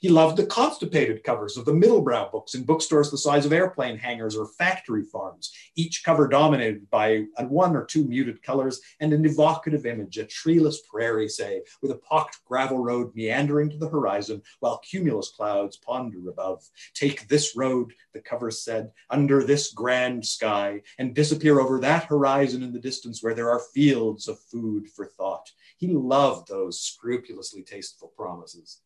He 0.00 0.08
loved 0.08 0.36
the 0.36 0.46
constipated 0.46 1.24
covers 1.24 1.56
of 1.56 1.64
the 1.64 1.72
middlebrow 1.72 2.30
books 2.30 2.54
in 2.54 2.64
bookstores 2.64 3.10
the 3.10 3.18
size 3.18 3.44
of 3.44 3.52
airplane 3.52 3.98
hangars 3.98 4.36
or 4.36 4.46
factory 4.46 5.02
farms, 5.02 5.52
each 5.74 6.04
cover 6.04 6.28
dominated 6.28 6.88
by 6.90 7.24
one 7.40 7.74
or 7.74 7.84
two 7.84 8.04
muted 8.04 8.42
colors 8.42 8.80
and 9.00 9.12
an 9.12 9.24
evocative 9.24 9.86
image, 9.86 10.18
a 10.18 10.24
treeless 10.24 10.82
prairie, 10.88 11.28
say, 11.28 11.62
with 11.82 11.90
a 11.90 11.96
pocked 11.96 12.38
gravel 12.44 12.78
road 12.78 13.10
meandering 13.14 13.70
to 13.70 13.76
the 13.76 13.88
horizon 13.88 14.40
while 14.60 14.78
cumulus 14.78 15.30
clouds 15.30 15.76
ponder 15.76 16.28
above. 16.28 16.62
Take 16.94 17.26
this 17.26 17.56
road, 17.56 17.92
the 18.14 18.20
cover 18.20 18.50
said, 18.50 18.92
under 19.10 19.42
this 19.42 19.72
grand 19.72 20.24
sky, 20.24 20.82
and 20.98 21.14
disappear 21.14 21.60
over 21.60 21.80
that 21.80 22.04
horizon 22.04 22.62
in 22.62 22.72
the 22.72 22.78
distance 22.78 23.22
where 23.22 23.34
there 23.34 23.50
are 23.50 23.62
fields 23.74 24.28
of 24.28 24.38
food 24.38 24.88
for 24.88 25.06
thought. 25.06 25.50
He 25.76 25.88
loved 25.88 26.48
those 26.48 26.80
scrupulously 26.80 27.62
tasteful 27.62 28.12
promises. 28.16 28.80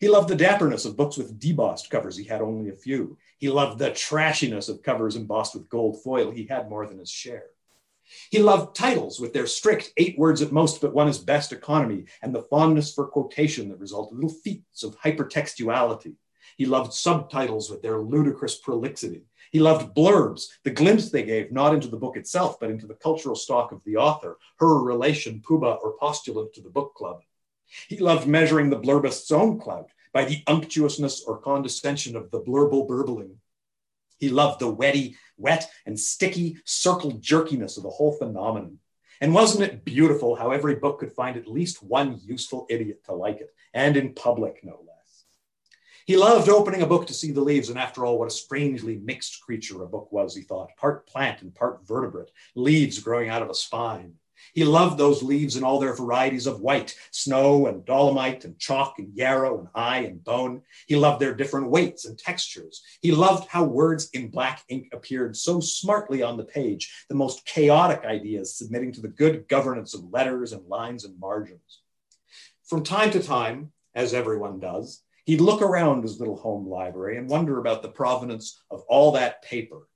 He 0.00 0.08
loved 0.08 0.28
the 0.28 0.36
dapperness 0.36 0.86
of 0.86 0.96
books 0.96 1.16
with 1.16 1.38
debossed 1.38 1.90
covers. 1.90 2.16
He 2.16 2.24
had 2.24 2.42
only 2.42 2.70
a 2.70 2.74
few. 2.74 3.16
He 3.38 3.48
loved 3.48 3.78
the 3.78 3.90
trashiness 3.90 4.68
of 4.68 4.82
covers 4.82 5.16
embossed 5.16 5.54
with 5.54 5.68
gold 5.68 6.02
foil. 6.02 6.30
He 6.30 6.46
had 6.46 6.68
more 6.68 6.86
than 6.86 6.98
his 6.98 7.10
share. 7.10 7.46
He 8.30 8.38
loved 8.38 8.76
titles 8.76 9.18
with 9.18 9.32
their 9.32 9.46
strict 9.46 9.92
eight 9.96 10.18
words 10.18 10.42
at 10.42 10.52
most, 10.52 10.80
but 10.80 10.92
one 10.92 11.08
is 11.08 11.18
best 11.18 11.52
economy, 11.52 12.04
and 12.22 12.34
the 12.34 12.42
fondness 12.42 12.92
for 12.92 13.06
quotation 13.06 13.68
that 13.70 13.80
resulted, 13.80 14.12
in 14.12 14.20
little 14.22 14.38
feats 14.40 14.82
of 14.82 14.98
hypertextuality. 15.00 16.14
He 16.56 16.66
loved 16.66 16.92
subtitles 16.92 17.70
with 17.70 17.82
their 17.82 17.98
ludicrous 17.98 18.56
prolixity. 18.56 19.24
He 19.50 19.58
loved 19.58 19.96
blurbs, 19.96 20.48
the 20.64 20.70
glimpse 20.70 21.10
they 21.10 21.22
gave 21.22 21.52
not 21.52 21.74
into 21.74 21.88
the 21.88 21.96
book 21.96 22.16
itself, 22.16 22.58
but 22.60 22.70
into 22.70 22.86
the 22.86 22.94
cultural 22.94 23.36
stock 23.36 23.72
of 23.72 23.82
the 23.84 23.96
author, 23.96 24.38
her 24.58 24.82
relation, 24.82 25.40
Puba, 25.40 25.78
or 25.82 25.96
postulant 25.96 26.52
to 26.54 26.60
the 26.60 26.70
book 26.70 26.94
club. 26.94 27.22
He 27.88 27.98
loved 27.98 28.26
measuring 28.26 28.70
the 28.70 28.78
blurbist's 28.78 29.30
own 29.30 29.58
clout 29.58 29.90
by 30.12 30.24
the 30.24 30.42
unctuousness 30.46 31.24
or 31.26 31.38
condescension 31.38 32.16
of 32.16 32.30
the 32.30 32.40
blurble 32.40 32.86
burbling. 32.86 33.36
He 34.18 34.28
loved 34.28 34.60
the 34.60 34.72
wetty, 34.72 35.16
wet 35.36 35.68
and 35.86 35.98
sticky 35.98 36.58
circle 36.64 37.12
jerkiness 37.12 37.76
of 37.76 37.82
the 37.82 37.90
whole 37.90 38.12
phenomenon. 38.12 38.78
And 39.20 39.34
wasn't 39.34 39.64
it 39.64 39.84
beautiful 39.84 40.34
how 40.34 40.50
every 40.50 40.76
book 40.76 41.00
could 41.00 41.12
find 41.12 41.36
at 41.36 41.48
least 41.48 41.82
one 41.82 42.20
useful 42.22 42.66
idiot 42.68 43.04
to 43.04 43.14
like 43.14 43.40
it, 43.40 43.54
and 43.72 43.96
in 43.96 44.14
public, 44.14 44.60
no 44.62 44.80
less? 44.86 45.24
He 46.06 46.16
loved 46.16 46.48
opening 46.48 46.82
a 46.82 46.86
book 46.86 47.06
to 47.06 47.14
see 47.14 47.32
the 47.32 47.40
leaves, 47.40 47.70
and 47.70 47.78
after 47.78 48.04
all, 48.04 48.18
what 48.18 48.28
a 48.28 48.30
strangely 48.30 48.96
mixed 48.96 49.40
creature 49.40 49.82
a 49.82 49.86
book 49.86 50.12
was, 50.12 50.34
he 50.34 50.42
thought 50.42 50.76
part 50.76 51.06
plant 51.06 51.42
and 51.42 51.54
part 51.54 51.86
vertebrate, 51.86 52.30
leaves 52.54 52.98
growing 52.98 53.30
out 53.30 53.42
of 53.42 53.50
a 53.50 53.54
spine. 53.54 54.14
He 54.54 54.62
loved 54.62 54.98
those 54.98 55.22
leaves 55.22 55.56
in 55.56 55.64
all 55.64 55.80
their 55.80 55.94
varieties 55.94 56.46
of 56.46 56.60
white, 56.60 56.94
snow 57.10 57.66
and 57.66 57.84
dolomite 57.84 58.44
and 58.44 58.56
chalk 58.56 59.00
and 59.00 59.12
yarrow 59.12 59.58
and 59.58 59.68
eye 59.74 59.98
and 59.98 60.22
bone. 60.22 60.62
He 60.86 60.94
loved 60.94 61.20
their 61.20 61.34
different 61.34 61.70
weights 61.70 62.04
and 62.04 62.16
textures. 62.16 62.80
He 63.02 63.10
loved 63.10 63.48
how 63.48 63.64
words 63.64 64.10
in 64.12 64.28
black 64.28 64.62
ink 64.68 64.88
appeared 64.92 65.36
so 65.36 65.58
smartly 65.58 66.22
on 66.22 66.36
the 66.36 66.44
page, 66.44 67.04
the 67.08 67.16
most 67.16 67.44
chaotic 67.44 68.04
ideas 68.04 68.54
submitting 68.54 68.92
to 68.92 69.00
the 69.00 69.08
good 69.08 69.48
governance 69.48 69.92
of 69.92 70.12
letters 70.12 70.52
and 70.52 70.66
lines 70.68 71.04
and 71.04 71.18
margins. 71.18 71.82
From 72.64 72.84
time 72.84 73.10
to 73.10 73.20
time, 73.20 73.72
as 73.92 74.14
everyone 74.14 74.60
does, 74.60 75.02
he'd 75.24 75.40
look 75.40 75.62
around 75.62 76.02
his 76.02 76.20
little 76.20 76.36
home 76.36 76.68
library 76.68 77.18
and 77.18 77.28
wonder 77.28 77.58
about 77.58 77.82
the 77.82 77.88
provenance 77.88 78.62
of 78.70 78.82
all 78.82 79.12
that 79.12 79.42
paper 79.42 79.88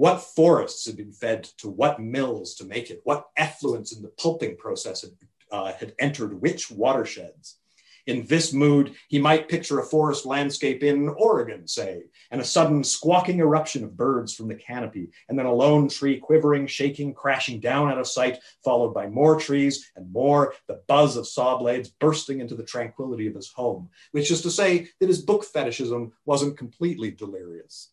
what 0.00 0.22
forests 0.22 0.86
had 0.86 0.96
been 0.96 1.12
fed 1.12 1.44
to 1.58 1.68
what 1.68 2.00
mills 2.00 2.54
to 2.54 2.64
make 2.64 2.88
it? 2.88 3.02
What 3.04 3.26
effluents 3.38 3.94
in 3.94 4.00
the 4.00 4.08
pulping 4.08 4.56
process 4.56 5.02
had, 5.02 5.10
uh, 5.52 5.74
had 5.74 5.92
entered 5.98 6.40
which 6.40 6.70
watersheds? 6.70 7.58
In 8.06 8.24
this 8.24 8.54
mood, 8.54 8.94
he 9.08 9.18
might 9.18 9.50
picture 9.50 9.78
a 9.78 9.84
forest 9.84 10.24
landscape 10.24 10.82
in 10.82 11.10
Oregon, 11.10 11.68
say, 11.68 12.04
and 12.30 12.40
a 12.40 12.44
sudden 12.44 12.82
squawking 12.82 13.40
eruption 13.40 13.84
of 13.84 13.94
birds 13.94 14.34
from 14.34 14.48
the 14.48 14.54
canopy, 14.54 15.10
and 15.28 15.38
then 15.38 15.44
a 15.44 15.52
lone 15.52 15.86
tree 15.86 16.18
quivering, 16.18 16.66
shaking, 16.66 17.12
crashing 17.12 17.60
down 17.60 17.90
out 17.90 17.98
of 17.98 18.06
sight, 18.06 18.38
followed 18.64 18.94
by 18.94 19.06
more 19.06 19.38
trees 19.38 19.90
and 19.96 20.10
more, 20.10 20.54
the 20.66 20.80
buzz 20.88 21.18
of 21.18 21.28
saw 21.28 21.58
blades 21.58 21.90
bursting 21.90 22.40
into 22.40 22.54
the 22.54 22.64
tranquility 22.64 23.26
of 23.26 23.34
his 23.34 23.52
home, 23.52 23.90
which 24.12 24.30
is 24.30 24.40
to 24.40 24.50
say 24.50 24.88
that 24.98 25.10
his 25.10 25.20
book 25.20 25.44
fetishism 25.44 26.10
wasn't 26.24 26.56
completely 26.56 27.10
delirious. 27.10 27.90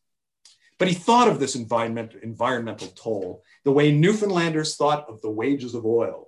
But 0.80 0.88
he 0.88 0.94
thought 0.94 1.28
of 1.28 1.40
this 1.40 1.56
environment, 1.56 2.14
environmental 2.22 2.88
toll 2.90 3.44
the 3.64 3.72
way 3.72 3.92
Newfoundlanders 3.92 4.76
thought 4.76 5.10
of 5.10 5.22
the 5.22 5.30
wages 5.30 5.74
of 5.74 5.86
oil 5.86 6.27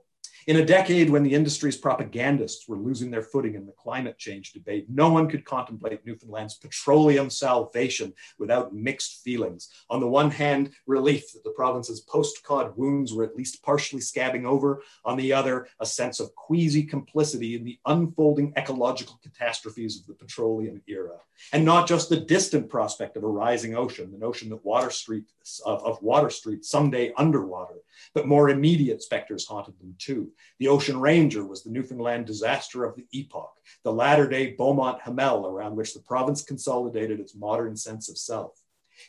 in 0.50 0.56
a 0.56 0.66
decade 0.66 1.12
when 1.12 1.22
the 1.22 1.36
industry's 1.36 1.78
propagandists 1.78 2.68
were 2.68 2.76
losing 2.76 3.12
their 3.12 3.22
footing 3.22 3.54
in 3.54 3.68
the 3.68 3.72
climate 3.74 4.18
change 4.18 4.52
debate, 4.52 4.88
no 4.90 5.08
one 5.08 5.30
could 5.30 5.46
contemplate 5.46 6.04
Newfoundland's 6.08 6.56
petroleum 6.56 7.30
salvation 7.30 8.12
without 8.40 8.74
mixed 8.74 9.22
feelings. 9.24 9.70
On 9.92 10.00
the 10.00 10.08
one 10.08 10.32
hand, 10.32 10.72
relief 10.88 11.34
that 11.34 11.44
the 11.44 11.52
province's 11.52 12.00
post-cod 12.00 12.76
wounds 12.76 13.14
were 13.14 13.24
at 13.24 13.36
least 13.36 13.62
partially 13.62 14.02
scabbing 14.02 14.44
over. 14.44 14.82
On 15.06 15.18
the 15.18 15.32
other, 15.32 15.68
a 15.80 15.86
sense 15.86 16.20
of 16.20 16.34
queasy 16.34 16.82
complicity 16.82 17.56
in 17.56 17.64
the 17.64 17.78
unfolding 17.86 18.52
ecological 18.58 19.20
catastrophes 19.22 20.00
of 20.00 20.08
the 20.08 20.16
petroleum 20.16 20.82
era. 20.88 21.20
And 21.54 21.64
not 21.64 21.88
just 21.88 22.10
the 22.10 22.20
distant 22.20 22.70
prospect 22.70 23.18
of 23.18 23.24
a 23.24 23.28
rising 23.28 23.76
ocean, 23.76 24.12
the 24.12 24.18
notion 24.18 24.50
that 24.50 24.66
Water 24.66 24.90
Street, 24.90 25.26
of, 25.64 25.84
of 25.86 26.02
Water 26.02 26.32
Street 26.32 26.66
someday 26.66 27.14
underwater, 27.16 27.76
but 28.14 28.28
more 28.28 28.50
immediate 28.50 29.02
specters 29.02 29.46
haunted 29.46 29.80
them 29.80 29.96
too. 29.98 30.32
The 30.60 30.68
Ocean 30.68 31.00
Ranger 31.00 31.46
was 31.46 31.64
the 31.64 31.72
Newfoundland 31.72 32.26
disaster 32.26 32.84
of 32.86 32.96
the 32.96 33.08
epoch, 33.12 33.54
the 33.84 33.94
latter 33.94 34.28
day 34.28 34.56
Beaumont 34.56 35.02
Hamel 35.02 35.48
around 35.48 35.76
which 35.76 35.94
the 35.94 36.02
province 36.02 36.44
consolidated 36.44 37.20
its 37.20 37.36
modern 37.36 37.76
sense 37.76 38.10
of 38.10 38.18
self. 38.18 38.60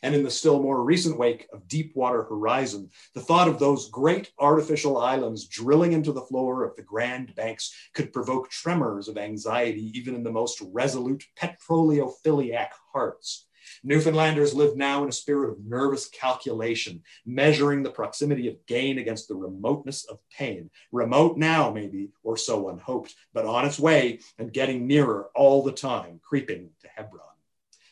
And 0.02 0.14
in 0.14 0.22
the 0.22 0.30
still 0.30 0.62
more 0.62 0.82
recent 0.82 1.18
wake 1.18 1.48
of 1.52 1.66
Deepwater 1.68 2.22
Horizon, 2.22 2.90
the 3.14 3.20
thought 3.20 3.48
of 3.48 3.58
those 3.58 3.90
great 3.90 4.30
artificial 4.38 4.98
islands 4.98 5.46
drilling 5.46 5.92
into 5.92 6.12
the 6.12 6.22
floor 6.22 6.64
of 6.64 6.76
the 6.76 6.82
Grand 6.82 7.34
Banks 7.34 7.74
could 7.94 8.12
provoke 8.12 8.50
tremors 8.50 9.08
of 9.08 9.18
anxiety 9.18 9.90
even 9.98 10.14
in 10.14 10.22
the 10.22 10.30
most 10.30 10.62
resolute 10.72 11.24
petroleophiliac 11.36 12.68
hearts. 12.92 13.48
Newfoundlanders 13.82 14.52
live 14.52 14.76
now 14.76 15.02
in 15.02 15.08
a 15.08 15.12
spirit 15.12 15.50
of 15.50 15.64
nervous 15.64 16.06
calculation, 16.08 17.02
measuring 17.24 17.82
the 17.82 17.90
proximity 17.90 18.46
of 18.46 18.66
gain 18.66 18.98
against 18.98 19.26
the 19.26 19.34
remoteness 19.34 20.04
of 20.04 20.18
pain. 20.30 20.70
Remote 20.92 21.38
now, 21.38 21.70
maybe, 21.70 22.10
or 22.22 22.36
so 22.36 22.60
one 22.60 22.78
hoped, 22.78 23.14
but 23.32 23.46
on 23.46 23.64
its 23.64 23.78
way 23.78 24.20
and 24.38 24.52
getting 24.52 24.86
nearer 24.86 25.30
all 25.34 25.62
the 25.62 25.72
time, 25.72 26.20
creeping 26.22 26.68
to 26.82 26.88
Hebron. 26.94 27.24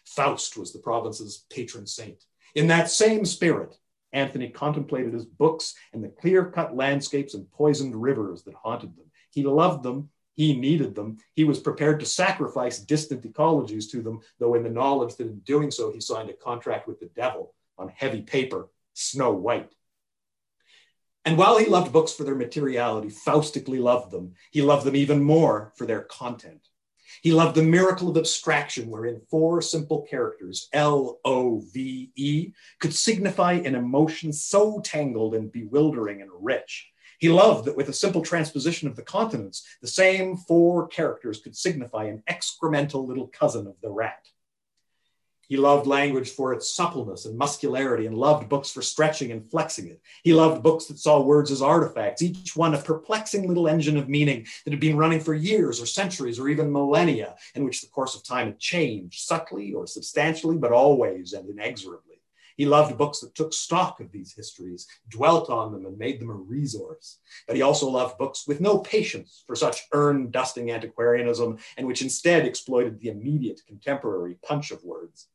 Faust 0.04 0.58
was 0.58 0.72
the 0.72 0.78
province's 0.78 1.46
patron 1.50 1.86
saint. 1.86 2.24
In 2.54 2.66
that 2.66 2.90
same 2.90 3.24
spirit, 3.24 3.76
Anthony 4.12 4.50
contemplated 4.50 5.14
his 5.14 5.24
books 5.24 5.74
and 5.92 6.04
the 6.04 6.08
clear 6.08 6.50
cut 6.50 6.76
landscapes 6.76 7.34
and 7.34 7.50
poisoned 7.52 8.00
rivers 8.00 8.42
that 8.42 8.54
haunted 8.54 8.96
them. 8.96 9.06
He 9.30 9.44
loved 9.44 9.82
them 9.82 10.10
he 10.38 10.54
needed 10.54 10.94
them. 10.94 11.18
He 11.34 11.42
was 11.42 11.58
prepared 11.58 11.98
to 11.98 12.06
sacrifice 12.06 12.78
distant 12.78 13.24
ecologies 13.24 13.90
to 13.90 14.00
them, 14.00 14.20
though 14.38 14.54
in 14.54 14.62
the 14.62 14.70
knowledge 14.70 15.16
that 15.16 15.26
in 15.26 15.40
doing 15.40 15.72
so, 15.72 15.90
he 15.90 16.00
signed 16.00 16.30
a 16.30 16.32
contract 16.32 16.86
with 16.86 17.00
the 17.00 17.10
devil 17.16 17.56
on 17.76 17.88
heavy 17.88 18.22
paper, 18.22 18.68
snow 18.94 19.32
white. 19.32 19.72
And 21.24 21.36
while 21.36 21.58
he 21.58 21.66
loved 21.66 21.92
books 21.92 22.12
for 22.12 22.22
their 22.22 22.36
materiality, 22.36 23.10
faustically 23.10 23.80
loved 23.80 24.12
them, 24.12 24.34
he 24.52 24.62
loved 24.62 24.86
them 24.86 24.94
even 24.94 25.24
more 25.24 25.72
for 25.76 25.86
their 25.86 26.02
content. 26.02 26.68
He 27.20 27.32
loved 27.32 27.56
the 27.56 27.64
miracle 27.64 28.08
of 28.08 28.16
abstraction, 28.16 28.90
wherein 28.90 29.20
four 29.28 29.60
simple 29.60 30.02
characters, 30.02 30.68
L 30.72 31.18
O 31.24 31.64
V 31.74 32.12
E, 32.14 32.52
could 32.78 32.94
signify 32.94 33.54
an 33.54 33.74
emotion 33.74 34.32
so 34.32 34.78
tangled 34.84 35.34
and 35.34 35.50
bewildering 35.50 36.22
and 36.22 36.30
rich 36.32 36.92
he 37.18 37.28
loved 37.28 37.64
that 37.66 37.76
with 37.76 37.88
a 37.88 37.92
simple 37.92 38.22
transposition 38.22 38.88
of 38.88 38.96
the 38.96 39.02
continents, 39.02 39.66
the 39.82 39.88
same 39.88 40.36
four 40.36 40.86
characters 40.86 41.40
could 41.40 41.56
signify 41.56 42.04
an 42.04 42.22
excremental 42.30 43.06
little 43.06 43.26
cousin 43.26 43.66
of 43.66 43.74
the 43.82 43.90
rat. 43.90 44.28
He 45.48 45.56
loved 45.56 45.86
language 45.86 46.30
for 46.30 46.52
its 46.52 46.70
suppleness 46.70 47.24
and 47.24 47.36
muscularity 47.36 48.04
and 48.04 48.16
loved 48.16 48.50
books 48.50 48.70
for 48.70 48.82
stretching 48.82 49.32
and 49.32 49.50
flexing 49.50 49.88
it. 49.88 50.00
He 50.22 50.34
loved 50.34 50.62
books 50.62 50.84
that 50.86 50.98
saw 50.98 51.22
words 51.22 51.50
as 51.50 51.62
artifacts, 51.62 52.20
each 52.20 52.54
one 52.54 52.74
a 52.74 52.78
perplexing 52.78 53.48
little 53.48 53.66
engine 53.66 53.96
of 53.96 54.10
meaning 54.10 54.46
that 54.64 54.72
had 54.72 54.80
been 54.80 54.98
running 54.98 55.20
for 55.20 55.32
years 55.32 55.80
or 55.80 55.86
centuries 55.86 56.38
or 56.38 56.50
even 56.50 56.70
millennia, 56.70 57.34
in 57.54 57.64
which 57.64 57.80
the 57.80 57.88
course 57.88 58.14
of 58.14 58.22
time 58.22 58.48
had 58.48 58.58
changed 58.58 59.20
subtly 59.20 59.72
or 59.72 59.86
substantially, 59.86 60.58
but 60.58 60.70
always 60.70 61.32
and 61.32 61.48
inexorably. 61.48 62.07
He 62.58 62.66
loved 62.66 62.98
books 62.98 63.20
that 63.20 63.36
took 63.36 63.52
stock 63.52 64.00
of 64.00 64.10
these 64.10 64.34
histories, 64.34 64.88
dwelt 65.08 65.48
on 65.48 65.70
them, 65.70 65.86
and 65.86 65.96
made 65.96 66.20
them 66.20 66.28
a 66.28 66.34
resource. 66.34 67.20
But 67.46 67.54
he 67.54 67.62
also 67.62 67.88
loved 67.88 68.18
books 68.18 68.48
with 68.48 68.60
no 68.60 68.78
patience 68.78 69.44
for 69.46 69.54
such 69.54 69.86
urn 69.92 70.32
dusting 70.32 70.72
antiquarianism, 70.72 71.58
and 71.76 71.86
which 71.86 72.02
instead 72.02 72.44
exploited 72.44 72.98
the 72.98 73.10
immediate 73.10 73.60
contemporary 73.68 74.36
punch 74.42 74.72
of 74.72 74.82
words. 74.82 75.28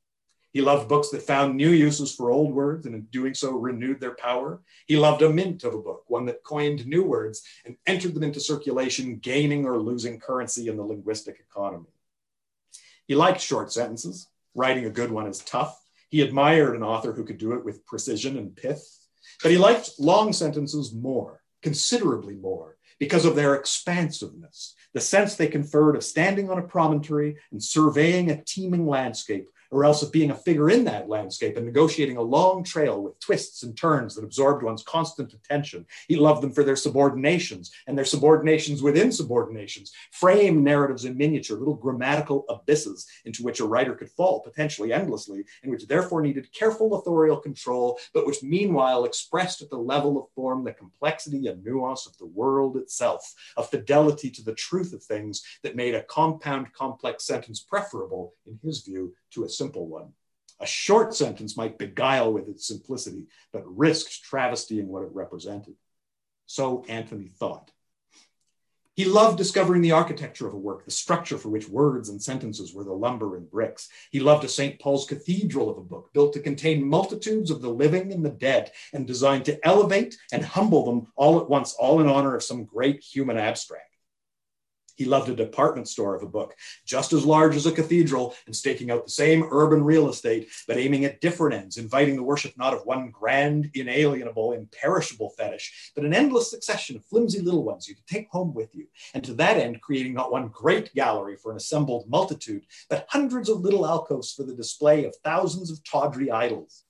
He 0.52 0.60
loved 0.62 0.90
books 0.90 1.10
that 1.10 1.24
found 1.24 1.56
new 1.56 1.70
uses 1.70 2.14
for 2.14 2.30
old 2.30 2.54
words 2.54 2.86
and 2.86 2.94
in 2.94 3.04
doing 3.04 3.34
so 3.34 3.52
renewed 3.52 4.02
their 4.02 4.16
power. 4.16 4.62
He 4.86 4.98
loved 4.98 5.22
a 5.22 5.30
mint 5.30 5.64
of 5.64 5.74
a 5.74 5.82
book, 5.82 6.04
one 6.08 6.26
that 6.26 6.44
coined 6.44 6.86
new 6.86 7.04
words 7.04 7.42
and 7.66 7.78
entered 7.88 8.16
them 8.16 8.24
into 8.24 8.42
circulation, 8.42 9.16
gaining 9.16 9.66
or 9.66 9.80
losing 9.80 10.20
currency 10.20 10.68
in 10.68 10.76
the 10.76 10.84
linguistic 10.84 11.40
economy. 11.40 11.88
He 13.08 13.16
liked 13.16 13.40
short 13.40 13.72
sentences. 13.72 14.28
Writing 14.54 14.86
a 14.86 14.92
good 14.92 15.10
one 15.10 15.26
is 15.26 15.40
tough. 15.40 15.83
He 16.14 16.22
admired 16.22 16.76
an 16.76 16.84
author 16.84 17.12
who 17.12 17.24
could 17.24 17.40
do 17.40 17.54
it 17.54 17.66
with 17.66 17.88
precision 17.88 18.38
and 18.38 18.56
pith, 18.56 18.88
but 19.42 19.50
he 19.50 19.58
liked 19.58 19.94
long 19.98 20.32
sentences 20.32 20.94
more, 20.94 21.42
considerably 21.64 22.36
more, 22.36 22.78
because 23.00 23.26
of 23.26 23.36
their 23.36 23.56
expansiveness, 23.56 24.76
the 24.94 25.02
sense 25.02 25.36
they 25.36 25.48
conferred 25.48 25.96
of 25.96 26.04
standing 26.04 26.52
on 26.52 26.60
a 26.60 26.68
promontory 26.68 27.38
and 27.52 27.64
surveying 27.64 28.30
a 28.30 28.44
teeming 28.44 28.86
landscape 28.86 29.48
or 29.74 29.86
else 29.86 30.04
of 30.04 30.12
being 30.12 30.32
a 30.32 30.36
figure 30.36 30.70
in 30.70 30.84
that 30.86 31.10
landscape 31.10 31.58
and 31.58 31.66
negotiating 31.66 32.18
a 32.18 32.22
long 32.22 32.64
trail 32.64 33.02
with 33.02 33.20
twists 33.20 33.64
and 33.64 33.76
turns 33.76 34.16
that 34.16 34.24
absorbed 34.24 34.64
one's 34.64 34.84
constant 34.84 35.34
attention. 35.34 35.86
He 36.08 36.16
loved 36.16 36.44
them 36.44 36.52
for 36.52 36.64
their 36.64 36.76
subordinations 36.76 37.72
and 37.88 37.98
their 37.98 38.06
subordinations 38.06 38.82
within 38.82 39.10
subordinations, 39.10 39.90
frame 40.12 40.64
narratives 40.64 41.06
in 41.06 41.18
miniature, 41.18 41.58
little 41.58 41.74
grammatical 41.74 42.46
abysses 42.50 43.08
into 43.26 43.44
which 43.44 43.60
a 43.60 43.66
writer 43.66 43.96
could 43.96 44.10
fall 44.10 44.42
potentially 44.42 44.94
endlessly, 44.94 45.44
and 45.64 45.72
which 45.72 45.88
therefore 45.88 46.22
needed 46.22 46.54
careful 46.54 46.96
authorial 46.96 47.38
control, 47.38 48.00
but 48.14 48.26
which 48.26 48.44
meanwhile 48.44 49.06
expressed 49.06 49.62
at 49.62 49.70
the 49.70 49.78
level 49.78 50.18
of 50.18 50.30
form 50.36 50.64
the 50.64 50.74
complexity 50.74 51.48
and 51.48 51.64
nuance 51.64 52.06
of 52.06 52.18
the 52.18 52.26
world 52.26 52.78
itself, 52.78 53.34
a 53.58 53.64
fidelity 53.64 54.30
to 54.30 54.44
the 54.44 54.54
truth 54.54 54.94
of 54.94 55.04
things 55.04 55.44
that 55.64 55.76
made 55.76 55.96
a 55.96 56.04
compound, 56.04 56.72
complex 56.74 57.26
sentence 57.26 57.60
preferable, 57.60 58.34
in 58.46 58.60
his 58.64 58.82
view, 58.82 59.14
to 59.34 59.44
a 59.44 59.50
simple 59.50 59.88
one. 59.88 60.14
A 60.60 60.66
short 60.66 61.14
sentence 61.14 61.58
might 61.58 61.78
beguile 61.78 62.32
with 62.32 62.48
its 62.48 62.68
simplicity, 62.68 63.26
but 63.52 63.64
risked 63.66 64.22
travestying 64.30 64.86
what 64.86 65.04
it 65.04 65.10
represented. 65.14 65.76
So 66.46 66.86
Anthony 66.88 67.28
thought. 67.28 67.72
He 68.96 69.06
loved 69.06 69.40
discovering 69.40 69.82
the 69.82 69.94
architecture 69.94 70.48
of 70.48 70.54
a 70.54 70.58
work, 70.58 70.86
the 70.86 70.92
structure 70.92 71.40
for 71.40 71.50
which 71.50 71.68
words 71.68 72.10
and 72.10 72.22
sentences 72.22 72.76
were 72.76 72.84
the 72.84 72.94
lumber 72.94 73.36
and 73.36 73.50
bricks. 73.50 73.90
He 74.12 74.20
loved 74.20 74.44
a 74.44 74.48
St. 74.48 74.80
Paul's 74.80 75.08
Cathedral 75.08 75.70
of 75.70 75.80
a 75.80 75.82
book 75.82 76.14
built 76.14 76.34
to 76.34 76.40
contain 76.40 76.88
multitudes 76.88 77.50
of 77.50 77.62
the 77.62 77.72
living 77.72 78.14
and 78.14 78.24
the 78.24 78.30
dead 78.30 78.72
and 78.94 79.08
designed 79.08 79.46
to 79.46 79.60
elevate 79.68 80.16
and 80.32 80.46
humble 80.46 80.86
them 80.86 81.08
all 81.16 81.40
at 81.42 81.50
once, 81.50 81.74
all 81.74 82.02
in 82.02 82.08
honor 82.08 82.36
of 82.36 82.44
some 82.44 82.66
great 82.66 83.04
human 83.04 83.38
abstract. 83.38 83.93
He 84.96 85.06
loved 85.06 85.30
a 85.30 85.36
department 85.36 85.88
store 85.88 86.16
of 86.16 86.24
a 86.24 86.28
book, 86.28 86.56
just 86.86 87.14
as 87.14 87.26
large 87.26 87.56
as 87.56 87.66
a 87.66 87.72
cathedral, 87.72 88.36
and 88.46 88.56
staking 88.56 88.92
out 88.92 89.06
the 89.06 89.12
same 89.12 89.48
urban 89.52 89.84
real 89.84 90.10
estate, 90.10 90.50
but 90.68 90.78
aiming 90.78 91.06
at 91.06 91.22
different 91.22 91.56
ends, 91.56 91.78
inviting 91.78 92.16
the 92.16 92.24
worship 92.24 92.54
not 92.58 92.74
of 92.74 92.86
one 92.86 93.10
grand, 93.10 93.72
inalienable, 93.74 94.54
imperishable 94.54 95.32
fetish, 95.32 95.92
but 95.96 96.06
an 96.06 96.14
endless 96.14 96.50
succession 96.50 96.96
of 96.96 97.06
flimsy 97.06 97.40
little 97.40 97.64
ones 97.64 97.88
you 97.88 97.96
could 97.96 98.08
take 98.08 98.30
home 98.30 98.54
with 98.54 98.74
you, 98.76 98.88
and 99.14 99.24
to 99.24 99.34
that 99.34 99.58
end 99.58 99.82
creating 99.82 100.14
not 100.14 100.32
one 100.32 100.50
great 100.50 100.94
gallery 100.94 101.36
for 101.36 101.52
an 101.52 101.58
assembled 101.58 102.08
multitude, 102.10 102.66
but 102.90 103.08
hundreds 103.10 103.50
of 103.50 103.62
little 103.62 103.86
alcoves 103.86 104.34
for 104.34 104.44
the 104.44 104.56
display 104.56 105.06
of 105.06 105.16
thousands 105.24 105.72
of 105.72 105.84
tawdry 105.84 106.30
idols. 106.30 106.84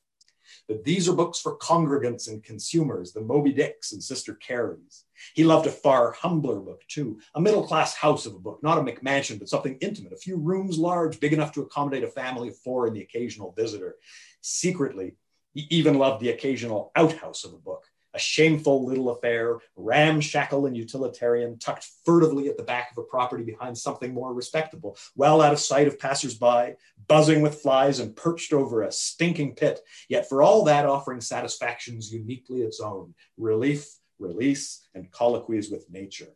But 0.68 0.84
these 0.84 1.10
are 1.10 1.16
books 1.16 1.40
for 1.40 1.58
congregants 1.58 2.28
and 2.28 2.44
consumers, 2.44 3.12
the 3.12 3.22
Moby 3.22 3.52
Dicks 3.52 3.92
and 3.92 4.04
Sister 4.04 4.36
Carries. 4.36 5.06
He 5.34 5.44
loved 5.44 5.68
a 5.68 5.72
far 5.72 6.12
humbler 6.12 6.60
book 6.60 6.82
too, 6.88 7.20
a 7.36 7.42
middle 7.42 7.66
class 7.66 7.96
house 7.96 8.26
of 8.26 8.36
a 8.36 8.40
book, 8.40 8.60
not 8.64 8.78
a 8.78 8.82
McMansion, 8.82 9.40
but 9.40 9.50
something 9.50 9.78
intimate, 9.82 10.14
a 10.14 10.18
few 10.18 10.38
rooms 10.38 10.78
large, 10.78 11.20
big 11.20 11.34
enough 11.34 11.54
to 11.54 11.62
accommodate 11.62 12.04
a 12.04 12.08
family 12.08 12.50
of 12.50 12.58
four 12.58 12.88
and 12.88 12.96
the 12.96 13.02
occasional 13.02 13.54
visitor. 13.58 13.96
Secretly, 14.42 15.16
he 15.54 15.68
even 15.70 15.98
loved 15.98 16.22
the 16.22 16.30
occasional 16.30 16.92
outhouse 16.96 17.44
of 17.44 17.54
a 17.54 17.58
book, 17.58 17.86
a 18.14 18.20
shameful 18.20 18.86
little 18.86 19.10
affair, 19.10 19.60
ramshackle 19.76 20.66
and 20.66 20.78
utilitarian, 20.78 21.58
tucked 21.58 21.88
furtively 22.06 22.48
at 22.48 22.58
the 22.58 22.64
back 22.64 22.92
of 22.92 22.98
a 22.98 23.04
property 23.08 23.44
behind 23.44 23.78
something 23.78 24.14
more 24.14 24.34
respectable, 24.34 24.98
well 25.16 25.42
out 25.42 25.54
of 25.54 25.60
sight 25.60 25.88
of 25.88 26.00
passersby, 26.00 26.76
buzzing 27.08 27.42
with 27.42 27.62
flies 27.62 28.00
and 28.00 28.16
perched 28.16 28.54
over 28.54 28.84
a 28.84 28.92
stinking 28.92 29.56
pit, 29.56 29.80
yet 30.10 30.30
for 30.30 30.44
all 30.44 30.64
that 30.64 30.86
offering 30.86 31.22
satisfactions 31.22 32.14
uniquely 32.14 32.62
its 32.62 32.80
own, 32.80 33.14
relief, 33.38 33.88
release, 34.24 34.88
and 34.96 35.12
colloquies 35.12 35.70
with 35.70 35.90
nature. 35.90 36.34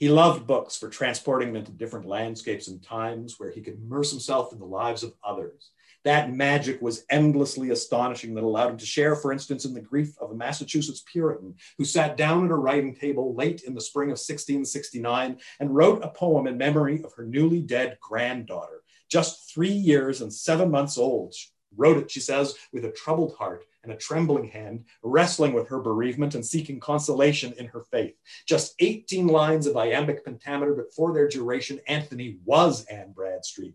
He 0.00 0.08
loved 0.08 0.46
books 0.46 0.78
for 0.78 0.88
transporting 0.88 1.50
him 1.50 1.56
into 1.56 1.72
different 1.72 2.06
landscapes 2.06 2.68
and 2.68 2.82
times 2.82 3.34
where 3.36 3.50
he 3.50 3.60
could 3.60 3.74
immerse 3.74 4.10
himself 4.10 4.50
in 4.50 4.58
the 4.58 4.64
lives 4.64 5.02
of 5.02 5.12
others. 5.22 5.72
That 6.04 6.32
magic 6.32 6.80
was 6.80 7.04
endlessly 7.10 7.68
astonishing 7.68 8.34
that 8.34 8.44
allowed 8.44 8.70
him 8.70 8.78
to 8.78 8.86
share, 8.86 9.14
for 9.14 9.30
instance, 9.30 9.66
in 9.66 9.74
the 9.74 9.82
grief 9.82 10.16
of 10.18 10.30
a 10.30 10.34
Massachusetts 10.34 11.04
Puritan 11.04 11.54
who 11.76 11.84
sat 11.84 12.16
down 12.16 12.46
at 12.46 12.50
a 12.50 12.54
writing 12.54 12.96
table 12.96 13.34
late 13.34 13.60
in 13.66 13.74
the 13.74 13.80
spring 13.82 14.06
of 14.06 14.12
1669 14.12 15.38
and 15.60 15.74
wrote 15.74 16.02
a 16.02 16.08
poem 16.08 16.46
in 16.46 16.56
memory 16.56 17.02
of 17.04 17.12
her 17.12 17.26
newly 17.26 17.60
dead 17.60 17.98
granddaughter, 18.00 18.82
just 19.10 19.52
three 19.52 19.68
years 19.68 20.22
and 20.22 20.32
seven 20.32 20.70
months 20.70 20.96
old. 20.96 21.34
Wrote 21.76 21.98
it, 21.98 22.10
she 22.10 22.20
says, 22.20 22.54
with 22.72 22.84
a 22.84 22.90
troubled 22.90 23.34
heart 23.36 23.64
and 23.82 23.92
a 23.92 23.96
trembling 23.96 24.48
hand, 24.48 24.84
wrestling 25.02 25.52
with 25.52 25.68
her 25.68 25.80
bereavement 25.80 26.34
and 26.34 26.44
seeking 26.44 26.80
consolation 26.80 27.52
in 27.58 27.66
her 27.66 27.84
faith. 27.90 28.14
Just 28.46 28.74
18 28.80 29.26
lines 29.26 29.66
of 29.66 29.76
iambic 29.76 30.24
pentameter, 30.24 30.74
but 30.74 30.92
for 30.92 31.12
their 31.12 31.28
duration, 31.28 31.80
Anthony 31.86 32.38
was 32.44 32.84
Anne 32.86 33.12
Bradstreet. 33.12 33.74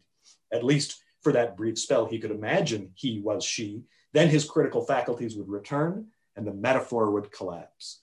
At 0.51 0.63
least 0.63 1.01
for 1.21 1.31
that 1.31 1.57
brief 1.57 1.79
spell, 1.79 2.05
he 2.05 2.19
could 2.19 2.31
imagine 2.31 2.91
he 2.95 3.19
was 3.19 3.43
she. 3.43 3.83
Then 4.13 4.29
his 4.29 4.49
critical 4.49 4.85
faculties 4.85 5.35
would 5.35 5.49
return 5.49 6.07
and 6.35 6.45
the 6.45 6.53
metaphor 6.53 7.11
would 7.11 7.31
collapse. 7.31 8.01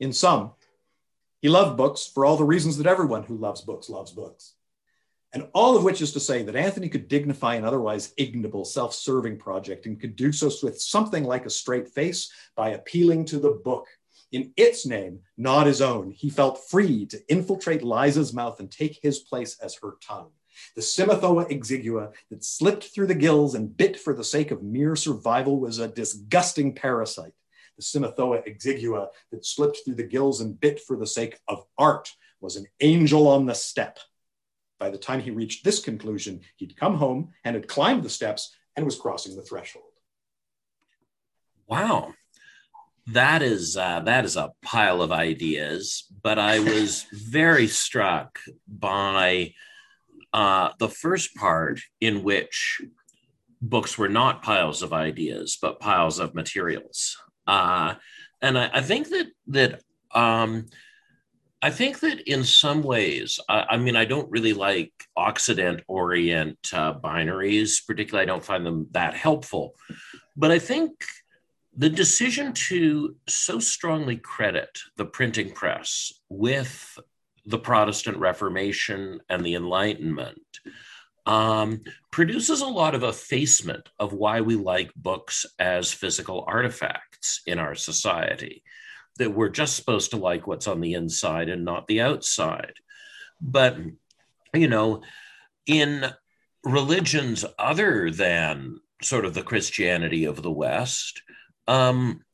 In 0.00 0.12
sum, 0.12 0.52
he 1.40 1.48
loved 1.48 1.76
books 1.76 2.06
for 2.06 2.24
all 2.24 2.36
the 2.36 2.44
reasons 2.44 2.78
that 2.78 2.86
everyone 2.86 3.24
who 3.24 3.36
loves 3.36 3.60
books 3.60 3.88
loves 3.88 4.12
books. 4.12 4.54
And 5.34 5.48
all 5.52 5.76
of 5.76 5.84
which 5.84 6.00
is 6.00 6.12
to 6.12 6.20
say 6.20 6.42
that 6.42 6.56
Anthony 6.56 6.88
could 6.88 7.08
dignify 7.08 7.56
an 7.56 7.64
otherwise 7.64 8.14
ignoble, 8.16 8.64
self 8.64 8.94
serving 8.94 9.38
project 9.38 9.86
and 9.86 10.00
could 10.00 10.16
do 10.16 10.32
so 10.32 10.50
with 10.62 10.80
something 10.80 11.24
like 11.24 11.44
a 11.44 11.50
straight 11.50 11.88
face 11.88 12.32
by 12.56 12.70
appealing 12.70 13.26
to 13.26 13.38
the 13.38 13.50
book. 13.50 13.86
In 14.32 14.52
its 14.56 14.86
name, 14.86 15.20
not 15.36 15.66
his 15.66 15.80
own, 15.80 16.10
he 16.10 16.30
felt 16.30 16.68
free 16.68 17.06
to 17.06 17.20
infiltrate 17.28 17.82
Liza's 17.82 18.32
mouth 18.32 18.60
and 18.60 18.70
take 18.70 18.98
his 19.02 19.20
place 19.20 19.58
as 19.62 19.76
her 19.82 19.96
tongue. 20.06 20.30
The 20.74 20.82
Cymothoa 20.82 21.50
exigua 21.50 22.12
that 22.30 22.44
slipped 22.44 22.84
through 22.84 23.06
the 23.06 23.14
gills 23.14 23.54
and 23.54 23.74
bit 23.74 23.98
for 23.98 24.14
the 24.14 24.24
sake 24.24 24.50
of 24.50 24.62
mere 24.62 24.96
survival 24.96 25.60
was 25.60 25.78
a 25.78 25.88
disgusting 25.88 26.74
parasite. 26.74 27.32
The 27.76 27.82
Cymothoa 27.82 28.46
exigua 28.46 29.08
that 29.30 29.46
slipped 29.46 29.78
through 29.84 29.94
the 29.94 30.02
gills 30.02 30.40
and 30.40 30.58
bit 30.58 30.80
for 30.80 30.96
the 30.96 31.06
sake 31.06 31.38
of 31.46 31.64
art 31.76 32.10
was 32.40 32.56
an 32.56 32.66
angel 32.80 33.28
on 33.28 33.46
the 33.46 33.54
step. 33.54 33.98
By 34.78 34.90
the 34.90 34.98
time 34.98 35.20
he 35.20 35.30
reached 35.30 35.64
this 35.64 35.80
conclusion, 35.80 36.40
he'd 36.56 36.76
come 36.76 36.96
home 36.96 37.32
and 37.44 37.54
had 37.54 37.68
climbed 37.68 38.02
the 38.02 38.10
steps 38.10 38.54
and 38.76 38.84
was 38.84 38.98
crossing 38.98 39.34
the 39.34 39.42
threshold. 39.42 39.84
Wow. 41.66 42.14
That 43.08 43.42
is 43.42 43.76
uh, 43.76 44.00
that 44.00 44.24
is 44.24 44.36
a 44.36 44.52
pile 44.62 45.00
of 45.00 45.12
ideas, 45.12 46.04
but 46.22 46.38
I 46.38 46.60
was 46.60 47.06
very 47.12 47.66
struck 47.66 48.38
by 48.66 49.54
uh, 50.32 50.70
the 50.78 50.88
first 50.90 51.34
part 51.34 51.80
in 52.00 52.22
which 52.22 52.82
books 53.62 53.96
were 53.96 54.10
not 54.10 54.42
piles 54.42 54.82
of 54.82 54.92
ideas 54.92 55.58
but 55.60 55.80
piles 55.80 56.18
of 56.18 56.34
materials, 56.34 57.16
uh, 57.46 57.94
and 58.42 58.58
I, 58.58 58.70
I, 58.74 58.82
think 58.82 59.08
that 59.08 59.28
that 59.48 59.82
um, 60.14 60.66
I 61.60 61.70
think 61.70 62.00
that 62.00 62.20
in 62.30 62.44
some 62.44 62.82
ways, 62.82 63.40
I, 63.48 63.64
I, 63.70 63.76
mean, 63.78 63.96
I 63.96 64.04
don't 64.04 64.30
really 64.30 64.52
like 64.52 64.92
Occident 65.16 65.82
Orient 65.88 66.58
uh, 66.72 66.94
binaries, 66.94 67.84
particularly, 67.84 68.22
I 68.22 68.26
don't 68.26 68.44
find 68.44 68.64
them 68.64 68.86
that 68.92 69.14
helpful. 69.14 69.74
But 70.36 70.52
I 70.52 70.60
think 70.60 70.92
the 71.76 71.90
decision 71.90 72.52
to 72.52 73.16
so 73.28 73.58
strongly 73.58 74.16
credit 74.16 74.78
the 74.96 75.04
printing 75.04 75.50
press 75.50 76.12
with 76.28 76.98
the 77.44 77.58
Protestant 77.58 78.18
Reformation 78.18 79.20
and 79.28 79.44
the 79.44 79.54
Enlightenment 79.54 80.40
um, 81.26 81.82
produces 82.12 82.60
a 82.60 82.66
lot 82.66 82.94
of 82.94 83.02
effacement 83.02 83.88
of 83.98 84.12
why 84.12 84.40
we 84.40 84.54
like 84.54 84.92
books 84.94 85.44
as 85.58 85.92
physical 85.92 86.44
artifacts 86.46 87.42
in 87.46 87.58
our 87.58 87.74
society 87.74 88.62
that 89.18 89.34
we're 89.34 89.48
just 89.48 89.76
supposed 89.76 90.10
to 90.10 90.16
like 90.16 90.46
what's 90.46 90.66
on 90.66 90.80
the 90.80 90.94
inside 90.94 91.48
and 91.48 91.64
not 91.64 91.86
the 91.86 92.00
outside. 92.00 92.74
But, 93.40 93.76
you 94.54 94.68
know, 94.68 95.02
in 95.66 96.06
religions 96.64 97.44
other 97.58 98.10
than 98.10 98.80
sort 99.02 99.24
of 99.24 99.34
the 99.34 99.42
Christianity 99.42 100.24
of 100.24 100.42
the 100.42 100.50
West, 100.50 101.22
um, 101.66 102.24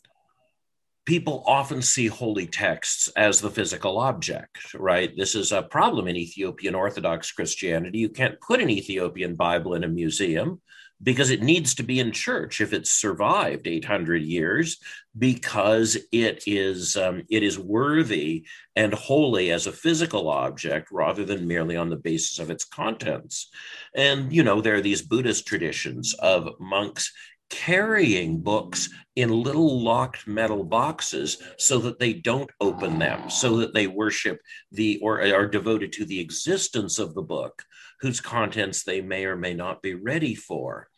people 1.05 1.45
often 1.47 1.83
see 1.83 2.07
holy 2.07 2.47
texts 2.47 3.09
as 3.17 3.41
the 3.41 3.51
physical 3.51 3.99
object, 3.99 4.75
right? 4.75 5.15
This 5.17 5.35
is 5.35 5.53
a 5.53 5.63
problem 5.63 6.09
in 6.09 6.17
Ethiopian 6.17 6.75
Orthodox 6.75 7.33
Christianity. 7.33 7.99
You 7.99 8.09
can't 8.09 8.41
put 8.41 8.61
an 8.61 8.71
Ethiopian 8.71 9.35
Bible 9.35 9.75
in 9.75 9.85
a 9.85 9.89
museum 9.89 10.63
because 11.03 11.31
it 11.31 11.43
needs 11.43 11.75
to 11.75 11.83
be 11.83 12.01
in 12.01 12.13
church 12.13 12.61
if 12.61 12.73
it's 12.73 12.91
survived 12.91 13.67
800 13.67 14.23
years 14.23 14.79
because 15.17 15.97
it 16.13 16.43
is 16.47 16.97
um, 16.97 17.23
it 17.31 17.43
is 17.43 17.59
worthy 17.59 18.47
and 18.75 18.93
holy 18.93 19.53
as 19.53 19.67
a 19.67 19.73
physical 19.73 20.29
object 20.29 20.89
rather 20.91 21.25
than 21.25 21.47
merely 21.47 21.77
on 21.77 21.89
the 21.89 21.97
basis 21.97 22.39
of 22.39 22.51
its 22.51 22.65
contents 22.65 23.51
and 23.95 24.33
you 24.33 24.43
know 24.43 24.61
there 24.61 24.75
are 24.75 24.81
these 24.81 25.03
buddhist 25.03 25.47
traditions 25.47 26.15
of 26.15 26.49
monks 26.59 27.13
carrying 27.51 28.41
books 28.41 28.89
in 29.15 29.31
little 29.31 29.81
locked 29.81 30.27
metal 30.27 30.65
boxes 30.65 31.41
so 31.59 31.79
that 31.79 31.99
they 32.01 32.13
don't 32.13 32.51
open 32.61 32.99
them 32.99 33.31
so 33.31 33.59
that 33.59 33.73
they 33.73 33.87
worship 33.87 34.41
the 34.73 34.99
or 35.01 35.21
are 35.21 35.47
devoted 35.47 35.93
to 35.93 36.05
the 36.05 36.19
existence 36.19 36.99
of 36.99 37.15
the 37.15 37.23
book 37.23 37.63
whose 38.01 38.21
contents 38.21 38.83
they 38.83 39.01
may 39.01 39.25
or 39.25 39.37
may 39.37 39.55
not 39.55 39.83
be 39.83 39.95
ready 39.95 40.35
for. 40.35 40.89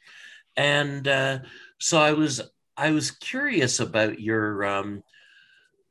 And 0.57 1.07
uh, 1.07 1.41
so 1.79 2.01
I 2.01 2.15
was 2.15 2.41
I 2.77 2.91
was 2.91 3.11
curious 3.11 3.81
about 3.81 4.21
your 4.21 4.65
um, 4.65 5.03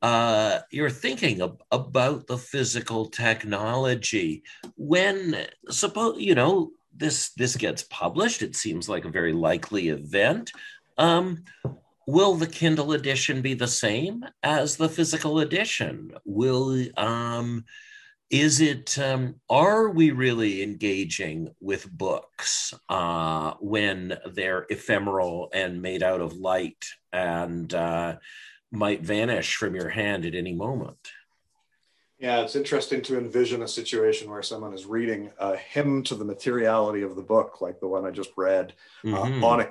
uh, 0.02 0.60
your 0.70 0.90
thinking 0.90 1.40
of, 1.40 1.60
about 1.72 2.26
the 2.26 2.38
physical 2.38 3.06
technology 3.06 4.42
when 4.76 5.46
suppose 5.70 6.20
you 6.20 6.34
know 6.34 6.70
this 6.94 7.30
this 7.30 7.56
gets 7.56 7.82
published. 7.84 8.42
It 8.42 8.56
seems 8.56 8.88
like 8.88 9.04
a 9.04 9.10
very 9.10 9.32
likely 9.32 9.88
event. 9.88 10.52
Um, 10.98 11.44
will 12.06 12.34
the 12.34 12.46
Kindle 12.46 12.92
edition 12.92 13.42
be 13.42 13.54
the 13.54 13.66
same 13.66 14.24
as 14.42 14.76
the 14.76 14.88
physical 14.88 15.40
edition? 15.40 16.12
Will 16.24 16.86
um, 16.96 17.64
is 18.30 18.60
it 18.60 18.98
um, 18.98 19.36
are 19.48 19.88
we 19.88 20.10
really 20.10 20.62
engaging 20.62 21.54
with 21.60 21.90
books 21.90 22.74
uh, 22.88 23.54
when 23.60 24.18
they're 24.32 24.66
ephemeral 24.68 25.48
and 25.52 25.80
made 25.80 26.02
out 26.02 26.20
of 26.20 26.34
light 26.34 26.84
and 27.12 27.72
uh, 27.72 28.16
might 28.72 29.02
vanish 29.02 29.56
from 29.56 29.74
your 29.74 29.88
hand 29.88 30.24
at 30.24 30.34
any 30.34 30.52
moment 30.52 31.12
yeah 32.18 32.40
it's 32.40 32.56
interesting 32.56 33.00
to 33.00 33.16
envision 33.16 33.62
a 33.62 33.68
situation 33.68 34.28
where 34.28 34.42
someone 34.42 34.74
is 34.74 34.86
reading 34.86 35.30
a 35.38 35.56
hymn 35.56 36.02
to 36.02 36.14
the 36.16 36.24
materiality 36.24 37.02
of 37.02 37.14
the 37.14 37.22
book 37.22 37.60
like 37.60 37.78
the 37.78 37.88
one 37.88 38.04
i 38.04 38.10
just 38.10 38.30
read 38.36 38.74
uh, 39.04 39.08
mm-hmm. 39.08 39.44
on 39.44 39.60
a 39.60 39.70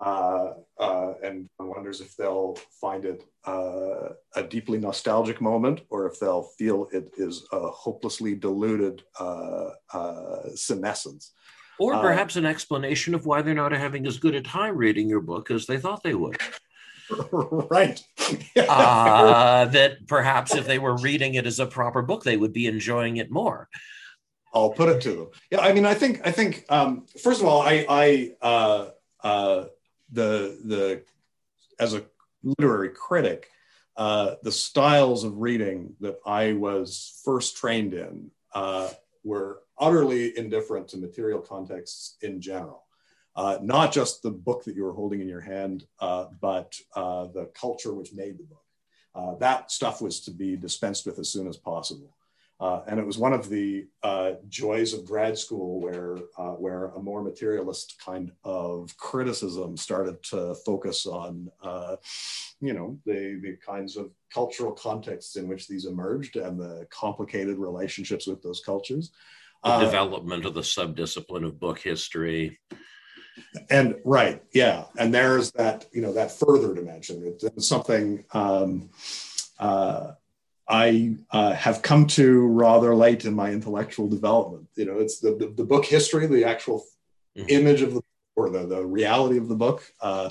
uh, 0.00 0.52
uh, 0.78 1.12
and 1.22 1.48
wonders 1.58 2.00
if 2.00 2.16
they'll 2.16 2.56
find 2.80 3.04
it 3.04 3.22
uh, 3.46 4.10
a 4.34 4.42
deeply 4.42 4.78
nostalgic 4.78 5.40
moment 5.40 5.82
or 5.90 6.06
if 6.06 6.18
they'll 6.18 6.48
feel 6.58 6.88
it 6.92 7.12
is 7.18 7.46
a 7.52 7.68
hopelessly 7.68 8.34
diluted 8.34 9.02
uh, 9.18 9.70
uh, 9.92 10.48
senescence. 10.54 11.32
Or 11.78 11.94
uh, 11.94 12.00
perhaps 12.00 12.36
an 12.36 12.46
explanation 12.46 13.14
of 13.14 13.26
why 13.26 13.42
they're 13.42 13.54
not 13.54 13.72
having 13.72 14.06
as 14.06 14.18
good 14.18 14.34
a 14.34 14.42
time 14.42 14.76
reading 14.76 15.08
your 15.08 15.20
book 15.20 15.50
as 15.50 15.66
they 15.66 15.78
thought 15.78 16.02
they 16.02 16.14
would. 16.14 16.38
right. 17.32 18.02
that 18.54 19.98
perhaps 20.06 20.54
if 20.54 20.66
they 20.66 20.78
were 20.78 20.96
reading 20.96 21.34
it 21.34 21.46
as 21.46 21.60
a 21.60 21.66
proper 21.66 22.00
book, 22.00 22.24
they 22.24 22.36
would 22.36 22.52
be 22.52 22.66
enjoying 22.66 23.18
it 23.18 23.30
more. 23.30 23.68
I'll 24.52 24.70
put 24.70 24.88
it 24.88 25.00
to 25.02 25.10
them. 25.12 25.28
Yeah, 25.50 25.60
I 25.60 25.72
mean, 25.72 25.84
I 25.84 25.94
think, 25.94 26.22
I 26.26 26.32
think, 26.32 26.64
um, 26.70 27.06
first 27.22 27.40
of 27.40 27.46
all, 27.46 27.62
I, 27.62 27.86
I, 28.42 28.90
the 30.12 30.58
the 30.64 31.02
as 31.78 31.94
a 31.94 32.04
literary 32.42 32.90
critic, 32.90 33.48
uh, 33.96 34.34
the 34.42 34.52
styles 34.52 35.24
of 35.24 35.38
reading 35.38 35.94
that 36.00 36.18
I 36.26 36.52
was 36.52 37.20
first 37.24 37.56
trained 37.56 37.94
in 37.94 38.30
uh, 38.54 38.90
were 39.24 39.60
utterly 39.78 40.36
indifferent 40.36 40.88
to 40.88 40.96
material 40.98 41.40
contexts 41.40 42.16
in 42.22 42.40
general. 42.40 42.84
uh, 43.36 43.58
not 43.62 43.92
just 43.92 44.22
the 44.22 44.30
book 44.30 44.64
that 44.64 44.74
you 44.74 44.84
were 44.84 44.92
holding 44.92 45.20
in 45.20 45.28
your 45.28 45.40
hand, 45.40 45.86
uh, 46.00 46.26
but 46.40 46.74
uh, 46.94 47.26
the 47.28 47.46
culture 47.58 47.94
which 47.94 48.12
made 48.12 48.38
the 48.38 48.44
book. 48.44 48.64
Uh, 49.14 49.34
that 49.36 49.70
stuff 49.70 50.00
was 50.00 50.20
to 50.20 50.30
be 50.30 50.56
dispensed 50.56 51.06
with 51.06 51.18
as 51.18 51.28
soon 51.28 51.48
as 51.48 51.56
possible. 51.56 52.14
Uh, 52.60 52.82
and 52.86 53.00
it 53.00 53.06
was 53.06 53.16
one 53.16 53.32
of 53.32 53.48
the 53.48 53.86
uh, 54.02 54.32
joys 54.48 54.92
of 54.92 55.06
grad 55.06 55.38
school 55.38 55.80
where, 55.80 56.18
uh, 56.36 56.52
where 56.52 56.86
a 56.88 57.00
more 57.00 57.22
materialist 57.22 58.00
kind 58.04 58.30
of 58.44 58.94
criticism 58.98 59.78
started 59.78 60.22
to 60.22 60.54
focus 60.56 61.06
on, 61.06 61.50
uh, 61.62 61.96
you 62.60 62.74
know, 62.74 62.98
the, 63.06 63.40
the 63.42 63.56
kinds 63.64 63.96
of 63.96 64.10
cultural 64.32 64.72
contexts 64.72 65.36
in 65.36 65.48
which 65.48 65.68
these 65.68 65.86
emerged 65.86 66.36
and 66.36 66.60
the 66.60 66.86
complicated 66.90 67.56
relationships 67.56 68.26
with 68.26 68.42
those 68.42 68.60
cultures. 68.60 69.10
The 69.64 69.70
uh, 69.70 69.80
development 69.80 70.44
of 70.44 70.52
the 70.52 70.60
subdiscipline 70.60 71.46
of 71.46 71.58
book 71.58 71.78
history. 71.78 72.58
And 73.70 73.96
right, 74.04 74.42
yeah. 74.52 74.84
And 74.98 75.14
there's 75.14 75.50
that, 75.52 75.86
you 75.92 76.02
know, 76.02 76.12
that 76.12 76.30
further 76.30 76.74
dimension. 76.74 77.22
It's 77.42 77.66
something 77.66 78.24
um, 78.32 78.90
uh, 79.58 80.12
I 80.70 81.16
uh, 81.32 81.52
have 81.52 81.82
come 81.82 82.06
to 82.08 82.46
rather 82.46 82.94
late 82.94 83.24
in 83.24 83.34
my 83.34 83.50
intellectual 83.50 84.08
development. 84.08 84.68
You 84.76 84.84
know, 84.84 84.98
it's 84.98 85.18
the, 85.18 85.34
the, 85.34 85.48
the 85.48 85.64
book 85.64 85.84
history, 85.84 86.26
the 86.28 86.44
actual 86.44 86.84
mm-hmm. 87.36 87.48
image 87.48 87.82
of 87.82 87.92
the 87.92 88.02
or 88.36 88.50
the, 88.50 88.66
the 88.66 88.86
reality 88.86 89.36
of 89.36 89.48
the 89.48 89.56
book 89.56 89.82
uh, 90.00 90.30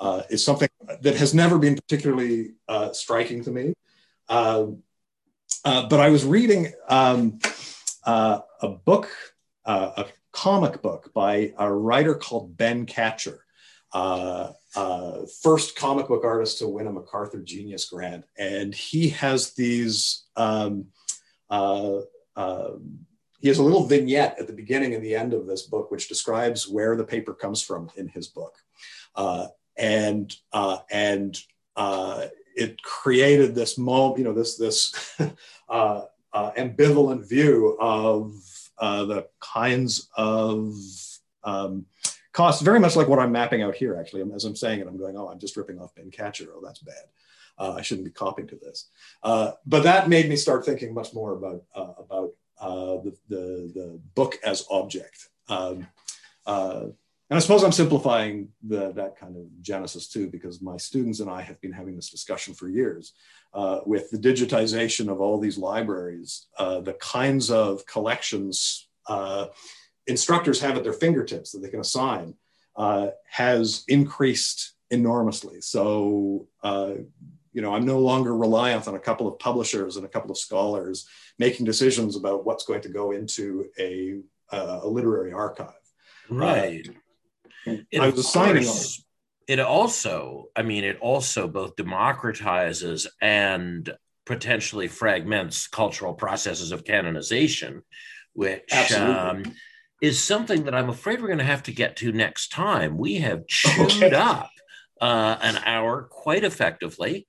uh, 0.00 0.22
is 0.30 0.42
something 0.42 0.68
that 1.02 1.16
has 1.16 1.34
never 1.34 1.58
been 1.58 1.76
particularly 1.76 2.54
uh, 2.66 2.92
striking 2.92 3.44
to 3.44 3.50
me. 3.50 3.74
Um, 4.28 4.82
uh, 5.64 5.86
but 5.86 6.00
I 6.00 6.08
was 6.08 6.24
reading 6.24 6.72
um, 6.88 7.38
uh, 8.04 8.40
a 8.62 8.68
book, 8.68 9.10
a 9.66 10.06
comic 10.32 10.80
book 10.80 11.12
by 11.14 11.52
a 11.58 11.70
writer 11.70 12.14
called 12.14 12.56
Ben 12.56 12.86
Katchor 12.86 13.38
uh, 14.76 14.94
uh, 15.14 15.26
first 15.42 15.76
comic 15.76 16.08
book 16.08 16.24
artist 16.24 16.58
to 16.58 16.68
win 16.68 16.86
a 16.86 16.92
MacArthur 16.92 17.40
Genius 17.40 17.84
Grant. 17.86 18.24
And 18.38 18.74
he 18.74 19.08
has 19.10 19.52
these, 19.52 20.24
um, 20.36 20.86
uh, 21.50 22.00
uh, 22.36 22.70
he 23.40 23.48
has 23.48 23.58
a 23.58 23.62
little 23.62 23.86
vignette 23.86 24.36
at 24.38 24.46
the 24.46 24.52
beginning 24.52 24.94
and 24.94 25.04
the 25.04 25.14
end 25.14 25.34
of 25.34 25.46
this 25.46 25.62
book, 25.62 25.90
which 25.90 26.08
describes 26.08 26.68
where 26.68 26.96
the 26.96 27.04
paper 27.04 27.34
comes 27.34 27.62
from 27.62 27.90
in 27.96 28.08
his 28.08 28.28
book. 28.28 28.54
Uh, 29.14 29.48
and 29.76 30.34
uh, 30.52 30.78
and 30.90 31.38
it 32.56 32.80
created 32.82 33.54
this 33.54 33.76
moment, 33.76 34.18
you 34.18 34.24
know, 34.24 34.32
this, 34.32 34.56
this 34.56 34.94
ambivalent 35.70 37.28
view 37.28 37.76
of 37.80 38.34
the 38.80 39.26
kinds 39.40 40.08
of 40.16 40.74
um, 41.42 41.86
costs 42.34 42.60
very 42.60 42.80
much 42.80 42.96
like 42.96 43.08
what 43.08 43.20
I'm 43.20 43.32
mapping 43.32 43.62
out 43.62 43.76
here, 43.76 43.96
actually. 43.96 44.22
As 44.34 44.44
I'm 44.44 44.56
saying 44.56 44.80
it, 44.80 44.86
I'm 44.86 44.98
going, 44.98 45.16
oh, 45.16 45.28
I'm 45.28 45.38
just 45.38 45.56
ripping 45.56 45.80
off 45.80 45.94
Ben 45.94 46.10
Katchor. 46.10 46.48
Oh, 46.54 46.60
that's 46.62 46.80
bad. 46.80 47.04
Uh, 47.56 47.74
I 47.78 47.82
shouldn't 47.82 48.04
be 48.04 48.10
copying 48.10 48.48
to 48.48 48.56
this. 48.56 48.90
Uh, 49.22 49.52
but 49.64 49.84
that 49.84 50.08
made 50.08 50.28
me 50.28 50.36
start 50.36 50.66
thinking 50.66 50.92
much 50.92 51.14
more 51.14 51.34
about, 51.34 51.62
uh, 51.74 51.92
about 51.96 52.32
uh, 52.60 53.02
the, 53.02 53.16
the, 53.28 53.72
the, 53.74 54.00
book 54.16 54.36
as 54.44 54.66
object. 54.70 55.28
Um, 55.48 55.86
uh, 56.44 56.86
and 57.30 57.36
I 57.36 57.38
suppose 57.38 57.62
I'm 57.62 57.72
simplifying 57.72 58.48
the, 58.62 58.92
that 58.92 59.16
kind 59.16 59.36
of 59.36 59.44
genesis 59.62 60.08
too, 60.08 60.28
because 60.28 60.60
my 60.60 60.76
students 60.76 61.20
and 61.20 61.30
I 61.30 61.40
have 61.40 61.60
been 61.60 61.72
having 61.72 61.94
this 61.94 62.10
discussion 62.10 62.52
for 62.52 62.68
years. 62.68 63.12
Uh, 63.52 63.80
with 63.86 64.10
the 64.10 64.18
digitization 64.18 65.08
of 65.08 65.20
all 65.20 65.38
these 65.38 65.56
libraries, 65.56 66.46
the 66.58 66.96
kinds 67.00 67.52
of 67.52 67.86
collections 67.86 68.88
instructors 70.06 70.60
have 70.60 70.76
at 70.76 70.84
their 70.84 70.92
fingertips 70.92 71.52
that 71.52 71.60
they 71.60 71.70
can 71.70 71.80
assign 71.80 72.34
uh, 72.76 73.08
has 73.28 73.84
increased 73.88 74.74
enormously. 74.90 75.60
So, 75.60 76.48
uh, 76.62 76.94
you 77.52 77.62
know, 77.62 77.74
I'm 77.74 77.86
no 77.86 78.00
longer 78.00 78.36
reliant 78.36 78.88
on 78.88 78.94
a 78.94 79.00
couple 79.00 79.28
of 79.28 79.38
publishers 79.38 79.96
and 79.96 80.04
a 80.04 80.08
couple 80.08 80.30
of 80.30 80.38
scholars 80.38 81.06
making 81.38 81.66
decisions 81.66 82.16
about 82.16 82.44
what's 82.44 82.64
going 82.64 82.80
to 82.82 82.88
go 82.88 83.12
into 83.12 83.66
a, 83.78 84.20
uh, 84.52 84.80
a 84.82 84.88
literary 84.88 85.32
archive. 85.32 85.72
Right. 86.28 86.88
I 87.66 88.06
was 88.06 88.18
assigning. 88.18 88.68
It 89.46 89.60
also, 89.60 90.46
I 90.56 90.62
mean, 90.62 90.84
it 90.84 90.98
also 91.00 91.48
both 91.48 91.76
democratizes 91.76 93.06
and 93.20 93.92
potentially 94.24 94.88
fragments 94.88 95.66
cultural 95.66 96.14
processes 96.14 96.72
of 96.72 96.84
canonization, 96.84 97.82
which 98.32 98.72
um, 98.92 99.44
is 100.04 100.22
something 100.22 100.64
that 100.64 100.74
I'm 100.74 100.90
afraid 100.90 101.18
we're 101.18 101.28
going 101.28 101.38
to 101.38 101.44
have 101.44 101.62
to 101.62 101.72
get 101.72 101.96
to 101.96 102.12
next 102.12 102.52
time. 102.52 102.98
We 102.98 103.14
have 103.20 103.46
chewed 103.46 104.04
okay. 104.04 104.14
up 104.14 104.50
uh, 105.00 105.38
an 105.40 105.56
hour 105.64 106.02
quite 106.10 106.44
effectively. 106.44 107.26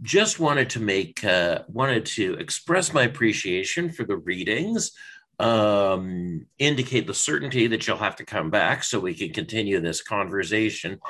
Just 0.00 0.38
wanted 0.38 0.70
to 0.70 0.80
make, 0.80 1.24
uh, 1.24 1.62
wanted 1.66 2.06
to 2.06 2.34
express 2.34 2.94
my 2.94 3.02
appreciation 3.02 3.90
for 3.90 4.04
the 4.04 4.16
readings, 4.16 4.92
um, 5.40 6.46
indicate 6.60 7.08
the 7.08 7.14
certainty 7.14 7.66
that 7.66 7.84
you'll 7.84 7.96
have 7.96 8.14
to 8.16 8.24
come 8.24 8.48
back 8.48 8.84
so 8.84 9.00
we 9.00 9.14
can 9.14 9.32
continue 9.32 9.80
this 9.80 10.00
conversation, 10.00 11.00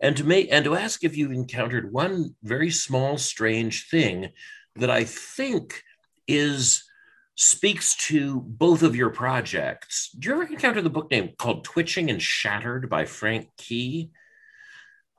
and 0.00 0.16
to 0.16 0.24
make 0.24 0.48
and 0.50 0.64
to 0.64 0.76
ask 0.76 1.04
if 1.04 1.14
you've 1.14 1.30
encountered 1.30 1.92
one 1.92 2.34
very 2.42 2.70
small, 2.70 3.18
strange 3.18 3.90
thing 3.90 4.30
that 4.76 4.88
I 4.88 5.04
think 5.04 5.82
is 6.26 6.84
speaks 7.36 7.96
to 8.08 8.40
both 8.40 8.82
of 8.82 8.94
your 8.94 9.10
projects. 9.10 10.10
Do 10.18 10.28
you 10.28 10.34
ever 10.34 10.44
encounter 10.44 10.82
the 10.82 10.90
book 10.90 11.10
name 11.10 11.30
called 11.38 11.64
Twitching 11.64 12.10
and 12.10 12.22
Shattered 12.22 12.88
by 12.88 13.04
Frank 13.04 13.48
Key? 13.56 14.10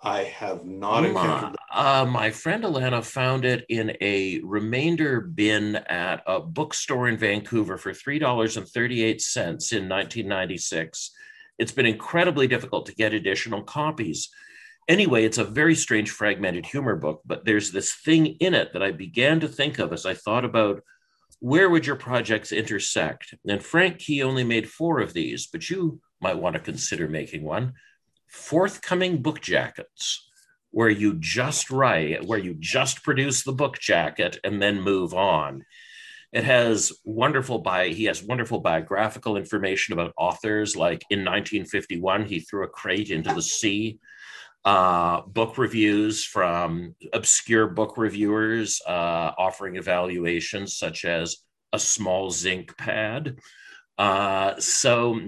I 0.01 0.23
have 0.23 0.65
not 0.65 1.03
encountered 1.03 1.55
my, 1.73 2.01
uh, 2.01 2.05
my 2.05 2.29
friend 2.29 2.63
Alana 2.63 3.03
found 3.03 3.43
it 3.43 3.65
in 3.69 3.97
a 4.01 4.39
remainder 4.43 5.19
bin 5.19 5.77
at 5.77 6.21
a 6.27 6.39
bookstore 6.39 7.07
in 7.07 7.17
Vancouver 7.17 7.77
for 7.77 7.91
$3.38 7.91 9.71
in 9.71 9.89
1996. 9.89 11.11
It's 11.57 11.71
been 11.71 11.85
incredibly 11.85 12.47
difficult 12.47 12.85
to 12.85 12.95
get 12.95 13.13
additional 13.13 13.63
copies. 13.63 14.29
Anyway, 14.87 15.25
it's 15.25 15.39
a 15.39 15.43
very 15.43 15.73
strange 15.73 16.11
fragmented 16.11 16.67
humor 16.67 16.95
book, 16.95 17.21
but 17.25 17.43
there's 17.43 17.71
this 17.71 17.95
thing 17.95 18.27
in 18.27 18.53
it 18.53 18.73
that 18.73 18.83
I 18.83 18.91
began 18.91 19.39
to 19.39 19.47
think 19.47 19.79
of 19.79 19.91
as 19.91 20.05
I 20.05 20.13
thought 20.13 20.45
about 20.45 20.83
where 21.45 21.69
would 21.69 21.85
your 21.85 21.95
projects 21.95 22.51
intersect? 22.51 23.35
And 23.47 23.61
Frank 23.61 23.99
Key 23.99 24.23
only 24.23 24.43
made 24.43 24.67
four 24.67 24.99
of 24.99 25.13
these, 25.13 25.45
but 25.45 25.69
you 25.69 26.01
might 26.19 26.39
want 26.39 26.55
to 26.55 26.59
consider 26.59 27.07
making 27.07 27.43
one. 27.43 27.73
Forthcoming 28.27 29.21
book 29.21 29.41
jackets, 29.41 30.27
where 30.71 30.89
you 30.89 31.13
just 31.19 31.69
write, 31.69 32.25
where 32.25 32.39
you 32.39 32.55
just 32.57 33.03
produce 33.03 33.43
the 33.43 33.51
book 33.51 33.77
jacket 33.77 34.39
and 34.43 34.59
then 34.59 34.81
move 34.81 35.13
on. 35.13 35.63
It 36.33 36.45
has 36.45 36.91
wonderful 37.03 37.59
bi 37.59 37.89
he 37.89 38.05
has 38.05 38.23
wonderful 38.23 38.61
biographical 38.61 39.37
information 39.37 39.93
about 39.93 40.13
authors. 40.17 40.75
Like 40.75 41.03
in 41.11 41.19
1951, 41.19 42.25
he 42.25 42.39
threw 42.39 42.63
a 42.63 42.67
crate 42.67 43.11
into 43.11 43.31
the 43.31 43.43
sea 43.43 43.99
uh, 44.65 45.21
book 45.21 45.57
reviews 45.59 46.23
from 46.23 46.95
obscure 47.13 47.67
book 47.67 47.97
reviewers 47.97 48.81
uh, 48.87 49.31
offering 49.37 49.75
evaluations 49.75 50.75
such 50.75 51.05
as 51.05 51.37
a 51.71 51.79
small 51.79 52.31
zinc 52.31 52.75
pad. 52.75 53.37
Uh, 53.97 54.59
so 54.59 55.19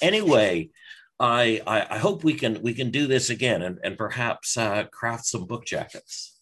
anyway, 0.00 0.70
I, 1.18 1.60
I, 1.66 1.94
I 1.96 1.98
hope 1.98 2.22
we 2.22 2.34
can 2.34 2.62
we 2.62 2.74
can 2.74 2.90
do 2.90 3.06
this 3.08 3.28
again 3.28 3.62
and, 3.62 3.78
and 3.82 3.98
perhaps 3.98 4.56
uh, 4.56 4.84
craft 4.84 5.26
some 5.26 5.46
book 5.46 5.66
jackets. 5.66 6.40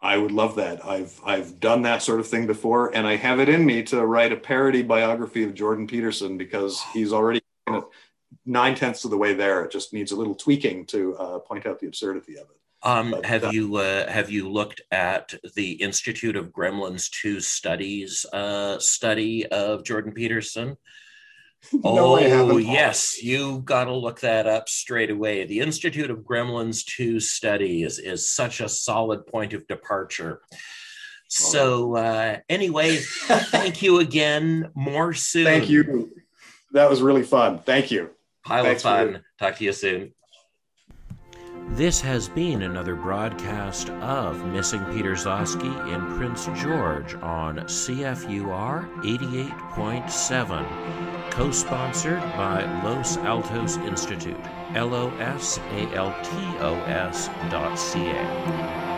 I 0.00 0.16
would 0.16 0.32
love 0.32 0.56
that. 0.56 0.84
I've 0.84 1.20
I've 1.24 1.60
done 1.60 1.82
that 1.82 2.02
sort 2.02 2.20
of 2.20 2.26
thing 2.26 2.46
before, 2.46 2.94
and 2.94 3.06
I 3.06 3.16
have 3.16 3.38
it 3.40 3.48
in 3.48 3.64
me 3.64 3.82
to 3.84 4.04
write 4.04 4.32
a 4.32 4.36
parody 4.36 4.82
biography 4.82 5.44
of 5.44 5.54
Jordan 5.54 5.86
Peterson 5.86 6.36
because 6.36 6.82
he's 6.92 7.12
already 7.12 7.40
nine 8.44 8.74
tenths 8.74 9.04
of 9.04 9.10
the 9.10 9.16
way 9.16 9.34
there. 9.34 9.64
It 9.64 9.70
just 9.70 9.92
needs 9.92 10.12
a 10.12 10.16
little 10.16 10.34
tweaking 10.34 10.86
to 10.86 11.16
uh, 11.16 11.38
point 11.40 11.66
out 11.66 11.80
the 11.80 11.86
absurdity 11.86 12.34
of 12.34 12.50
it. 12.50 12.58
Um, 12.84 13.12
but, 13.12 13.26
have 13.26 13.44
uh, 13.44 13.50
you 13.50 13.76
uh, 13.76 14.10
have 14.10 14.30
you 14.30 14.48
looked 14.48 14.80
at 14.90 15.34
the 15.54 15.72
Institute 15.72 16.36
of 16.36 16.52
Gremlins 16.52 17.08
Two 17.10 17.40
Studies 17.40 18.26
uh, 18.32 18.78
study 18.78 19.46
of 19.46 19.84
Jordan 19.84 20.12
Peterson? 20.12 20.76
no, 21.72 22.18
oh 22.18 22.56
yes, 22.56 23.22
you 23.22 23.60
got 23.60 23.84
to 23.84 23.94
look 23.94 24.20
that 24.20 24.48
up 24.48 24.68
straight 24.68 25.10
away. 25.10 25.44
The 25.44 25.60
Institute 25.60 26.10
of 26.10 26.18
Gremlins 26.18 26.84
Two 26.84 27.20
study 27.20 27.84
is 27.84 28.00
is 28.00 28.28
such 28.28 28.60
a 28.60 28.68
solid 28.68 29.26
point 29.26 29.52
of 29.52 29.66
departure. 29.68 30.40
So 31.28 31.96
uh, 31.96 32.38
anyway, 32.48 32.96
thank 32.96 33.80
you 33.80 34.00
again. 34.00 34.70
More 34.74 35.14
soon. 35.14 35.44
Thank 35.44 35.70
you. 35.70 36.10
That 36.72 36.90
was 36.90 37.00
really 37.00 37.22
fun. 37.22 37.60
Thank 37.60 37.92
you. 37.92 38.10
Pile 38.44 38.64
Thanks 38.64 38.84
of 38.84 38.90
fun. 38.90 39.24
Talk 39.38 39.56
to 39.56 39.64
you 39.64 39.72
soon. 39.72 40.12
This 41.68 42.00
has 42.00 42.28
been 42.28 42.62
another 42.62 42.94
broadcast 42.94 43.88
of 43.90 44.44
Missing 44.46 44.84
Peter 44.92 45.12
Gzowski 45.12 45.94
in 45.94 46.18
Prince 46.18 46.46
George 46.60 47.14
on 47.14 47.58
CFUR 47.60 48.90
88.7. 49.02 51.30
co 51.30 51.50
sponsored 51.50 52.20
by 52.36 52.64
Los 52.82 53.16
Altos 53.18 53.76
Institute, 53.78 54.36
L 54.74 54.94
O 54.94 55.10
S 55.18 55.58
A 55.70 55.94
L 55.94 56.14
T 56.22 56.30
O 56.58 56.74
S 56.86 57.30
dot 57.48 57.78
C 57.78 58.08
A. 58.08 58.91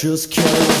And 0.00 0.06
fortress 0.06 0.77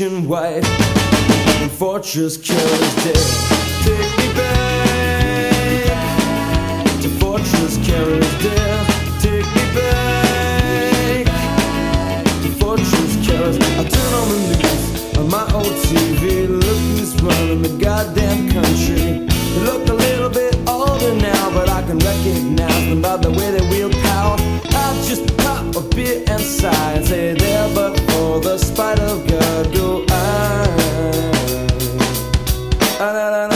and 0.00 0.28
rich 0.28 0.64
and 1.62 1.70
Fortress 1.70 2.36
Killers 2.36 2.94
dead. 3.02 3.16
Take 3.82 4.18
me 4.18 4.28
back 4.34 5.84
to 7.00 7.08
Fortress 7.18 7.78
Killers 7.78 8.42
dead. 8.42 8.86
Take 9.20 9.46
me 9.46 9.64
back 9.74 11.24
to 12.42 12.48
Fortress 12.60 13.16
Killers. 13.26 13.56
I 13.56 13.84
turn 13.88 14.12
on 14.12 14.28
the 14.28 14.38
news 14.58 15.16
on 15.16 15.26
my 15.30 15.44
old 15.54 15.74
TV. 15.86 16.46
Look 16.46 16.78
who's 16.98 17.14
running 17.22 17.62
the 17.62 17.70
goddamn 17.82 18.50
country. 18.50 19.24
They 19.24 19.60
look 19.60 19.88
a 19.88 19.94
little 19.94 20.28
bit 20.28 20.56
older 20.68 21.14
now, 21.14 21.50
but 21.54 21.70
I 21.70 21.80
can 21.82 21.98
recognize 22.00 22.86
them 22.90 23.00
by 23.00 23.16
the 23.16 23.30
way 23.30 23.50
they 23.50 23.66
wield 23.70 23.92
power. 24.02 24.36
I'll 24.72 25.02
just 25.04 25.26
pop 25.38 25.74
a 25.74 25.80
beer 25.94 26.22
and 26.26 26.42
sigh 26.42 26.92
and 26.92 27.06
say 27.06 27.32
there, 27.32 27.68
but 27.74 27.95
for 28.36 28.42
the 28.42 28.58
spite 28.58 28.98
of 29.00 29.26
God, 29.26 29.72
go 29.72 30.00
on. 30.00 30.68
Ah, 33.00 33.12
na, 33.12 33.30
na, 33.30 33.46
na, 33.48 33.55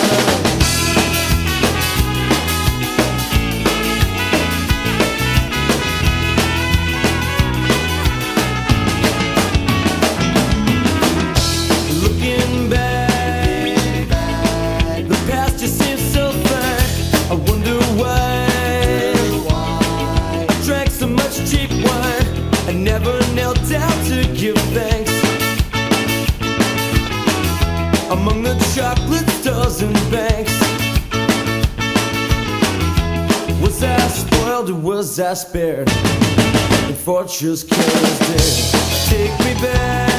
I 35.21 35.35
spared? 35.35 35.91
And 35.91 36.97
fortune's 36.97 37.65
carries 37.65 38.19
dead. 38.19 39.09
Take 39.09 39.39
me 39.41 39.61
back 39.61 40.10